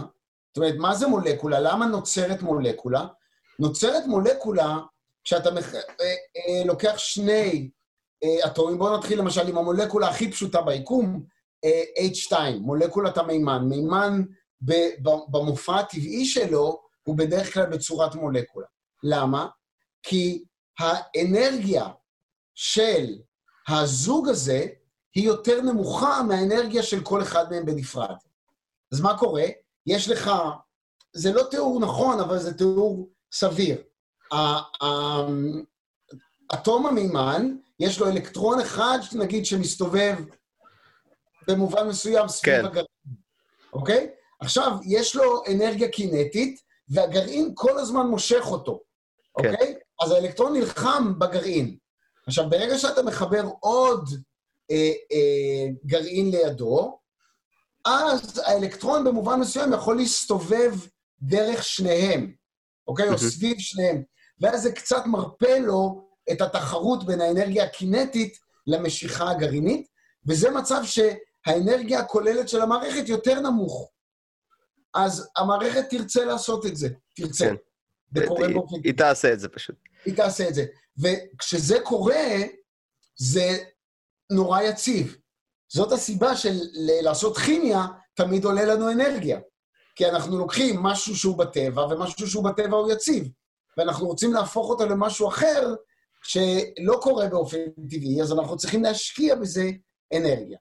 זאת 0.53 0.57
אומרת, 0.57 0.75
מה 0.79 0.95
זה 0.95 1.07
מולקולה? 1.07 1.61
למה 1.61 1.87
נוצרת 1.87 2.43
מולקולה? 2.43 3.07
נוצרת 3.59 4.07
מולקולה 4.07 4.79
כשאתה 5.25 5.51
מח... 5.51 5.75
אה, 5.75 5.81
אה, 6.01 6.65
לוקח 6.65 6.95
שני 6.97 7.71
אה, 8.25 8.47
אטומים, 8.47 8.79
בואו 8.79 8.97
נתחיל 8.97 9.19
למשל 9.19 9.49
עם 9.49 9.59
המולקולה 9.59 10.09
הכי 10.09 10.31
פשוטה 10.31 10.63
ביקום, 10.63 11.25
אה, 11.65 11.83
H2, 12.13 12.37
מולקולת 12.61 13.19
המימן. 13.19 13.65
מימן 13.69 14.23
ב, 14.61 14.73
ב, 14.73 15.09
במופע 15.29 15.79
הטבעי 15.79 16.25
שלו 16.25 16.83
הוא 17.03 17.19
בדרך 17.19 17.55
כלל 17.55 17.67
בצורת 17.67 18.15
מולקולה. 18.15 18.67
למה? 19.03 19.47
כי 20.03 20.45
האנרגיה 20.79 21.89
של 22.55 23.19
הזוג 23.69 24.29
הזה 24.29 24.67
היא 25.15 25.27
יותר 25.27 25.61
נמוכה 25.61 26.23
מהאנרגיה 26.23 26.83
של 26.83 27.01
כל 27.01 27.23
אחד 27.23 27.51
מהם 27.51 27.67
בנפרד. 27.67 28.17
אז 28.93 29.01
מה 29.01 29.19
קורה? 29.19 29.45
יש 29.87 30.09
לך, 30.09 30.31
זה 31.13 31.33
לא 31.33 31.43
תיאור 31.51 31.81
נכון, 31.81 32.21
אבל 32.21 32.39
זה 32.39 32.59
תיאור 32.59 33.09
סביר. 33.33 33.83
אטום 36.55 36.87
המימן, 36.87 37.57
יש 37.81 38.01
לו 38.01 38.09
אלקטרון 38.09 38.61
אחד, 38.61 38.99
נגיד, 39.13 39.47
שמסתובב 39.47 40.17
במובן 41.49 41.89
מסוים 41.89 42.29
סביב 42.29 42.55
כן. 42.55 42.65
הגרעין, 42.65 42.87
אוקיי? 43.73 44.11
עכשיו, 44.41 44.73
יש 44.85 45.17
לו 45.17 45.43
אנרגיה 45.53 45.89
קינטית, 45.89 46.61
והגרעין 46.89 47.53
כל 47.55 47.79
הזמן 47.79 48.07
מושך 48.07 48.45
אותו, 48.45 48.81
כן. 49.39 49.53
אוקיי? 49.53 49.75
אז 50.03 50.11
האלקטרון 50.11 50.53
נלחם 50.53 51.19
בגרעין. 51.19 51.77
עכשיו, 52.27 52.51
ברגע 52.51 52.79
שאתה 52.79 53.03
מחבר 53.03 53.45
עוד 53.61 54.09
אה, 54.71 54.93
אה, 55.13 55.67
גרעין 55.87 56.31
לידו, 56.31 56.99
אז 57.85 58.39
האלקטרון 58.45 59.05
במובן 59.05 59.41
מסוים 59.41 59.73
יכול 59.73 59.97
להסתובב 59.97 60.75
דרך 61.23 61.65
שניהם, 61.65 62.35
אוקיי? 62.87 63.09
או 63.09 63.19
סביב 63.19 63.57
שניהם. 63.59 64.03
ואז 64.41 64.63
זה 64.63 64.73
קצת 64.73 65.03
מרפה 65.07 65.59
לו 65.59 66.09
את 66.33 66.41
התחרות 66.41 67.07
בין 67.07 67.21
האנרגיה 67.21 67.65
הקינטית 67.65 68.39
למשיכה 68.67 69.31
הגרעינית, 69.31 69.87
וזה 70.29 70.51
מצב 70.51 70.83
שהאנרגיה 70.85 71.99
הכוללת 72.01 72.49
של 72.49 72.61
המערכת 72.61 73.09
יותר 73.09 73.41
נמוך. 73.41 73.91
אז 74.95 75.29
המערכת 75.37 75.85
תרצה 75.91 76.25
לעשות 76.25 76.67
את 76.67 76.77
זה, 76.77 76.89
תרצה. 77.17 77.45
כן. 77.45 77.55
זה 78.15 78.27
קורה 78.27 78.49
באופן... 78.49 78.77
היא 78.85 78.95
תעשה 78.97 79.33
את 79.33 79.41
זה 79.41 79.49
פשוט. 79.49 79.77
היא 80.05 80.17
תעשה 80.17 80.49
את 80.49 80.55
זה. 80.55 80.65
וכשזה 80.99 81.79
קורה, 81.85 82.25
זה 83.17 83.59
נורא 84.33 84.63
יציב. 84.63 85.17
זאת 85.75 85.93
הסיבה 85.93 86.37
של 86.37 86.59
לעשות 87.03 87.37
כימיה 87.37 87.87
תמיד 88.15 88.45
עולה 88.45 88.65
לנו 88.65 88.93
אנרגיה. 88.93 89.41
כי 89.95 90.09
אנחנו 90.09 90.39
לוקחים 90.39 90.83
משהו 90.83 91.17
שהוא 91.17 91.39
בטבע, 91.39 91.83
ומשהו 91.83 92.29
שהוא 92.29 92.45
בטבע 92.45 92.77
הוא 92.77 92.93
יציב. 92.93 93.29
ואנחנו 93.77 94.07
רוצים 94.07 94.33
להפוך 94.33 94.71
אותו 94.71 94.87
למשהו 94.87 95.29
אחר 95.29 95.75
שלא 96.23 96.99
קורה 97.03 97.29
באופן 97.29 97.59
טבעי, 97.91 98.23
אז 98.23 98.33
אנחנו 98.33 98.57
צריכים 98.57 98.83
להשקיע 98.83 99.35
בזה 99.35 99.71
אנרגיה. 100.17 100.59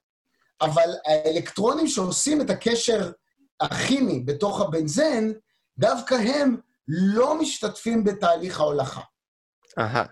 אבל 0.60 0.90
האלקטרונים 1.06 1.86
שעושים 1.86 2.40
את 2.40 2.50
הקשר 2.50 3.12
הכימי 3.60 4.20
בתוך 4.20 4.60
הבנזן, 4.60 5.32
דווקא 5.78 6.14
הם 6.14 6.56
לא 6.88 7.40
משתתפים 7.40 8.04
בתהליך 8.04 8.60
ההולכה. 8.60 9.00
אהה. 9.78 10.04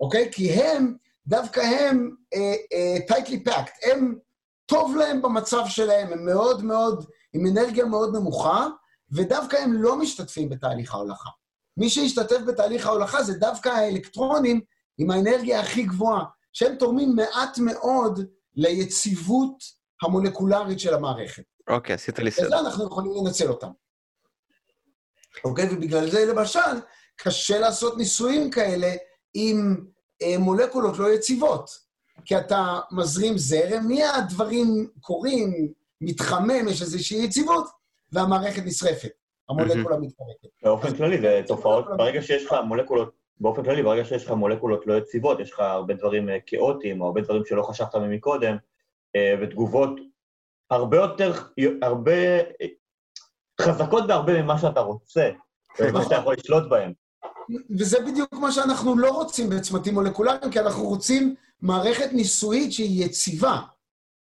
אוקיי? 0.00 0.28
כי 0.32 0.52
הם, 0.52 0.96
דווקא 1.26 1.60
הם 1.60 2.10
uh, 2.34 2.38
uh, 2.38 3.14
tightly 3.14 3.48
packed, 3.48 3.90
הם, 3.90 4.18
טוב 4.66 4.96
להם 4.96 5.22
במצב 5.22 5.62
שלהם, 5.66 6.12
הם 6.12 6.24
מאוד 6.24 6.64
מאוד, 6.64 7.04
עם 7.32 7.46
אנרגיה 7.46 7.84
מאוד 7.84 8.16
נמוכה, 8.16 8.66
ודווקא 9.12 9.56
הם 9.56 9.72
לא 9.72 9.98
משתתפים 9.98 10.48
בתהליך 10.48 10.94
ההולכה. 10.94 11.30
מי 11.76 11.90
שישתתף 11.90 12.38
בתהליך 12.46 12.86
ההולכה 12.86 13.22
זה 13.22 13.38
דווקא 13.38 13.68
האלקטרונים 13.68 14.60
עם 14.98 15.10
האנרגיה 15.10 15.60
הכי 15.60 15.82
גבוהה, 15.82 16.24
שהם 16.52 16.76
תורמים 16.76 17.16
מעט 17.16 17.58
מאוד 17.58 18.20
ליציבות 18.54 19.56
המולקולרית 20.02 20.80
של 20.80 20.94
המערכת. 20.94 21.42
אוקיי, 21.68 21.94
okay, 21.94 21.98
עשית 21.98 22.18
לי 22.18 22.30
סדר. 22.30 22.46
וזה 22.46 22.58
אנחנו 22.58 22.86
יכולים 22.86 23.12
לנצל 23.24 23.48
אותם. 23.48 23.70
אוקיי? 25.44 25.68
ובגלל 25.74 26.10
זה, 26.10 26.24
למשל, 26.26 26.80
קשה 27.16 27.58
לעשות 27.58 27.96
ניסויים 27.96 28.50
כאלה 28.50 28.94
עם 29.34 29.76
אה, 30.22 30.38
מולקולות 30.38 30.98
לא 30.98 31.12
יציבות. 31.12 31.85
כי 32.24 32.38
אתה 32.38 32.78
מזרים 32.90 33.38
זרם, 33.38 33.88
מהדברים 33.88 34.88
קורים, 35.00 35.72
מתחמם, 36.00 36.68
יש 36.68 36.82
איזושהי 36.82 37.24
יציבות, 37.24 37.66
והמערכת 38.12 38.62
נשרפת. 38.64 39.10
המולקולה 39.48 39.96
מתפרקת. 39.96 40.48
באופן 40.62 40.96
כללי, 40.96 41.20
זה 41.20 41.42
תופעות, 41.46 41.84
ברגע 41.96 42.22
שיש 42.22 42.46
לך 42.46 42.54
מולקולות, 42.66 43.10
באופן 43.40 43.64
כללי, 43.64 43.82
ברגע 43.82 44.04
שיש 44.04 44.24
לך 44.24 44.30
מולקולות 44.30 44.86
לא 44.86 44.94
יציבות, 44.94 45.40
יש 45.40 45.52
לך 45.52 45.60
הרבה 45.60 45.94
דברים 45.94 46.28
אה, 46.28 46.36
כאוטיים, 46.46 47.00
או 47.00 47.06
הרבה 47.06 47.20
דברים 47.20 47.44
שלא 47.44 47.62
חשבת 47.62 47.94
מהם 47.94 48.10
מקודם, 48.10 48.56
אה, 49.16 49.34
ותגובות 49.40 49.90
הרבה 50.70 50.96
יותר, 50.96 51.32
הרבה, 51.82 52.12
חזקות 53.60 54.06
בהרבה 54.06 54.42
ממה 54.42 54.58
שאתה 54.58 54.80
רוצה, 54.80 55.30
ומה 55.80 56.02
שאתה 56.02 56.14
יכול 56.14 56.34
לשלוט 56.38 56.68
בהם. 56.68 56.92
וזה 57.78 58.00
בדיוק 58.00 58.32
מה 58.32 58.52
שאנחנו 58.52 58.98
לא 58.98 59.10
רוצים 59.10 59.50
בצמתים 59.50 59.94
מולקולריים, 59.94 60.50
כי 60.50 60.60
אנחנו 60.60 60.84
רוצים 60.84 61.34
מערכת 61.62 62.12
ניסויית 62.12 62.72
שהיא 62.72 63.04
יציבה, 63.04 63.60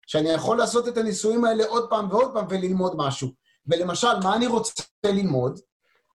שאני 0.06 0.28
יכול 0.28 0.58
לעשות 0.58 0.88
את 0.88 0.96
הניסויים 0.98 1.44
האלה 1.44 1.64
עוד 1.66 1.90
פעם 1.90 2.08
ועוד 2.10 2.34
פעם 2.34 2.46
וללמוד 2.50 2.94
משהו. 2.96 3.28
ולמשל, 3.66 4.20
מה 4.22 4.36
אני 4.36 4.46
רוצה 4.46 4.82
ללמוד? 5.06 5.60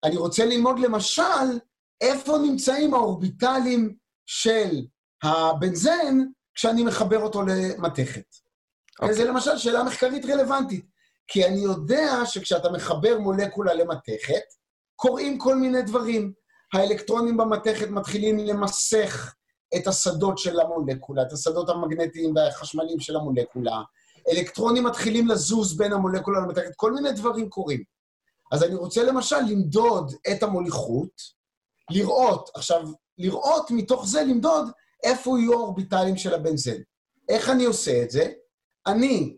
אני 0.04 0.16
רוצה 0.16 0.44
ללמוד 0.44 0.78
למשל 0.78 1.58
איפה 2.00 2.38
נמצאים 2.38 2.94
האורביטלים 2.94 3.96
של 4.26 4.84
הבנזן 5.22 6.18
כשאני 6.54 6.84
מחבר 6.84 7.18
אותו 7.18 7.42
למתכת. 7.42 8.20
Okay. 8.20 9.02
אוקיי. 9.02 9.14
וזו 9.14 9.24
למשל 9.24 9.58
שאלה 9.58 9.84
מחקרית 9.84 10.24
רלוונטית, 10.24 10.86
כי 11.28 11.46
אני 11.46 11.60
יודע 11.60 12.12
שכשאתה 12.24 12.70
מחבר 12.70 13.18
מולקולה 13.18 13.74
למתכת, 13.74 14.42
קורים 14.96 15.38
כל 15.38 15.56
מיני 15.56 15.82
דברים. 15.82 16.32
האלקטרונים 16.74 17.36
במתכת 17.36 17.88
מתחילים 17.88 18.38
למסך 18.38 19.34
את 19.76 19.86
השדות 19.86 20.38
של 20.38 20.60
המולקולה, 20.60 21.22
את 21.22 21.32
השדות 21.32 21.68
המגנטיים 21.68 22.36
והחשמליים 22.36 23.00
של 23.00 23.16
המולקולה. 23.16 23.82
אלקטרונים 24.30 24.84
מתחילים 24.84 25.28
לזוז 25.28 25.76
בין 25.76 25.92
המולקולה 25.92 26.40
למתכת, 26.40 26.72
כל 26.76 26.92
מיני 26.92 27.12
דברים 27.12 27.48
קורים. 27.48 27.82
אז 28.52 28.62
אני 28.62 28.74
רוצה 28.74 29.02
למשל 29.02 29.40
למדוד 29.48 30.14
את 30.32 30.42
המוליכות 30.42 31.10
לראות, 31.90 32.50
עכשיו, 32.54 32.82
לראות 33.18 33.70
מתוך 33.70 34.06
זה 34.06 34.22
למדוד 34.22 34.70
איפה 35.02 35.38
יהיו 35.38 35.52
האורביטלים 35.52 36.16
של 36.16 36.34
הבנזן. 36.34 36.80
איך 37.28 37.50
אני 37.50 37.64
עושה 37.64 38.02
את 38.02 38.10
זה? 38.10 38.32
אני 38.86 39.36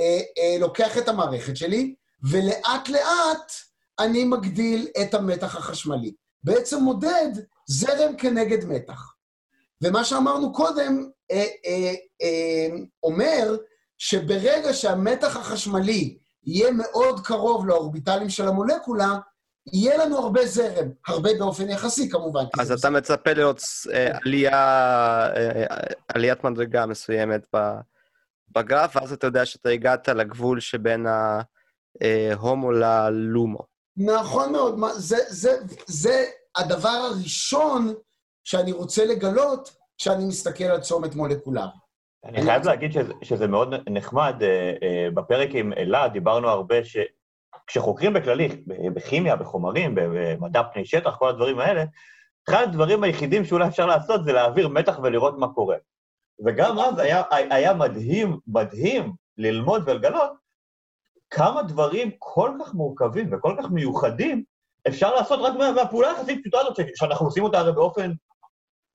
אה, 0.00 0.20
אה, 0.38 0.58
לוקח 0.58 0.98
את 0.98 1.08
המערכת 1.08 1.56
שלי, 1.56 1.94
ולאט-לאט 2.30 3.52
אני 3.98 4.24
מגדיל 4.24 4.88
את 5.02 5.14
המתח 5.14 5.56
החשמלי. 5.56 6.12
בעצם 6.44 6.78
מודד 6.78 7.30
זרם 7.66 8.16
כנגד 8.18 8.64
מתח. 8.64 9.14
ומה 9.82 10.04
שאמרנו 10.04 10.52
קודם 10.52 11.10
אה, 11.30 11.46
אה, 11.66 11.94
אה, 12.22 12.76
אומר 13.02 13.56
שברגע 13.98 14.72
שהמתח 14.72 15.36
החשמלי 15.36 16.18
יהיה 16.44 16.70
מאוד 16.72 17.20
קרוב 17.26 17.66
לאורביטלים 17.66 18.30
של 18.30 18.48
המולקולה, 18.48 19.18
יהיה 19.72 19.96
לנו 19.96 20.18
הרבה 20.18 20.46
זרם, 20.46 20.88
הרבה 21.06 21.30
באופן 21.38 21.68
יחסי 21.68 22.10
כמובן. 22.10 22.44
אז 22.60 22.72
אתה 22.72 22.90
מצפה 22.90 23.32
לראות 23.32 23.62
אה, 23.92 24.18
עלייה, 24.24 24.56
אה, 25.36 25.64
עליית 26.08 26.44
מדרגה 26.44 26.86
מסוימת 26.86 27.46
בגרף, 28.50 28.96
ואז 28.96 29.12
אתה 29.12 29.26
יודע 29.26 29.46
שאתה 29.46 29.68
הגעת 29.68 30.08
לגבול 30.08 30.60
שבין 30.60 31.06
ההומו 32.00 32.72
ללומו. 32.72 33.69
נכון 33.96 34.52
מאוד, 34.52 34.80
זה, 34.92 35.16
זה, 35.28 35.50
זה 35.86 36.24
הדבר 36.56 36.88
הראשון 36.88 37.94
שאני 38.44 38.72
רוצה 38.72 39.04
לגלות 39.04 39.76
כשאני 39.98 40.24
מסתכל 40.24 40.64
על 40.64 40.80
צומת 40.80 41.14
מולקולרי. 41.14 41.68
אני 42.24 42.42
חייב 42.42 42.64
להגיד 42.64 42.92
שזה, 42.92 43.12
שזה 43.22 43.46
מאוד 43.46 43.74
נחמד, 43.90 44.34
אה, 44.42 44.72
אה, 44.82 45.08
בפרק 45.14 45.48
עם 45.52 45.72
אלעד 45.72 46.12
דיברנו 46.12 46.48
הרבה 46.48 46.76
שכשחוקרים 46.84 48.12
בכללי, 48.12 48.48
בכימיה, 48.94 49.36
בחומרים, 49.36 49.94
במדע 49.94 50.62
פני 50.72 50.84
שטח, 50.84 51.16
כל 51.16 51.28
הדברים 51.28 51.58
האלה, 51.58 51.84
אחד 52.48 52.62
הדברים 52.62 53.04
היחידים 53.04 53.44
שאולי 53.44 53.68
אפשר 53.68 53.86
לעשות 53.86 54.24
זה 54.24 54.32
להעביר 54.32 54.68
מתח 54.68 54.98
ולראות 55.02 55.38
מה 55.38 55.48
קורה. 55.54 55.76
וגם 56.46 56.78
אז 56.78 56.98
היה, 56.98 57.22
היה 57.30 57.74
מדהים, 57.74 58.38
מדהים 58.46 59.12
ללמוד 59.38 59.82
ולגלות 59.86 60.32
כמה 61.30 61.62
דברים 61.62 62.10
כל 62.18 62.50
כך 62.60 62.74
מורכבים 62.74 63.32
וכל 63.32 63.56
כך 63.58 63.70
מיוחדים 63.70 64.44
אפשר 64.88 65.14
לעשות 65.14 65.40
רק 65.42 65.74
מהפעולה 65.76 66.10
היחסית 66.10 66.40
פשוטה 66.40 66.58
הזאת, 66.58 66.76
שאנחנו 66.94 67.26
עושים 67.26 67.44
אותה 67.44 67.58
הרי 67.58 67.72
באופן... 67.72 68.12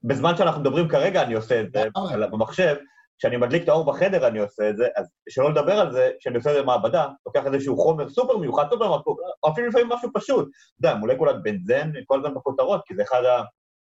בזמן 0.04 0.38
שאנחנו 0.38 0.62
מדברים 0.62 0.90
כרגע 0.90 1.24
אני 1.24 1.34
עושה 1.34 1.62
את 1.62 1.72
זה 1.72 1.84
במחשב, 2.32 2.76
כשאני 3.18 3.38
מדליק 3.38 3.64
את 3.64 3.70
האור 3.70 3.86
בחדר 3.86 4.28
אני 4.28 4.40
עושה 4.40 4.70
את 4.70 4.78
זה, 4.78 4.88
אז 4.96 5.06
שלא 5.30 5.52
לדבר 5.52 5.80
על 5.80 5.92
זה, 5.92 6.12
כשאני 6.20 6.36
עושה 6.36 6.50
את 6.50 6.56
זה 6.56 6.62
במעבדה, 6.62 7.08
לוקח 7.26 7.46
איזשהו 7.46 7.78
חומר 7.78 8.10
סופר 8.10 8.38
מיוחד, 8.38 8.66
סופר 8.70 8.88
מיוחד, 8.88 9.04
או 9.44 9.52
אפילו 9.52 9.68
לפעמים 9.68 9.90
משהו 9.90 10.10
פשוט. 10.14 10.50
אתה 10.80 10.88
יודע, 10.88 11.00
מולקולת 11.00 11.44
בנזן, 11.44 11.92
כל 12.06 12.20
הזמן 12.20 12.34
בכותרות, 12.34 12.82
כי 12.86 12.96
זה 12.96 13.04
אחד 13.04 13.22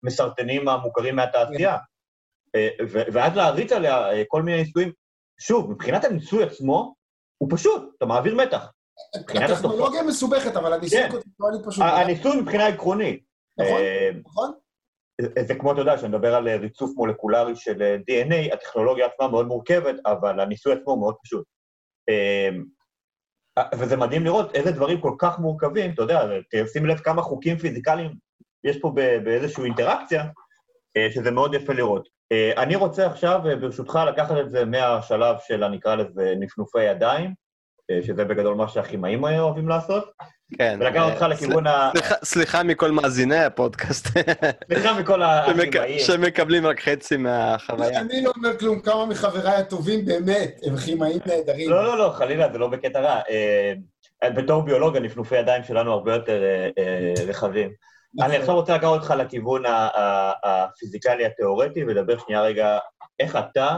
המסרטנים 0.04 0.68
המוכרים 0.68 1.16
מהתעשייה. 1.16 1.78
אה, 2.56 2.70
ואז 3.14 3.36
להריץ 3.36 3.72
עליה 3.72 4.12
אה, 4.12 4.24
כל 4.28 4.42
מיני 4.42 4.58
ניסויים. 4.58 4.92
שוב, 5.40 5.72
מבחינת 5.72 6.06
הניסוי 6.06 6.44
עצמו, 6.44 6.94
הוא 7.42 7.50
פשוט, 7.52 7.94
אתה 7.98 8.06
מעביר 8.06 8.36
מתח. 8.36 8.72
הטכנולוגיה 9.16 10.04
מסובכת, 10.04 10.56
אבל 10.56 10.74
הניסוי 10.74 11.00
כן. 11.00 11.10
קונספטואלי 11.12 11.58
פשוט. 11.66 11.84
הניסוי 11.84 12.42
מבחינה 12.42 12.68
עקרונית. 12.68 13.24
נכון, 13.60 13.78
אה, 13.78 14.10
נכון. 14.26 14.52
זה 15.48 15.56
כמו, 15.56 15.72
אתה 15.72 15.82
יודע, 15.82 15.98
כשאני 15.98 16.10
מדבר 16.10 16.36
על 16.36 16.50
ריצוף 16.50 16.92
מולקולרי 16.96 17.56
של 17.56 17.98
DNA, 18.10 18.54
הטכנולוגיה 18.54 19.06
עצמה 19.06 19.28
מאוד 19.28 19.48
מורכבת, 19.48 19.96
אבל 20.06 20.40
הניסוי 20.40 20.74
עצמו 20.74 20.98
מאוד 20.98 21.16
פשוט. 21.24 21.46
וזה 23.76 23.98
מדהים 23.98 24.24
לראות 24.24 24.56
איזה 24.56 24.72
דברים 24.72 25.02
כל 25.02 25.16
כך 25.20 25.40
מורכבים, 25.40 25.94
אתה 25.94 26.02
יודע, 26.02 26.22
שים 26.74 26.86
לב 26.86 26.98
כמה 26.98 27.22
חוקים 27.22 27.58
פיזיקליים 27.58 28.12
יש 28.64 28.80
פה 28.82 28.92
באיזושהי 29.24 29.64
אינטראקציה, 29.64 30.24
שזה 31.10 31.32
מאוד 31.32 31.54
יפה 31.54 31.74
לראות. 31.74 32.08
אני 32.58 32.76
רוצה 32.76 33.06
עכשיו, 33.06 33.40
ברשותך, 33.62 34.00
לקחת 34.08 34.36
את 34.38 34.52
זה 34.52 34.66
מהשלב 34.66 35.36
של, 35.48 35.68
נקרא 35.68 35.96
לזה, 35.96 36.34
נפנופי 36.40 36.84
ידיים, 36.84 37.34
שזה 38.02 38.26
בגדול 38.26 38.56
מה 38.56 38.68
שהכימאים 38.68 39.24
אוהבים 39.24 39.70
לעשות. 39.70 40.12
כן. 40.58 40.78
ולקח 40.82 41.04
אותך 41.04 41.22
לכיוון 41.22 41.68
ה... 41.68 41.92
סליחה 42.24 42.64
מכל 42.64 42.92
מאזיני 42.92 43.44
הפודקאסט. 43.44 44.08
סליחה 44.74 45.00
מכל 45.00 45.22
הכימאים. 45.26 46.00
שמקבלים 46.00 46.66
רק 46.66 46.82
חצי 46.82 47.18
מהחוויה. 47.18 48.00
אני 48.00 48.24
לא 48.24 48.32
אומר 48.38 48.58
כלום, 48.58 48.80
כמה 48.80 49.06
מחבריי 49.06 49.56
הטובים 49.56 50.06
באמת, 50.06 50.60
הם 50.64 50.78
כימאים 50.78 51.20
נהדרים. 51.26 51.70
לא, 51.70 51.84
לא, 51.86 51.98
לא, 51.98 52.10
חלילה, 52.10 52.52
זה 52.52 52.58
לא 52.58 52.68
בקטע 52.68 53.00
רע. 53.00 53.22
אה, 53.30 54.30
בתור 54.30 54.62
ביולוג, 54.62 54.98
הנפנופי 54.98 55.38
ידיים 55.38 55.64
שלנו 55.64 55.94
הרבה 55.94 56.14
יותר 56.14 56.44
אה, 56.44 56.70
אה, 56.78 57.14
רחבים. 57.28 57.72
אני 58.20 58.38
עכשיו 58.38 58.56
רוצה 58.56 58.76
לקחת 58.76 58.88
אותך 58.88 59.14
לכיוון 59.18 59.64
הפיזיקלי 60.44 61.26
התיאורטי, 61.26 61.84
ולדבר 61.84 62.18
שנייה 62.18 62.42
רגע, 62.42 62.80
איך 63.20 63.36
אתה, 63.36 63.78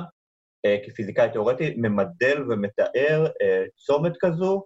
כפיזיקאי 0.86 1.30
תיאורטי, 1.32 1.74
ממדל 1.78 2.44
ומתאר 2.50 3.28
צומת 3.76 4.14
כזו, 4.20 4.64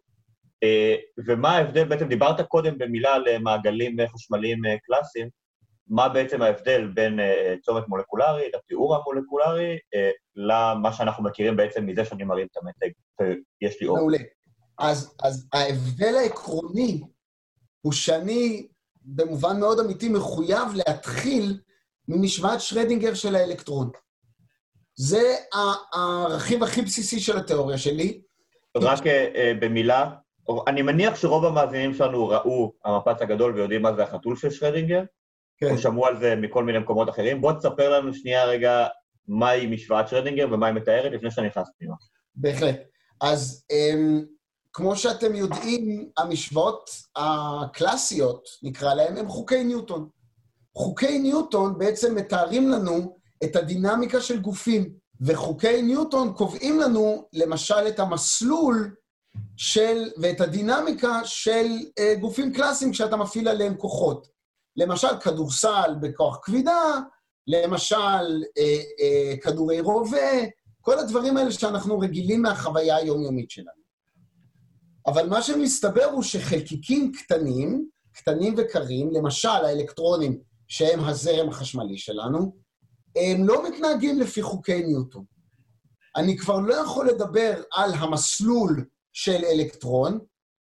ומה 1.27 1.57
ההבדל, 1.57 1.83
בעצם 1.83 2.07
דיברת 2.07 2.41
קודם 2.41 2.77
במילה 2.77 3.13
על 3.13 3.37
מעגלים 3.37 3.97
חשמליים 4.13 4.61
קלאסיים, 4.83 5.29
מה 5.87 6.09
בעצם 6.09 6.41
ההבדל 6.41 6.87
בין 6.93 7.19
צומת 7.61 7.87
מולקולרי 7.87 8.51
לתיאור 8.55 8.95
המולקולרי, 8.95 9.77
למה 10.35 10.93
שאנחנו 10.93 11.23
מכירים 11.23 11.55
בעצם 11.55 11.85
מזה 11.85 12.05
שאני 12.05 12.23
מרים 12.23 12.47
את 12.51 12.57
המתג, 12.57 12.89
ויש 13.61 13.81
לי 13.81 13.87
אור. 13.87 13.97
מעולה. 13.97 14.17
אז, 14.79 15.15
אז 15.23 15.47
ההבדל 15.53 16.15
העקרוני 16.15 17.01
הוא 17.81 17.93
שאני 17.93 18.67
במובן 19.07 19.59
מאוד 19.59 19.79
אמיתי 19.79 20.09
מחויב 20.09 20.67
להתחיל 20.73 21.59
ממשוואת 22.07 22.61
שרדינגר 22.61 23.13
של 23.13 23.35
האלקטרון. 23.35 23.89
זה 24.95 25.35
הרכיב 25.93 26.63
הכי 26.63 26.81
בסיסי 26.81 27.19
של 27.19 27.37
התיאוריה 27.37 27.77
שלי. 27.77 28.21
רק 28.77 28.99
uh, 28.99 29.07
במילה, 29.61 30.09
אני 30.67 30.81
מניח 30.81 31.15
שרוב 31.15 31.45
המאזינים 31.45 31.93
שלנו 31.93 32.27
ראו 32.27 32.73
המפץ 32.85 33.21
הגדול 33.21 33.53
ויודעים 33.55 33.81
מה 33.81 33.93
זה 33.93 34.03
החתול 34.03 34.35
של 34.35 34.49
שרדינגר, 34.49 35.03
כן. 35.57 35.71
או 35.71 35.77
שמעו 35.77 36.05
על 36.05 36.19
זה 36.19 36.35
מכל 36.35 36.63
מיני 36.63 36.79
מקומות 36.79 37.09
אחרים. 37.09 37.41
בוא 37.41 37.53
תספר 37.53 37.99
לנו 37.99 38.13
שנייה 38.13 38.45
רגע 38.45 38.87
מהי 39.27 39.67
משוואת 39.67 40.07
שרדינגר 40.07 40.47
ומה 40.51 40.67
היא 40.67 40.75
מתארת 40.75 41.11
לפני 41.11 41.31
שאני 41.31 41.47
נכנס 41.47 41.67
פנימה. 41.77 41.95
בהחלט. 42.35 42.75
אז 43.21 43.65
um, 43.71 44.36
כמו 44.73 44.95
שאתם 44.95 45.35
יודעים, 45.35 46.09
המשוואות 46.17 46.89
הקלאסיות, 47.15 48.49
נקרא 48.63 48.93
להן, 48.93 49.17
הן 49.17 49.27
חוקי 49.27 49.63
ניוטון. 49.63 50.09
חוקי 50.75 51.19
ניוטון 51.19 51.77
בעצם 51.77 52.15
מתארים 52.15 52.69
לנו 52.69 53.17
את 53.43 53.55
הדינמיקה 53.55 54.21
של 54.21 54.39
גופים, 54.39 54.93
וחוקי 55.21 55.81
ניוטון 55.81 56.33
קובעים 56.33 56.79
לנו, 56.79 57.27
למשל, 57.33 57.87
את 57.87 57.99
המסלול 57.99 58.95
של, 59.57 60.09
ואת 60.17 60.41
הדינמיקה 60.41 61.21
של 61.23 61.65
אה, 61.99 62.15
גופים 62.19 62.53
קלאסיים 62.53 62.91
כשאתה 62.91 63.17
מפעיל 63.17 63.47
עליהם 63.47 63.75
כוחות. 63.77 64.27
למשל, 64.75 65.19
כדורסל 65.21 65.95
בכוח 66.01 66.39
כבידה, 66.41 66.99
למשל, 67.47 68.43
אה, 68.57 68.81
אה, 68.99 69.37
כדורי 69.41 69.79
רובה, 69.79 70.45
כל 70.81 70.99
הדברים 70.99 71.37
האלה 71.37 71.51
שאנחנו 71.51 71.99
רגילים 71.99 72.41
מהחוויה 72.41 72.95
היומיומית 72.95 73.51
שלנו. 73.51 73.86
אבל 75.07 75.29
מה 75.29 75.41
שמסתבר 75.41 76.05
הוא 76.05 76.23
שחלקיקים 76.23 77.11
קטנים, 77.11 77.89
קטנים 78.11 78.55
וקרים, 78.57 79.11
למשל 79.11 79.47
האלקטרונים 79.47 80.39
שהם 80.67 80.99
הזרם 81.03 81.49
החשמלי 81.49 81.97
שלנו, 81.97 82.55
הם 83.15 83.47
לא 83.47 83.67
מתנהגים 83.67 84.19
לפי 84.19 84.41
חוקי 84.41 84.83
ניוטון. 84.83 85.23
אני 86.15 86.37
כבר 86.37 86.59
לא 86.59 86.73
יכול 86.73 87.09
לדבר 87.09 87.61
על 87.73 87.93
המסלול 87.93 88.85
של 89.13 89.45
אלקטרון 89.45 90.19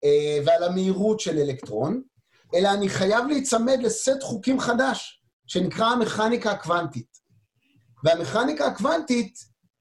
אה, 0.04 0.39
ועל 0.46 0.64
המהירות 0.64 1.20
של 1.20 1.38
אלקטרון, 1.38 2.02
אלא 2.56 2.74
אני 2.74 2.89
חייב 2.89 3.26
להיצמד 3.28 3.80
לסט 3.82 4.22
חוקים 4.22 4.60
חדש, 4.60 5.24
שנקרא 5.48 5.86
המכניקה 5.86 6.52
הקוונטית. 6.52 7.08
והמכניקה 8.04 8.66
הקוונטית 8.66 9.34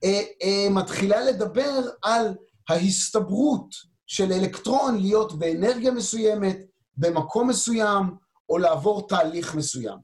אה, 0.05 0.23
אה, 0.43 0.71
מתחילה 0.71 1.25
לדבר 1.25 1.81
על 2.03 2.35
ההסתברות 2.69 3.90
של 4.11 4.33
אלקטרון 4.33 4.99
להיות 4.99 5.39
באנרגיה 5.39 5.91
מסוימת, 5.91 6.59
במקום 6.97 7.49
מסוים, 7.49 8.05
או 8.49 8.59
לעבור 8.59 9.09
תהליך 9.09 9.55
מסוים. 9.55 9.99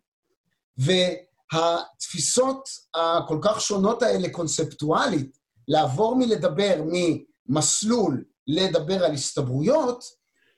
והתפיסות 0.78 2.68
הכל 2.94 3.38
כך 3.42 3.60
שונות 3.60 4.02
האלה 4.02 4.28
קונספטואלית, 4.30 5.38
לעבור 5.68 6.16
מלדבר 6.16 6.82
ממסלול 6.86 8.24
לדבר 8.46 9.04
על 9.04 9.12
הסתברויות, 9.12 10.04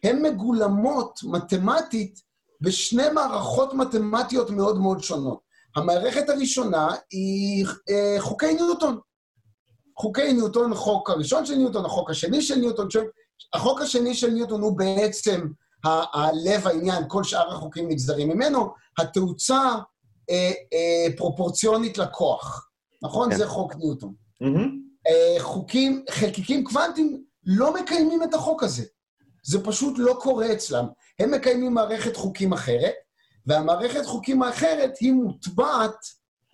הן 0.04 0.22
מגולמות 0.22 1.20
מתמטית 1.24 2.20
בשני 2.60 3.10
מערכות 3.14 3.74
מתמטיות 3.74 4.50
מאוד 4.50 4.78
מאוד 4.78 5.02
שונות. 5.02 5.40
המערכת 5.76 6.28
הראשונה 6.28 6.88
היא 7.10 7.66
אה, 7.90 8.16
חוקי 8.18 8.54
ניוטון. 8.54 8.98
חוקי 9.98 10.32
ניוטון, 10.32 10.72
החוק 10.72 11.10
הראשון 11.10 11.46
של 11.46 11.54
ניוטון, 11.54 11.84
החוק 11.84 12.10
השני 12.10 12.42
של 12.42 12.54
ניוטון, 12.54 12.88
החוק 13.54 13.80
השני 13.80 14.14
של 14.14 14.30
ניוטון 14.30 14.60
הוא 14.60 14.78
בעצם 14.78 15.48
הלב 15.84 16.66
העניין, 16.66 17.04
כל 17.08 17.24
שאר 17.24 17.52
החוקים 17.52 17.88
נגזרים 17.88 18.28
ממנו, 18.28 18.74
התאוצה 18.98 19.60
אה, 20.30 20.52
אה, 20.72 21.16
פרופורציונית 21.16 21.98
לכוח, 21.98 22.68
נכון? 23.02 23.30
כן. 23.30 23.36
זה 23.36 23.46
חוק 23.46 23.76
ניוטון. 23.76 24.14
אה, 25.06 25.42
חוקים, 25.42 26.04
חלקיקים 26.10 26.64
קוונטיים 26.64 27.24
לא 27.44 27.74
מקיימים 27.74 28.22
את 28.22 28.34
החוק 28.34 28.62
הזה. 28.62 28.84
זה 29.44 29.64
פשוט 29.64 29.94
לא 29.98 30.18
קורה 30.20 30.52
אצלם. 30.52 30.86
הם 31.18 31.30
מקיימים 31.30 31.74
מערכת 31.74 32.16
חוקים 32.16 32.52
אחרת, 32.52 32.94
והמערכת 33.46 34.06
חוקים 34.06 34.42
האחרת 34.42 34.92
היא 35.00 35.12
מוטבעת 35.12 35.96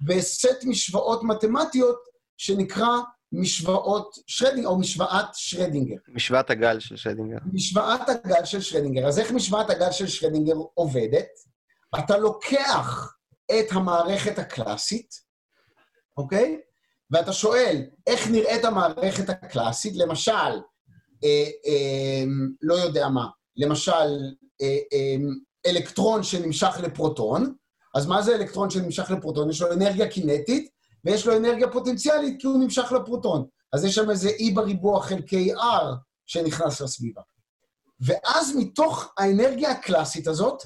בסט 0.07 0.65
משוואות 0.65 1.23
מתמטיות 1.23 1.97
שנקרא 2.37 2.89
משוואות 3.35 4.19
שרדינגר, 4.27 4.69
או 4.69 4.79
משוואת 4.79 5.27
שרדינגר. 5.33 5.97
משוואת 6.09 6.51
הגל 6.51 6.81
של 6.81 6.97
שדינגר. 6.97 7.37
משוואת 7.53 8.09
הגל 8.09 8.45
של 8.45 8.61
שרדינגר. 8.61 9.07
אז 9.09 9.19
איך 9.19 9.33
משוואת 9.33 9.71
הגל 9.71 9.93
של 9.93 10.07
שרדינגר 10.07 10.55
עובדת? 10.75 11.27
אתה 11.99 12.19
לוקח 12.19 13.15
את 13.51 13.67
המערכת 13.73 14.39
הקלאסית, 14.39 15.15
אוקיי? 16.17 16.61
ואתה 17.11 17.33
שואל, 17.33 17.83
איך 18.07 18.31
נראית 18.31 18.65
המערכת 18.65 19.29
הקלאסית? 19.29 19.97
למשל, 19.97 20.33
אה, 21.25 21.51
אה, 21.67 22.25
לא 22.63 22.75
יודע 22.75 23.09
מה, 23.09 23.27
למשל, 23.57 24.33
אה, 24.63 24.79
אה, 24.93 25.17
אלקטרון 25.67 26.23
שנמשך 26.23 26.77
לפרוטון, 26.83 27.55
אז 27.95 28.07
מה 28.07 28.23
זה 28.23 28.35
אלקטרון 28.35 28.71
שנמשך 28.71 29.11
לפרוטון? 29.11 29.51
יש 29.51 29.63
לו 29.63 29.73
אנרגיה 29.73 30.09
קינטית, 30.09 30.74
ויש 31.05 31.27
לו 31.27 31.37
אנרגיה 31.37 31.71
פוטנציאלית 31.71 32.41
כי 32.41 32.47
הוא 32.47 32.59
נמשך 32.59 32.93
לפרוטון. 32.93 33.47
אז 33.73 33.85
יש 33.85 33.95
שם 33.95 34.11
איזה 34.11 34.29
E 34.29 34.55
בריבוע 34.55 35.03
חלקי 35.03 35.55
R 35.55 35.95
שנכנס 36.27 36.81
לסביבה. 36.81 37.23
ואז 38.01 38.57
מתוך 38.57 39.13
האנרגיה 39.19 39.71
הקלאסית 39.71 40.29
הזאת, 40.29 40.63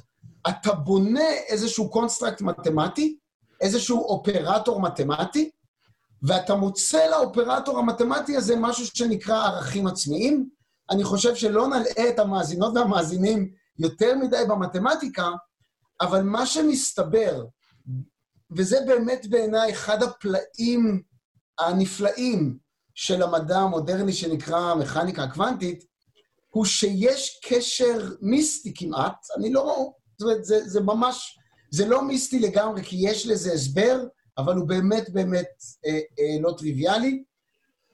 אתה 0.49 0.75
בונה 0.75 1.31
איזשהו 1.49 1.91
construct 1.91 2.41
מתמטי, 2.41 3.17
איזשהו 3.61 4.05
אופרטור 4.05 4.81
מתמטי, 4.81 5.51
ואתה 6.23 6.55
מוצא 6.55 7.07
לאופרטור 7.11 7.79
המתמטי 7.79 8.37
הזה 8.37 8.57
משהו 8.57 8.87
שנקרא 8.87 9.47
ערכים 9.47 9.87
עצמיים. 9.87 10.49
אני 10.91 11.05
חושב 11.05 11.35
שלא 11.35 11.69
נלאה 11.69 12.09
את 12.09 12.19
המאזינות 12.19 12.73
והמאזינים 12.77 13.51
יותר 13.79 14.17
מדי 14.17 14.43
במתמטיקה, 14.49 15.31
אבל 16.01 16.23
מה 16.23 16.47
שמסתבר, 16.47 17.45
וזה 18.57 18.79
באמת 18.87 19.27
בעיניי 19.27 19.73
אחד 19.73 20.03
הפלאים 20.03 21.03
הנפלאים 21.59 22.59
של 22.95 23.23
המדע 23.23 23.59
המודרני 23.59 24.13
שנקרא 24.13 24.75
מכניקה 24.75 25.27
קוונטית, 25.35 25.85
הוא 26.51 26.65
שיש 26.65 27.41
קשר 27.45 28.15
מיסטי 28.21 28.75
כמעט, 28.75 29.27
אני 29.39 29.53
לא... 29.53 29.93
זאת 30.19 30.29
אומרת, 30.29 30.45
זה, 30.45 30.69
זה 30.69 30.81
ממש... 30.81 31.39
זה 31.71 31.87
לא 31.87 32.03
מיסטי 32.03 32.39
לגמרי, 32.39 32.83
כי 32.85 32.97
יש 33.01 33.27
לזה 33.27 33.53
הסבר, 33.53 34.05
אבל 34.39 34.55
הוא 34.57 34.69
באמת 34.69 35.11
באמת 35.11 35.49
אה, 35.87 35.91
אה, 35.93 36.41
לא 36.41 36.55
טריוויאלי, 36.59 37.25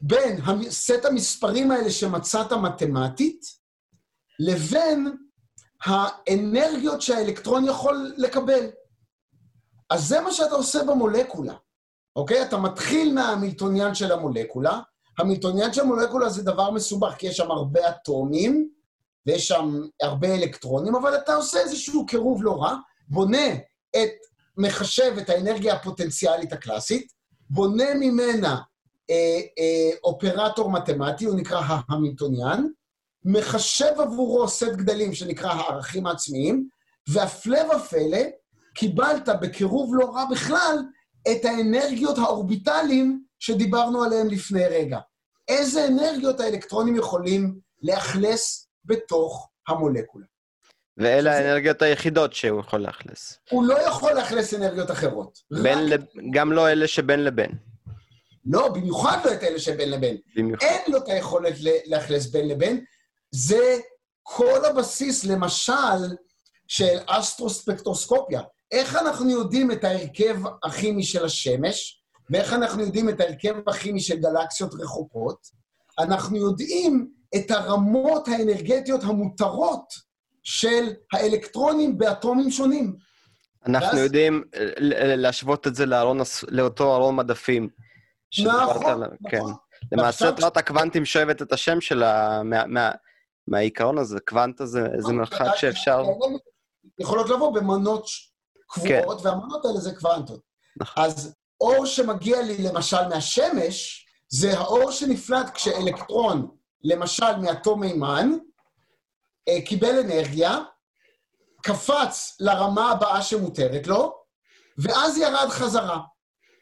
בין 0.00 0.40
סט 0.70 1.04
המספרים 1.04 1.70
האלה 1.70 1.90
שמצאת 1.90 2.52
מתמטית, 2.52 3.40
לבין 4.38 5.16
האנרגיות 5.84 7.02
שהאלקטרון 7.02 7.64
יכול 7.64 8.14
לקבל. 8.16 8.70
אז 9.94 10.08
זה 10.08 10.20
מה 10.20 10.32
שאתה 10.32 10.54
עושה 10.54 10.84
במולקולה, 10.84 11.54
אוקיי? 12.16 12.42
אתה 12.42 12.56
מתחיל 12.56 13.14
מהמילטוניאן 13.14 13.94
של 13.94 14.12
המולקולה. 14.12 14.80
המילטוניאן 15.18 15.72
של 15.72 15.80
המולקולה 15.80 16.28
זה 16.28 16.42
דבר 16.42 16.70
מסובך, 16.70 17.14
כי 17.18 17.26
יש 17.26 17.36
שם 17.36 17.50
הרבה 17.50 17.88
אטומים, 17.88 18.68
ויש 19.26 19.48
שם 19.48 19.80
הרבה 20.02 20.34
אלקטרונים, 20.34 20.94
אבל 20.94 21.16
אתה 21.16 21.34
עושה 21.34 21.60
איזשהו 21.60 22.06
קירוב 22.06 22.44
לא 22.44 22.62
רע, 22.62 22.76
בונה 23.08 23.54
את, 23.96 24.10
מחשב 24.56 25.14
את 25.18 25.30
האנרגיה 25.30 25.74
הפוטנציאלית 25.74 26.52
הקלאסית, 26.52 27.12
בונה 27.50 27.94
ממנה 27.94 28.60
אה, 29.10 29.40
אה, 29.58 29.96
אופרטור 30.04 30.70
מתמטי, 30.70 31.24
הוא 31.24 31.36
נקרא 31.36 31.62
ההמילטוניאן, 31.64 32.66
מחשב 33.24 33.92
עבורו 33.98 34.48
סט 34.48 34.72
גדלים 34.76 35.14
שנקרא 35.14 35.50
הערכים 35.52 36.06
העצמיים, 36.06 36.68
והפלא 37.08 37.60
ופלא, 37.76 38.18
קיבלת 38.74 39.28
בקירוב 39.40 39.94
לא 39.94 40.14
רע 40.14 40.24
בכלל 40.30 40.76
את 41.32 41.44
האנרגיות 41.44 42.18
האורביטליים 42.18 43.24
שדיברנו 43.38 44.02
עליהן 44.04 44.26
לפני 44.28 44.66
רגע. 44.66 44.98
איזה 45.48 45.86
אנרגיות 45.86 46.40
האלקטרונים 46.40 46.96
יכולים 46.96 47.58
לאכלס 47.82 48.68
בתוך 48.84 49.48
המולקולה. 49.68 50.24
ואלה 50.96 51.30
שזה- 51.32 51.38
האנרגיות 51.44 51.82
היחידות 51.82 52.32
שהוא 52.32 52.60
יכול 52.60 52.80
לאכלס. 52.80 53.38
הוא 53.50 53.64
לא 53.64 53.78
יכול 53.78 54.12
לאכלס 54.12 54.54
אנרגיות 54.54 54.90
אחרות. 54.90 55.38
בין 55.62 55.78
רק... 55.78 55.84
לב- 55.90 56.04
גם 56.32 56.52
לא 56.52 56.68
אלה 56.68 56.88
שבין 56.88 57.24
לבין. 57.24 57.50
לא, 58.46 58.68
במיוחד 58.68 59.18
לא 59.24 59.32
את 59.32 59.42
אלה 59.42 59.58
שבין 59.58 59.90
לבין. 59.90 60.16
במיוחד. 60.36 60.66
אין 60.66 60.80
לו 60.92 60.98
את 60.98 61.08
היכולת 61.08 61.54
לאכלס 61.86 62.26
בין 62.26 62.48
לבין. 62.48 62.84
זה 63.30 63.78
כל 64.22 64.64
הבסיס, 64.64 65.24
למשל, 65.24 66.16
של 66.68 66.98
אסטרוספקטרוסקופיה. 67.06 68.40
איך 68.72 68.96
אנחנו 68.96 69.30
יודעים 69.30 69.70
את 69.72 69.84
ההרכב 69.84 70.36
הכימי 70.64 71.02
של 71.02 71.24
השמש, 71.24 72.00
ואיך 72.30 72.52
אנחנו 72.52 72.82
יודעים 72.82 73.08
את 73.08 73.20
ההרכב 73.20 73.54
הכימי 73.68 74.00
של 74.00 74.16
גלקסיות 74.16 74.74
רחוקות? 74.74 75.38
אנחנו 75.98 76.36
יודעים 76.36 77.08
את 77.36 77.50
הרמות 77.50 78.28
האנרגטיות 78.28 79.02
המותרות 79.04 79.84
של 80.42 80.84
האלקטרונים 81.12 81.98
באטומים 81.98 82.50
שונים. 82.50 82.96
אנחנו 83.66 83.88
ואז- 83.88 83.98
יודעים 84.04 84.42
להשוות 85.16 85.66
את 85.66 85.74
זה 85.74 85.86
לארון 85.86 86.18
לאותו 86.48 86.94
ארון 86.94 87.16
מדפים. 87.16 87.68
נכון, 88.44 89.02
כן. 89.30 89.38
נכון. 89.38 89.52
למעשה 89.92 90.24
ועכשיו- 90.24 90.36
תורת 90.40 90.56
הקוונטים 90.56 91.04
שואבת 91.04 91.42
את 91.42 91.52
השם 91.52 91.80
שלה 91.80 92.42
מה- 92.44 92.66
מה- 92.66 92.90
מהעיקרון 93.48 93.98
הזה, 93.98 94.18
קוונטה 94.28 94.66
זה 94.66 94.86
זה 94.98 95.12
מרחק 95.12 95.54
שאפשר... 95.56 96.02
יכולות 97.00 97.28
לבוא 97.30 97.54
במנות 97.54 98.06
קבועות, 98.74 99.20
והמנות 99.22 99.64
האלה 99.64 99.80
זה 99.80 99.94
קוונטות. 99.94 100.40
נכון. 100.80 101.04
אז 101.04 101.34
אור 101.60 101.86
שמגיע 101.86 102.42
לי 102.42 102.58
למשל 102.58 103.08
מהשמש, 103.08 104.06
זה 104.28 104.58
האור 104.58 104.90
שנפלט 104.90 105.50
כשאלקטרון, 105.54 106.48
למשל 106.84 107.36
מאטום 107.36 107.80
מימן, 107.80 108.30
אה, 109.48 109.62
קיבל 109.62 109.98
אנרגיה, 109.98 110.58
קפץ 111.62 112.36
לרמה 112.40 112.90
הבאה 112.90 113.22
שמותרת 113.22 113.86
לו, 113.86 114.14
ואז 114.78 115.18
ירד 115.18 115.48
חזרה. 115.48 116.00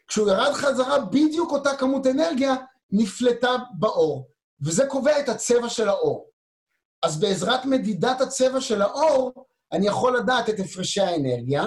כשהוא 0.07 0.29
ירד 0.29 0.53
חזרה, 0.53 0.99
בדיוק 0.99 1.51
אותה 1.51 1.75
כמות 1.77 2.07
אנרגיה 2.07 2.53
נפלטה 2.91 3.49
באור, 3.79 4.29
וזה 4.65 4.85
קובע 4.85 5.19
את 5.19 5.29
הצבע 5.29 5.69
של 5.69 5.89
האור. 5.89 6.29
אז 7.03 7.19
בעזרת 7.19 7.65
מדידת 7.65 8.21
הצבע 8.21 8.61
של 8.61 8.81
האור, 8.81 9.31
אני 9.71 9.87
יכול 9.87 10.17
לדעת 10.17 10.49
את 10.49 10.59
הפרשי 10.59 11.01
האנרגיה, 11.01 11.65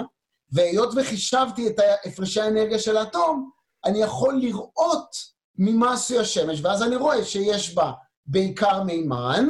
והיות 0.51 0.93
וחישבתי 0.95 1.67
את 1.67 1.79
הפרשי 2.05 2.41
האנרגיה 2.41 2.79
של 2.79 2.97
האטום, 2.97 3.49
אני 3.85 3.99
יכול 3.99 4.35
לראות 4.35 5.15
ממה 5.57 5.93
עשוי 5.93 6.19
השמש, 6.19 6.61
ואז 6.61 6.83
אני 6.83 6.95
רואה 6.95 7.25
שיש 7.25 7.75
בה 7.75 7.91
בעיקר 8.25 8.83
מימן, 8.83 9.47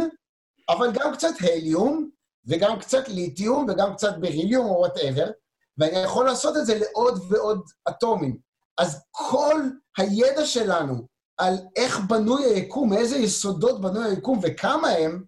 אבל 0.70 0.92
גם 0.92 1.14
קצת 1.14 1.34
הליום, 1.42 2.10
וגם 2.48 2.80
קצת 2.80 3.10
ליתיום, 3.10 3.66
וגם 3.70 3.94
קצת 3.94 4.18
בריליום 4.20 4.66
או 4.66 4.80
whatever, 4.80 5.30
ואני 5.78 5.98
יכול 5.98 6.26
לעשות 6.26 6.58
את 6.58 6.66
זה 6.66 6.80
לעוד 6.80 7.22
ועוד 7.30 7.62
אטומים. 7.90 8.38
אז 8.78 9.02
כל 9.12 9.62
הידע 9.98 10.46
שלנו 10.46 11.08
על 11.38 11.58
איך 11.76 12.00
בנוי 12.00 12.46
היקום, 12.46 12.90
מאיזה 12.90 13.18
יסודות 13.18 13.82
בנוי 13.82 14.06
היקום 14.06 14.40
וכמה 14.44 14.90
הם, 14.90 15.24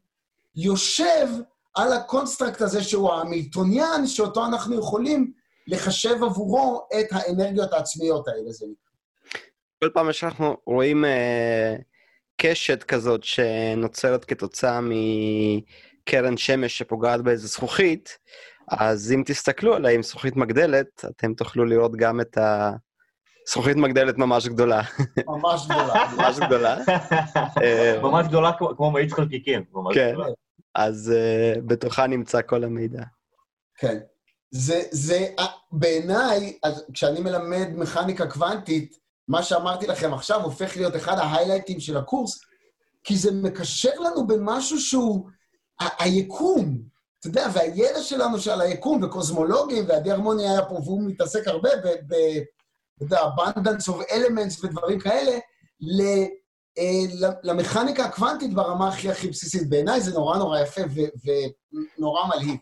יושב 0.55 1.27
על 1.75 1.93
ה 1.93 2.00
construct 2.00 2.61
הזה 2.61 2.83
שהוא 2.83 3.13
המילטוניאן, 3.13 4.07
שאותו 4.07 4.45
אנחנו 4.45 4.79
יכולים 4.79 5.31
לחשב 5.69 6.23
עבורו 6.23 6.87
את 6.99 7.05
האנרגיות 7.11 7.73
העצמיות 7.73 8.27
האלה. 8.27 8.51
זה 8.51 8.65
נקרא. 8.65 8.89
כל 9.83 9.89
פעם 9.93 10.13
שאנחנו 10.13 10.57
רואים 10.65 11.05
אה, 11.05 11.75
קשת 12.41 12.83
כזאת 12.83 13.23
שנוצרת 13.23 14.25
כתוצאה 14.25 14.79
מקרן 14.81 16.37
שמש 16.37 16.77
שפוגעת 16.77 17.21
באיזה 17.21 17.47
זכוכית, 17.47 18.17
אז 18.71 19.11
אם 19.11 19.23
תסתכלו 19.25 19.75
עליה 19.75 19.91
עם 19.91 20.03
זכוכית 20.03 20.35
מגדלת, 20.35 21.05
אתם 21.05 21.33
תוכלו 21.33 21.65
לראות 21.65 21.95
גם 21.95 22.21
את 22.21 22.37
הזכוכית 23.47 23.77
מגדלת 23.77 24.17
ממש 24.17 24.47
גדולה. 24.47 24.81
ממש 25.27 25.65
גדולה. 25.65 25.93
ממש 26.17 26.39
גדולה. 26.39 26.77
אה, 27.63 27.99
ממש 28.03 28.27
גדולה 28.27 28.51
כמו- 28.77 28.91
מאיץ 28.91 29.13
חלקיקים. 29.13 29.63
כן. 29.93 30.15
אז 30.75 31.13
אה, 31.15 31.53
בתוכה 31.65 32.07
נמצא 32.07 32.41
כל 32.41 32.63
המידע. 32.63 33.03
כן. 33.77 33.97
זה, 34.51 34.83
זה, 34.91 35.27
אה, 35.39 35.45
בעיניי, 35.71 36.59
כשאני 36.93 37.19
מלמד 37.19 37.67
מכניקה 37.75 38.27
קוונטית, 38.27 38.99
מה 39.27 39.43
שאמרתי 39.43 39.87
לכם 39.87 40.13
עכשיו 40.13 40.43
הופך 40.43 40.77
להיות 40.77 40.95
אחד 40.95 41.17
ההיילייטים 41.17 41.79
של 41.79 41.97
הקורס, 41.97 42.39
כי 43.03 43.17
זה 43.17 43.31
מקשר 43.31 43.99
לנו 43.99 44.27
במשהו 44.27 44.79
שהוא, 44.79 45.29
ה- 45.81 46.03
היקום, 46.03 46.81
אתה 47.19 47.27
יודע, 47.27 47.47
והידע 47.53 48.01
שלנו 48.01 48.39
של 48.39 48.61
היקום 48.61 49.03
וקוסמולוגים, 49.03 49.85
ועדי 49.87 50.11
הרמוני 50.11 50.49
היה 50.49 50.65
פה, 50.65 50.75
והוא 50.75 51.03
מתעסק 51.03 51.47
הרבה 51.47 51.69
ב... 51.83 51.87
ב 51.87 52.15
אתה 52.97 53.05
יודע, 53.05 53.21
abundance 53.21 53.89
of 53.89 54.11
elements 54.11 54.65
ודברים 54.65 54.99
כאלה, 54.99 55.39
ל, 55.81 56.01
אה, 56.77 57.29
למכניקה 57.43 58.05
הקוונטית 58.05 58.53
ברמה 58.53 58.87
הכי 58.87 59.11
הכי 59.11 59.27
בסיסית. 59.27 59.69
בעיניי 59.69 60.01
זה 60.01 60.11
נורא 60.13 60.37
נורא 60.37 60.59
יפה 60.59 60.81
ונורא 61.97 62.21
מלהיב. 62.27 62.57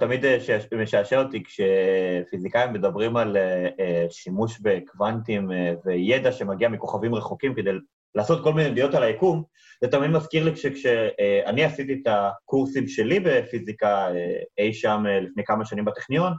תמיד 0.00 0.24
אה, 0.24 0.38
משעשע 0.82 1.22
אותי 1.22 1.42
כשפיזיקאים 1.44 2.72
מדברים 2.72 3.16
על 3.16 3.36
אה, 3.36 3.68
אה, 3.80 4.06
שימוש 4.10 4.60
בקוונטים 4.62 5.50
וידע 5.84 6.32
שמגיע 6.32 6.68
מכוכבים 6.68 7.14
רחוקים 7.14 7.54
כדי 7.54 7.70
לעשות 8.14 8.44
כל 8.44 8.52
מיני 8.52 8.68
ידיעות 8.68 8.94
על 8.94 9.02
היקום, 9.02 9.42
זה 9.84 9.90
תמיד 9.90 10.10
מזכיר 10.10 10.44
לי 10.44 10.52
כשאני 10.54 11.64
עשיתי 11.64 12.00
את 12.02 12.06
הקורסים 12.06 12.88
שלי 12.88 13.20
בפיזיקה 13.20 14.08
אי 14.58 14.74
שם 14.74 15.04
לפני 15.22 15.44
כמה 15.44 15.64
שנים 15.64 15.84
בטכניון, 15.84 16.32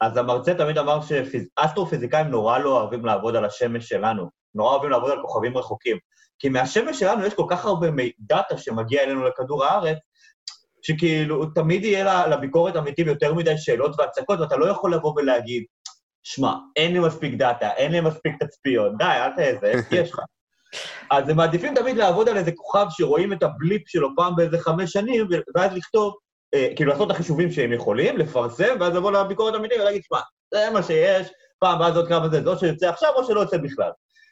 אז 0.00 0.16
המרצה 0.16 0.54
תמיד 0.54 0.78
אמר 0.78 1.00
שאסטרופיזיקאים 1.02 2.26
נורא 2.26 2.58
לא 2.58 2.80
אוהבים 2.80 3.04
לעבוד 3.04 3.36
על 3.36 3.44
השמש 3.44 3.88
שלנו, 3.88 4.30
נורא 4.54 4.72
אוהבים 4.72 4.90
לעבוד 4.90 5.10
על 5.10 5.22
כוכבים 5.22 5.56
רחוקים. 5.56 5.96
כי 6.38 6.48
מהשמש 6.48 6.98
שלנו 6.98 7.26
יש 7.26 7.34
כל 7.34 7.46
כך 7.50 7.64
הרבה 7.64 7.86
דאטה 8.18 8.58
שמגיע 8.58 9.02
אלינו 9.02 9.24
לכדור 9.24 9.64
הארץ, 9.64 9.98
שכאילו 10.86 11.46
תמיד 11.46 11.84
יהיה 11.84 12.26
לביקורת 12.26 12.76
אמיתית 12.76 13.06
יותר 13.06 13.34
מדי 13.34 13.58
שאלות 13.58 13.94
והצקות, 13.98 14.40
ואתה 14.40 14.56
לא 14.56 14.66
יכול 14.66 14.94
לבוא 14.94 15.12
ולהגיד, 15.16 15.64
שמע, 16.22 16.54
אין 16.76 16.92
לי 16.92 16.98
מספיק 16.98 17.34
דאטה, 17.34 17.70
אין 17.70 17.92
לי 17.92 18.00
מספיק 18.00 18.42
תצפיות, 18.42 18.92
די, 18.98 19.04
אל 19.04 19.30
תעזה, 19.30 19.72
יש 19.90 20.10
לך. 20.12 20.18
אז 21.10 21.28
הם 21.28 21.36
מעדיפים 21.36 21.74
תמיד 21.74 21.96
לעבוד 21.96 22.28
על 22.28 22.36
איזה 22.36 22.52
כוכב 22.52 22.86
שרואים 22.90 23.32
את 23.32 23.42
הבליפ 23.42 23.88
שלו 23.88 24.08
פעם 24.16 24.36
באיזה 24.36 24.58
חמש 24.58 24.92
שנים, 24.92 25.28
ואז 25.54 25.72
לכתוב, 25.72 26.14
אה, 26.54 26.68
כאילו 26.76 26.90
לעשות 26.92 27.10
את 27.10 27.14
החישובים 27.14 27.52
שהם 27.52 27.72
יכולים, 27.72 28.18
לפרסם, 28.18 28.76
ואז 28.80 28.94
לבוא 28.94 29.12
לביקורת 29.12 29.54
אמיתית 29.54 29.78
ולהגיד, 29.80 30.02
שמע, 30.02 30.20
זה 30.54 30.70
מה 30.72 30.82
שיש, 30.82 31.28
פעם 31.58 31.80
ואז 31.80 31.96
עוד 31.96 32.08
כמה 32.08 32.28
זה, 32.28 32.42
זה 32.42 32.50
או 32.50 32.58
שיוצא 32.58 32.88
עכשיו 32.88 33.10
או 33.16 33.24
שלא 33.24 33.40
יוצא 33.40 33.56
בכלל. 33.56 33.90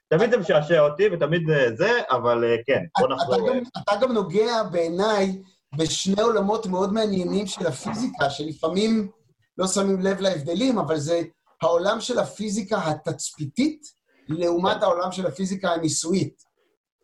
תמיד 0.09 0.31
זה 0.31 0.37
משעשע 0.37 0.81
אותי 0.81 1.09
ותמיד 1.13 1.43
זה, 1.75 2.01
אבל 2.11 2.45
אה, 2.45 2.57
כן, 2.67 2.81
בוא 2.99 3.09
נחזור. 3.09 3.51
אתה, 3.51 3.81
אתה 3.81 4.07
גם 4.07 4.13
נוגע 4.13 4.63
בעיניי 4.73 5.33
בשני 5.77 6.23
עולמות 6.23 6.67
מאוד 6.67 6.93
מעניינים 6.93 7.47
של 7.47 7.67
הפיזיקה, 7.67 8.31
שלפעמים 8.31 9.11
לא 9.59 9.67
שמים 9.67 10.01
לב 10.01 10.21
להבדלים, 10.21 10.79
אבל 10.79 10.99
זה 10.99 11.23
העולם 11.63 12.01
של 12.01 12.19
הפיזיקה 12.19 12.79
התצפיתית 12.79 13.87
לעומת 14.29 14.83
העולם 14.83 15.13
של 15.13 15.27
הפיזיקה 15.27 15.73
הניסויית. 15.73 16.43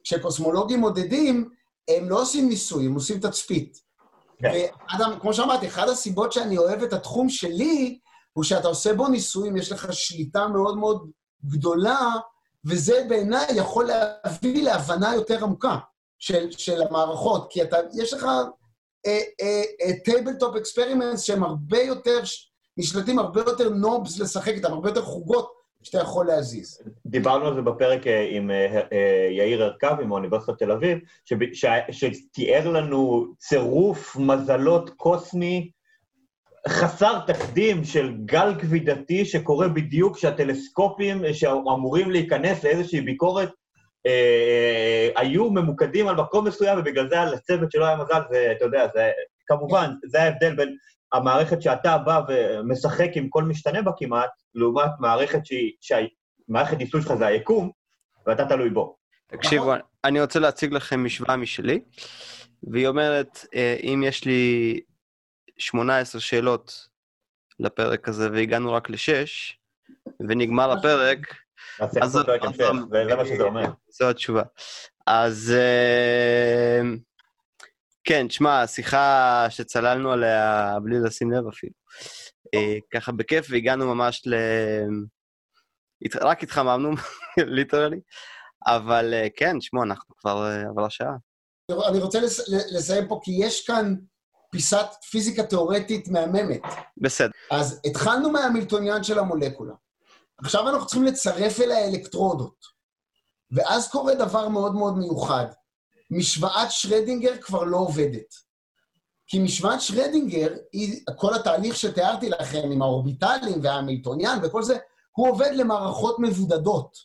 כשקוסמולוגים 0.05 0.81
מודדים, 0.81 1.49
הם 1.89 2.09
לא 2.09 2.23
עושים 2.23 2.49
ניסוי, 2.49 2.87
הם 2.87 2.95
עושים 2.95 3.21
תצפית. 3.21 3.79
כן. 4.39 4.53
ואדם, 4.93 5.19
כמו 5.21 5.35
שאמרתי, 5.35 5.69
אחת 5.69 5.89
הסיבות 5.89 6.33
שאני 6.33 6.59
אוהב 6.59 6.83
את 6.83 6.93
התחום 6.93 7.29
שלי, 7.29 7.99
הוא 8.33 8.45
שאתה 8.45 8.69
עושה 8.69 8.95
בו 8.95 9.09
ניסויים, 9.09 9.57
יש 9.57 9.73
לך 9.73 9.93
שליטה 9.93 10.49
מאוד 10.49 10.79
מאוד 10.79 11.11
גדולה, 11.45 12.11
וזה 12.65 13.05
בעיניי 13.09 13.47
יכול 13.55 13.85
להביא 13.87 14.65
להבנה 14.65 15.15
יותר 15.15 15.45
עמוקה 15.45 15.77
של, 16.19 16.51
של 16.51 16.83
המערכות, 16.83 17.47
כי 17.51 17.63
אתה, 17.63 17.77
יש 17.95 18.13
לך 18.13 18.27
tabletop 20.05 20.57
experiments 20.57 21.23
שהם 21.23 21.45
הרבה 21.45 21.79
יותר, 21.79 22.21
נשלטים 22.77 23.19
הרבה 23.19 23.41
יותר 23.41 23.69
knobs 23.69 24.21
לשחק 24.21 24.53
איתם, 24.53 24.73
הרבה 24.73 24.89
יותר 24.89 25.03
חוגות 25.03 25.61
שאתה 25.83 25.99
יכול 25.99 26.27
להזיז. 26.27 26.83
דיברנו 27.07 27.47
על 27.47 27.55
זה 27.55 27.63
בפרק 27.63 28.07
אה, 28.07 28.29
עם 28.31 28.51
אה, 28.51 28.81
אה, 28.93 29.29
יאיר 29.31 29.65
ארכבי 29.65 30.05
מאוניברסיטת 30.05 30.59
תל 30.59 30.73
אביב, 30.73 30.99
שתיאר 31.91 32.69
לנו 32.69 33.27
צירוף 33.39 34.17
מזלות 34.17 34.91
קוסמי 34.91 35.71
חסר 36.69 37.19
תקדים 37.27 37.85
של 37.85 38.17
גל 38.25 38.55
כבידתי 38.61 39.25
שקורה 39.25 39.69
בדיוק 39.69 40.17
כשהטלסקופים 40.17 41.23
שאמורים 41.33 42.11
להיכנס 42.11 42.65
לאיזושהי 42.65 43.01
ביקורת 43.01 43.49
אה, 43.49 43.55
אה, 43.55 43.59
היו 45.17 45.51
ממוקדים 45.51 46.09
על 46.09 46.17
מקום 46.17 46.47
מסוים, 46.47 46.79
ובגלל 46.79 47.09
זה 47.09 47.21
על 47.21 47.35
הצוות 47.35 47.73
שלא 47.73 47.87
היה 47.87 47.97
מזל, 47.97 48.21
זה, 48.31 48.53
אתה 48.57 48.65
יודע, 48.65 48.87
זה, 48.95 49.11
כמובן, 49.47 49.91
זה 50.07 50.23
ההבדל 50.23 50.57
בין 50.57 50.77
המערכת 51.13 51.63
שאתה 51.63 51.99
בא 51.99 52.21
ומשחק 52.29 53.09
עם 53.15 53.29
כל 53.29 53.45
משתנה 53.45 53.83
בה 53.83 53.91
כמעט, 53.99 54.31
לעומת 54.55 54.91
מערכת 55.01 55.47
שהיא, 55.47 55.73
שהמערכת 55.81 56.79
ניסוי 56.79 57.03
שלך 57.03 57.15
זה 57.15 57.27
היקום, 57.27 57.71
ואתה 58.27 58.45
תלוי 58.45 58.71
בו. 58.71 58.97
תקשיבו, 59.27 59.73
אני 60.05 60.21
רוצה 60.21 60.39
להציג 60.39 60.73
לכם 60.73 61.05
משוואה 61.05 61.37
משלי, 61.37 61.81
והיא 62.63 62.89
אומרת, 62.89 63.45
אה, 63.55 63.77
אם 63.83 64.03
יש 64.07 64.25
לי 64.25 64.81
18 65.59 66.21
שאלות 66.21 66.89
לפרק 67.61 68.09
הזה 68.09 68.31
והגענו 68.33 68.73
רק 68.73 68.91
לשש, 68.91 69.59
ונגמר 70.29 70.73
הפרק, 70.73 71.35
אז 71.81 71.91
זה 71.91 73.17
מה 73.17 73.25
שזה 73.27 73.43
אומר. 73.43 73.65
זו 73.89 74.11
התשובה. 74.11 74.43
אז 75.07 75.55
אה, 75.57 76.81
כן, 78.05 78.29
תשמע, 78.29 78.67
שיחה 78.67 79.47
שצללנו 79.51 80.13
עליה 80.13 80.75
בלי 80.83 80.97
לשים 81.05 81.33
לב 81.33 81.47
אפילו. 81.49 81.73
אה, 82.55 82.77
ככה 82.95 83.13
בכיף, 83.13 83.47
והגענו 83.51 83.95
ממש 83.95 84.23
ל... 84.27 84.35
רק 86.21 86.43
התחממנו, 86.43 86.91
ליטרלי, 87.57 88.01
אבל 88.67 89.15
אה, 89.15 89.27
כן, 89.37 89.61
שמעו, 89.61 89.83
אנחנו 89.83 90.15
כבר 90.17 90.51
עברה 90.71 90.91
שעה. 90.91 91.17
אני 91.89 91.99
רוצה 91.99 92.21
לסיים 92.73 93.09
פה, 93.09 93.21
כי 93.23 93.33
יש 93.41 93.67
כאן 93.67 93.95
פיסת 94.51 94.87
פיזיקה 95.11 95.43
תיאורטית 95.43 96.09
מהממת. 96.09 96.63
בסדר. 96.97 97.31
אז 97.51 97.81
התחלנו 97.85 98.31
מהמילטוניאן 98.31 99.05
של 99.05 99.19
המולקולה. 99.19 99.75
עכשיו 100.45 100.69
אנחנו 100.69 100.87
צריכים 100.87 101.05
לצרף 101.05 101.61
אליה 101.61 101.89
אלקטרודות. 101.89 102.65
ואז 103.51 103.89
קורה 103.89 104.15
דבר 104.15 104.49
מאוד 104.49 104.75
מאוד 104.75 104.99
מיוחד. 104.99 105.47
משוואת 106.11 106.71
שרדינגר 106.71 107.37
כבר 107.41 107.65
לא 107.65 107.77
עובדת. 107.77 108.35
כי 109.27 109.39
משוואת 109.39 109.81
שרדינגר, 109.81 110.49
היא, 110.73 111.01
כל 111.17 111.35
התהליך 111.35 111.77
שתיארתי 111.77 112.29
לכם 112.29 112.71
עם 112.73 112.83
האורביטלים 112.83 113.61
והמילטוניאן 113.63 114.39
וכל 114.43 114.63
זה, 114.63 114.79
הוא 115.13 115.29
עובד 115.29 115.51
למערכות 115.55 116.19
מבודדות. 116.19 116.97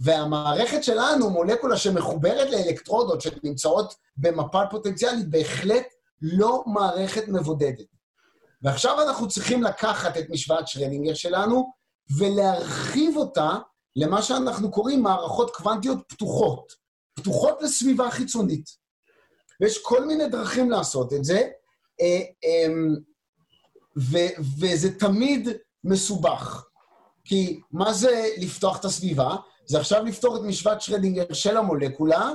והמערכת 0.00 0.84
שלנו, 0.84 1.30
מולקולה 1.30 1.76
שמחוברת 1.76 2.50
לאלקטרודות 2.50 3.20
שנמצאות 3.20 3.94
במפה 4.16 4.60
פוטנציאלית, 4.70 5.30
בהחלט 5.30 5.86
לא 6.22 6.62
מערכת 6.66 7.28
מבודדת. 7.28 7.86
ועכשיו 8.62 9.02
אנחנו 9.02 9.28
צריכים 9.28 9.62
לקחת 9.62 10.16
את 10.16 10.30
משוואת 10.30 10.68
שרדינגר 10.68 11.14
שלנו 11.14 11.72
ולהרחיב 12.18 13.16
אותה 13.16 13.50
למה 13.96 14.22
שאנחנו 14.22 14.70
קוראים 14.70 15.02
מערכות 15.02 15.50
קוונטיות 15.50 15.98
פתוחות, 16.08 16.72
פתוחות 17.14 17.62
לסביבה 17.62 18.10
חיצונית. 18.10 18.70
ויש 19.60 19.78
כל 19.82 20.04
מיני 20.06 20.28
דרכים 20.28 20.70
לעשות 20.70 21.12
את 21.12 21.24
זה, 21.24 21.48
אה, 22.00 22.20
אמ, 22.44 22.96
ו- 23.98 24.42
וזה 24.60 24.98
תמיד 24.98 25.48
מסובך. 25.84 26.64
כי 27.24 27.60
מה 27.72 27.92
זה 27.92 28.28
לפתוח 28.38 28.80
את 28.80 28.84
הסביבה? 28.84 29.36
זה 29.66 29.78
עכשיו 29.78 30.04
לפתור 30.04 30.36
את 30.36 30.42
משוואת 30.42 30.80
שרדינגר 30.80 31.32
של 31.32 31.56
המולקולה, 31.56 32.30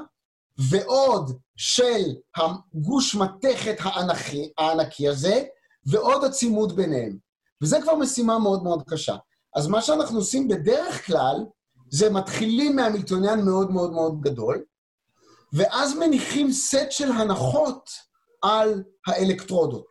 ועוד 0.69 1.39
של 1.55 2.15
הגוש 2.35 3.15
מתכת 3.15 3.75
הענקי, 3.79 4.51
הענקי 4.57 5.07
הזה, 5.07 5.43
ועוד 5.85 6.23
הצימוד 6.23 6.75
ביניהם. 6.75 7.17
וזה 7.61 7.81
כבר 7.81 7.95
משימה 7.95 8.39
מאוד 8.39 8.63
מאוד 8.63 8.83
קשה. 8.87 9.15
אז 9.55 9.67
מה 9.67 9.81
שאנחנו 9.81 10.17
עושים 10.17 10.47
בדרך 10.47 11.05
כלל, 11.05 11.35
זה 11.91 12.09
מתחילים 12.09 12.75
מהמילטוניאן 12.75 13.45
מאוד 13.45 13.71
מאוד 13.71 13.91
מאוד 13.91 14.21
גדול, 14.21 14.63
ואז 15.53 15.97
מניחים 15.97 16.51
סט 16.51 16.91
של 16.91 17.11
הנחות 17.11 17.89
על 18.41 18.83
האלקטרודות. 19.07 19.87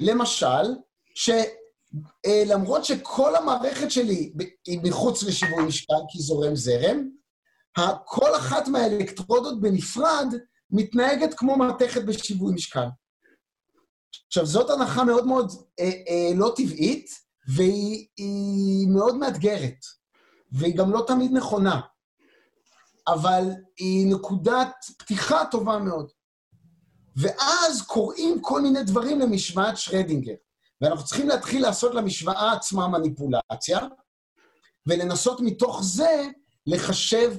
למשל, 0.00 0.74
שלמרות 1.14 2.84
שכל 2.84 3.36
המערכת 3.36 3.90
שלי 3.90 4.32
היא 4.66 4.80
מחוץ 4.82 5.22
לשיווי 5.22 5.64
משקל 5.64 6.02
כי 6.08 6.18
זורם 6.18 6.56
זרם, 6.56 7.08
כל 8.04 8.36
אחת 8.36 8.68
מהאלקטרודות 8.68 9.60
בנפרד 9.60 10.34
מתנהגת 10.70 11.34
כמו 11.34 11.56
מתכת 11.56 12.04
בשיווי 12.04 12.54
משקל. 12.54 12.86
עכשיו, 14.26 14.46
זאת 14.46 14.70
הנחה 14.70 15.04
מאוד 15.04 15.26
מאוד 15.26 15.52
אה, 15.80 15.84
אה, 15.84 16.34
לא 16.34 16.52
טבעית, 16.56 17.10
והיא 17.48 18.88
מאוד 18.88 19.16
מאתגרת, 19.16 19.84
והיא 20.52 20.76
גם 20.76 20.92
לא 20.92 21.04
תמיד 21.06 21.32
נכונה, 21.32 21.80
אבל 23.08 23.44
היא 23.78 24.06
נקודת 24.14 24.72
פתיחה 24.98 25.44
טובה 25.50 25.78
מאוד. 25.78 26.10
ואז 27.16 27.82
קוראים 27.82 28.42
כל 28.42 28.62
מיני 28.62 28.84
דברים 28.84 29.20
למשוואת 29.20 29.76
שרדינגר, 29.76 30.34
ואנחנו 30.80 31.04
צריכים 31.04 31.28
להתחיל 31.28 31.62
לעשות 31.62 31.94
למשוואה 31.94 32.52
עצמה 32.52 32.88
מניפולציה, 32.88 33.78
ולנסות 34.86 35.40
מתוך 35.40 35.82
זה 35.84 36.26
לחשב 36.66 37.32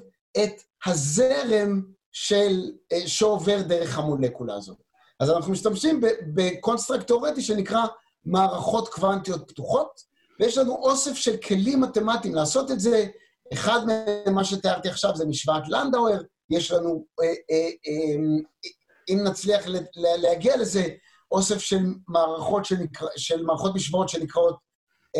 את 0.43 0.61
הזרם 0.85 1.81
של, 2.11 2.71
אה, 2.91 3.07
שעובר 3.07 3.61
דרך 3.61 3.97
המולקולה 3.97 4.55
הזאת. 4.55 4.77
אז 5.19 5.29
אנחנו 5.29 5.51
משתמשים 5.51 6.01
ב 6.33 6.41
construct 6.41 7.07
תאורטי 7.07 7.41
שנקרא 7.41 7.85
מערכות 8.25 8.89
קוונטיות 8.89 9.47
פתוחות, 9.47 10.01
ויש 10.39 10.57
לנו 10.57 10.75
אוסף 10.75 11.13
של 11.13 11.37
כלים 11.37 11.81
מתמטיים 11.81 12.35
לעשות 12.35 12.71
את 12.71 12.79
זה. 12.79 13.05
אחד 13.53 13.79
מהם, 13.85 14.35
מה 14.35 14.43
שתיארתי 14.43 14.89
עכשיו, 14.89 15.15
זה 15.15 15.25
משוואת 15.25 15.63
לנדאואר, 15.67 16.21
יש 16.49 16.71
לנו, 16.71 17.05
אה, 17.21 17.27
אה, 17.27 17.69
אה, 17.87 18.69
אם 19.09 19.19
נצליח 19.23 19.65
להגיע 19.95 20.57
לזה, 20.57 20.87
אוסף 21.31 21.57
של 21.57 21.79
מערכות, 22.07 22.65
שנקרא, 22.65 23.07
של 23.17 23.43
מערכות 23.43 23.75
משוואות 23.75 24.09
שנקראות 24.09 24.55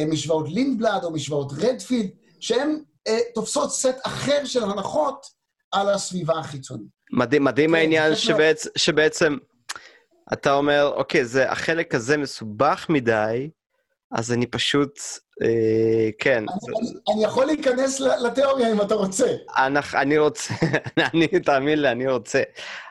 משוואות 0.08 0.50
לינדבלד 0.50 1.04
או 1.04 1.12
משוואות 1.12 1.52
רדפילד, 1.58 2.10
שהן 2.40 2.84
תופסות 3.36 3.72
סט 3.72 3.96
אחר 4.04 4.46
של 4.46 4.64
הנחות 4.64 5.26
על 5.72 5.90
הסביבה 5.90 6.40
החיצונית. 6.40 6.88
מדהים, 7.12 7.44
מדהים 7.44 7.70
כן, 7.70 7.76
העניין 7.76 8.16
שבעצ... 8.16 8.68
שבעצם 8.78 9.38
אתה 10.34 10.54
אומר, 10.54 10.92
אוקיי, 10.96 11.26
זה, 11.26 11.52
החלק 11.52 11.96
הזה 11.96 12.18
מסובך 12.18 12.86
מדי, 12.90 13.50
אז 14.12 14.32
אני 14.32 14.48
פשוט, 14.48 15.00
אה, 15.42 16.10
כן. 16.20 16.38
אני, 16.38 16.58
זה, 16.62 17.00
אני, 17.14 17.24
יכול 17.24 17.46
להיכנס 17.46 18.00
לתיאוריה 18.00 18.72
אם 18.72 18.82
אתה 18.82 18.96
רוצה. 18.96 19.36
אני, 19.58 19.80
אני 19.94 20.18
רוצה, 20.18 20.54
אני, 21.14 21.28
תאמין 21.28 21.82
לי, 21.82 21.92
אני 21.92 22.08
רוצה. 22.08 22.42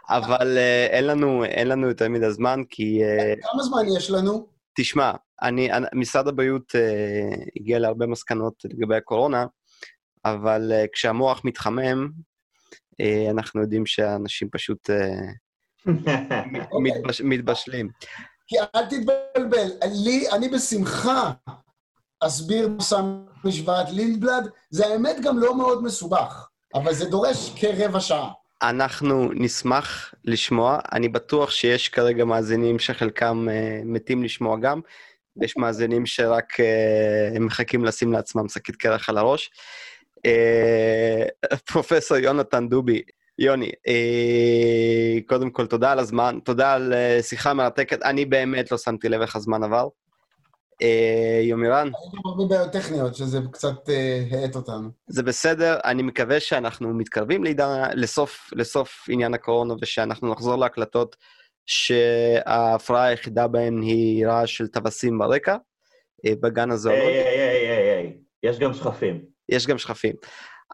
אבל 0.09 0.59
אה, 0.59 0.87
אין, 0.91 1.07
לנו, 1.07 1.45
אין 1.45 1.69
לנו 1.69 1.89
יותר 1.89 2.09
מדי 2.09 2.31
זמן, 2.31 2.61
כי... 2.71 3.05
אה, 3.05 3.35
כמה 3.53 3.63
זמן 3.63 3.83
יש 3.97 4.11
לנו? 4.11 4.47
תשמע, 4.77 5.13
אני, 5.43 5.71
משרד 5.95 6.29
הבריאות 6.29 6.73
אה, 6.75 7.37
הגיע 7.57 7.79
להרבה 7.79 8.07
מסקנות 8.07 8.55
לגבי 8.65 8.97
הקורונה, 8.97 9.47
אבל 10.25 10.73
אה, 10.73 10.85
כשהמוח 10.93 11.45
מתחמם, 11.45 12.11
אה, 13.01 13.31
אנחנו 13.31 13.61
יודעים 13.61 13.87
שאנשים 13.87 14.49
פשוט 14.53 14.91
אה, 14.91 15.33
מתבשלים. 17.25 17.89
כי 18.47 18.57
אל 18.59 18.87
תתבלבל, 18.87 19.71
לי, 20.05 20.31
אני 20.31 20.49
בשמחה 20.49 21.33
אסביר 22.21 22.69
משוואת 23.45 23.91
לינדבלד, 23.91 24.49
זה 24.71 24.87
האמת 24.87 25.17
גם 25.21 25.39
לא 25.39 25.57
מאוד 25.57 25.83
מסובך, 25.83 26.49
אבל 26.75 26.95
זה 26.95 27.05
דורש 27.05 27.53
כרבע 27.57 28.01
שעה. 28.01 28.31
אנחנו 28.63 29.31
נשמח 29.35 30.15
לשמוע, 30.25 30.79
אני 30.93 31.09
בטוח 31.09 31.51
שיש 31.51 31.89
כרגע 31.89 32.25
מאזינים 32.25 32.79
שחלקם 32.79 33.49
uh, 33.49 33.85
מתים 33.85 34.23
לשמוע 34.23 34.59
גם, 34.59 34.81
ויש 35.37 35.57
מאזינים 35.57 36.07
שרק 36.07 36.61
uh, 36.61 37.39
מחכים 37.41 37.85
לשים 37.85 38.13
לעצמם 38.13 38.49
שקית 38.49 38.77
קרח 38.77 39.09
על 39.09 39.19
הראש. 39.19 39.51
Uh, 40.27 41.57
פרופסור 41.73 42.17
יונתן 42.17 42.69
דובי, 42.69 43.03
יוני, 43.43 43.71
אה, 43.89 45.19
קודם 45.27 45.51
כל, 45.51 45.67
תודה 45.67 45.93
על 45.93 45.99
הזמן, 45.99 46.39
תודה 46.45 46.73
על 46.73 46.93
אה, 46.93 47.23
שיחה 47.23 47.55
מרתקת. 47.55 48.03
אני 48.03 48.25
באמת 48.25 48.73
לא 48.73 48.79
שמתי 48.79 49.09
לב 49.09 49.21
איך 49.21 49.37
הזמן 49.37 49.63
עבר. 49.63 49.89
אה, 50.83 51.41
יומירן? 51.43 51.87
היו 51.87 52.13
גם 52.13 52.21
הרבה 52.25 52.45
בעיות 52.45 52.73
טכניות, 52.73 53.15
שזה 53.15 53.39
קצת 53.53 53.89
האט 54.31 54.57
אותנו. 54.57 54.89
זה 55.07 55.23
בסדר, 55.23 55.79
אני 55.85 56.03
מקווה 56.03 56.41
שאנחנו 56.41 56.95
מתקרבים 56.95 57.45
לסוף, 57.95 58.51
לסוף 58.53 59.07
עניין 59.09 59.35
הקורונה, 59.35 59.75
ושאנחנו 59.81 60.33
נחזור 60.33 60.57
להקלטות 60.57 61.17
שההפרעה 61.67 63.05
היחידה 63.05 63.49
בהן 63.49 63.83
היא 63.83 64.27
רעש 64.27 64.57
של 64.57 64.67
טווסים 64.67 65.19
ברקע, 65.19 65.57
בגן 66.27 66.71
הזואולוגי. 66.71 67.07
היי, 67.07 67.23
היי, 67.23 67.69
היי, 67.69 67.91
היי, 67.91 68.17
יש 68.43 68.59
גם 68.59 68.75
שכפים. 68.75 69.25
יש 69.49 69.67
גם 69.67 69.79
שכפים. 69.79 70.15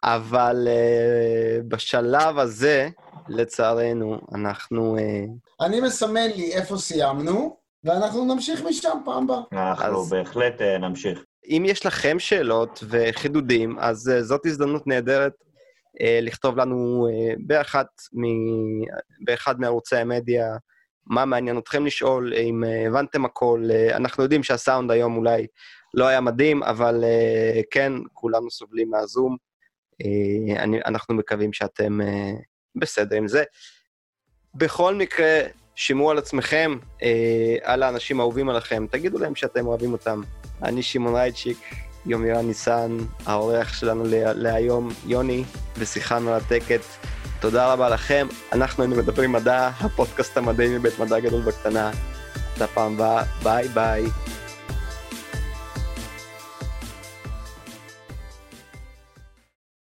אבל 0.05 0.69
uh, 0.69 1.63
בשלב 1.69 2.39
הזה, 2.39 2.89
לצערנו, 3.29 4.21
אנחנו... 4.35 4.97
Uh... 4.99 5.67
אני 5.67 5.81
מסמן 5.81 6.31
לי 6.37 6.53
איפה 6.53 6.77
סיימנו, 6.77 7.57
ואנחנו 7.85 8.35
נמשיך 8.35 8.63
משם 8.69 8.99
פעם 9.05 9.25
הבאה. 9.25 9.41
אנחנו 9.53 10.01
אז... 10.01 10.11
בהחלט 10.11 10.61
uh, 10.61 10.79
נמשיך. 10.79 11.25
אם 11.45 11.63
יש 11.67 11.87
לכם 11.87 12.19
שאלות 12.19 12.85
וחידודים, 12.89 13.79
אז 13.79 14.09
uh, 14.09 14.23
זאת 14.23 14.47
הזדמנות 14.47 14.87
נהדרת 14.87 15.33
uh, 15.33 16.05
לכתוב 16.23 16.57
לנו 16.57 17.07
uh, 17.09 17.37
באחת 17.47 17.89
מ... 18.13 18.23
באחד 19.25 19.61
מערוצי 19.61 19.97
המדיה 19.97 20.57
מה 21.07 21.25
מעניין 21.25 21.59
אתכם 21.59 21.87
לשאול, 21.87 22.33
אם 22.35 22.65
uh, 22.65 22.89
הבנתם 22.89 23.25
הכל. 23.25 23.63
Uh, 23.69 23.97
אנחנו 23.97 24.23
יודעים 24.23 24.43
שהסאונד 24.43 24.91
היום 24.91 25.17
אולי 25.17 25.47
לא 25.95 26.07
היה 26.07 26.21
מדהים, 26.21 26.63
אבל 26.63 27.05
uh, 27.05 27.63
כן, 27.71 27.93
כולנו 28.13 28.51
סובלים 28.51 28.91
מהזום. 28.91 29.48
אה, 30.05 30.63
אני, 30.63 30.79
אנחנו 30.87 31.15
מקווים 31.15 31.53
שאתם 31.53 32.01
אה, 32.01 32.33
בסדר 32.77 33.17
עם 33.17 33.29
זה. 33.29 33.43
בכל 34.55 34.95
מקרה, 34.95 35.41
שימו 35.77 36.11
על 36.11 36.19
עצמכם, 36.19 36.79
אה, 37.03 37.57
על 37.63 37.83
האנשים 37.83 38.21
האהובים 38.21 38.49
עליכם, 38.49 38.87
תגידו 38.91 39.19
להם 39.19 39.35
שאתם 39.35 39.67
אוהבים 39.67 39.93
אותם. 39.93 40.21
אני 40.63 40.83
שמעון 40.83 41.15
רייצ'יק, 41.15 41.59
יומירן 42.07 42.47
ניסן, 42.47 42.97
האורח 43.27 43.73
שלנו 43.73 44.05
להיום, 44.35 44.89
יוני, 45.07 45.45
בשיחה 45.81 46.19
מרתקת. 46.19 46.81
תודה 47.41 47.73
רבה 47.73 47.89
לכם. 47.89 48.27
אנחנו 48.53 48.83
היינו 48.83 48.97
מדברים 48.97 49.33
מדע, 49.33 49.69
הפודקאסט 49.81 50.37
המדעי 50.37 50.79
מבית 50.79 50.99
מדע 50.99 51.21
גדול 51.21 51.43
בקטנה. 51.43 51.91
עד 52.57 52.63
הפעם 52.63 52.95
הבאה, 52.95 53.25
ביי 53.43 53.69
ביי. 53.69 54.05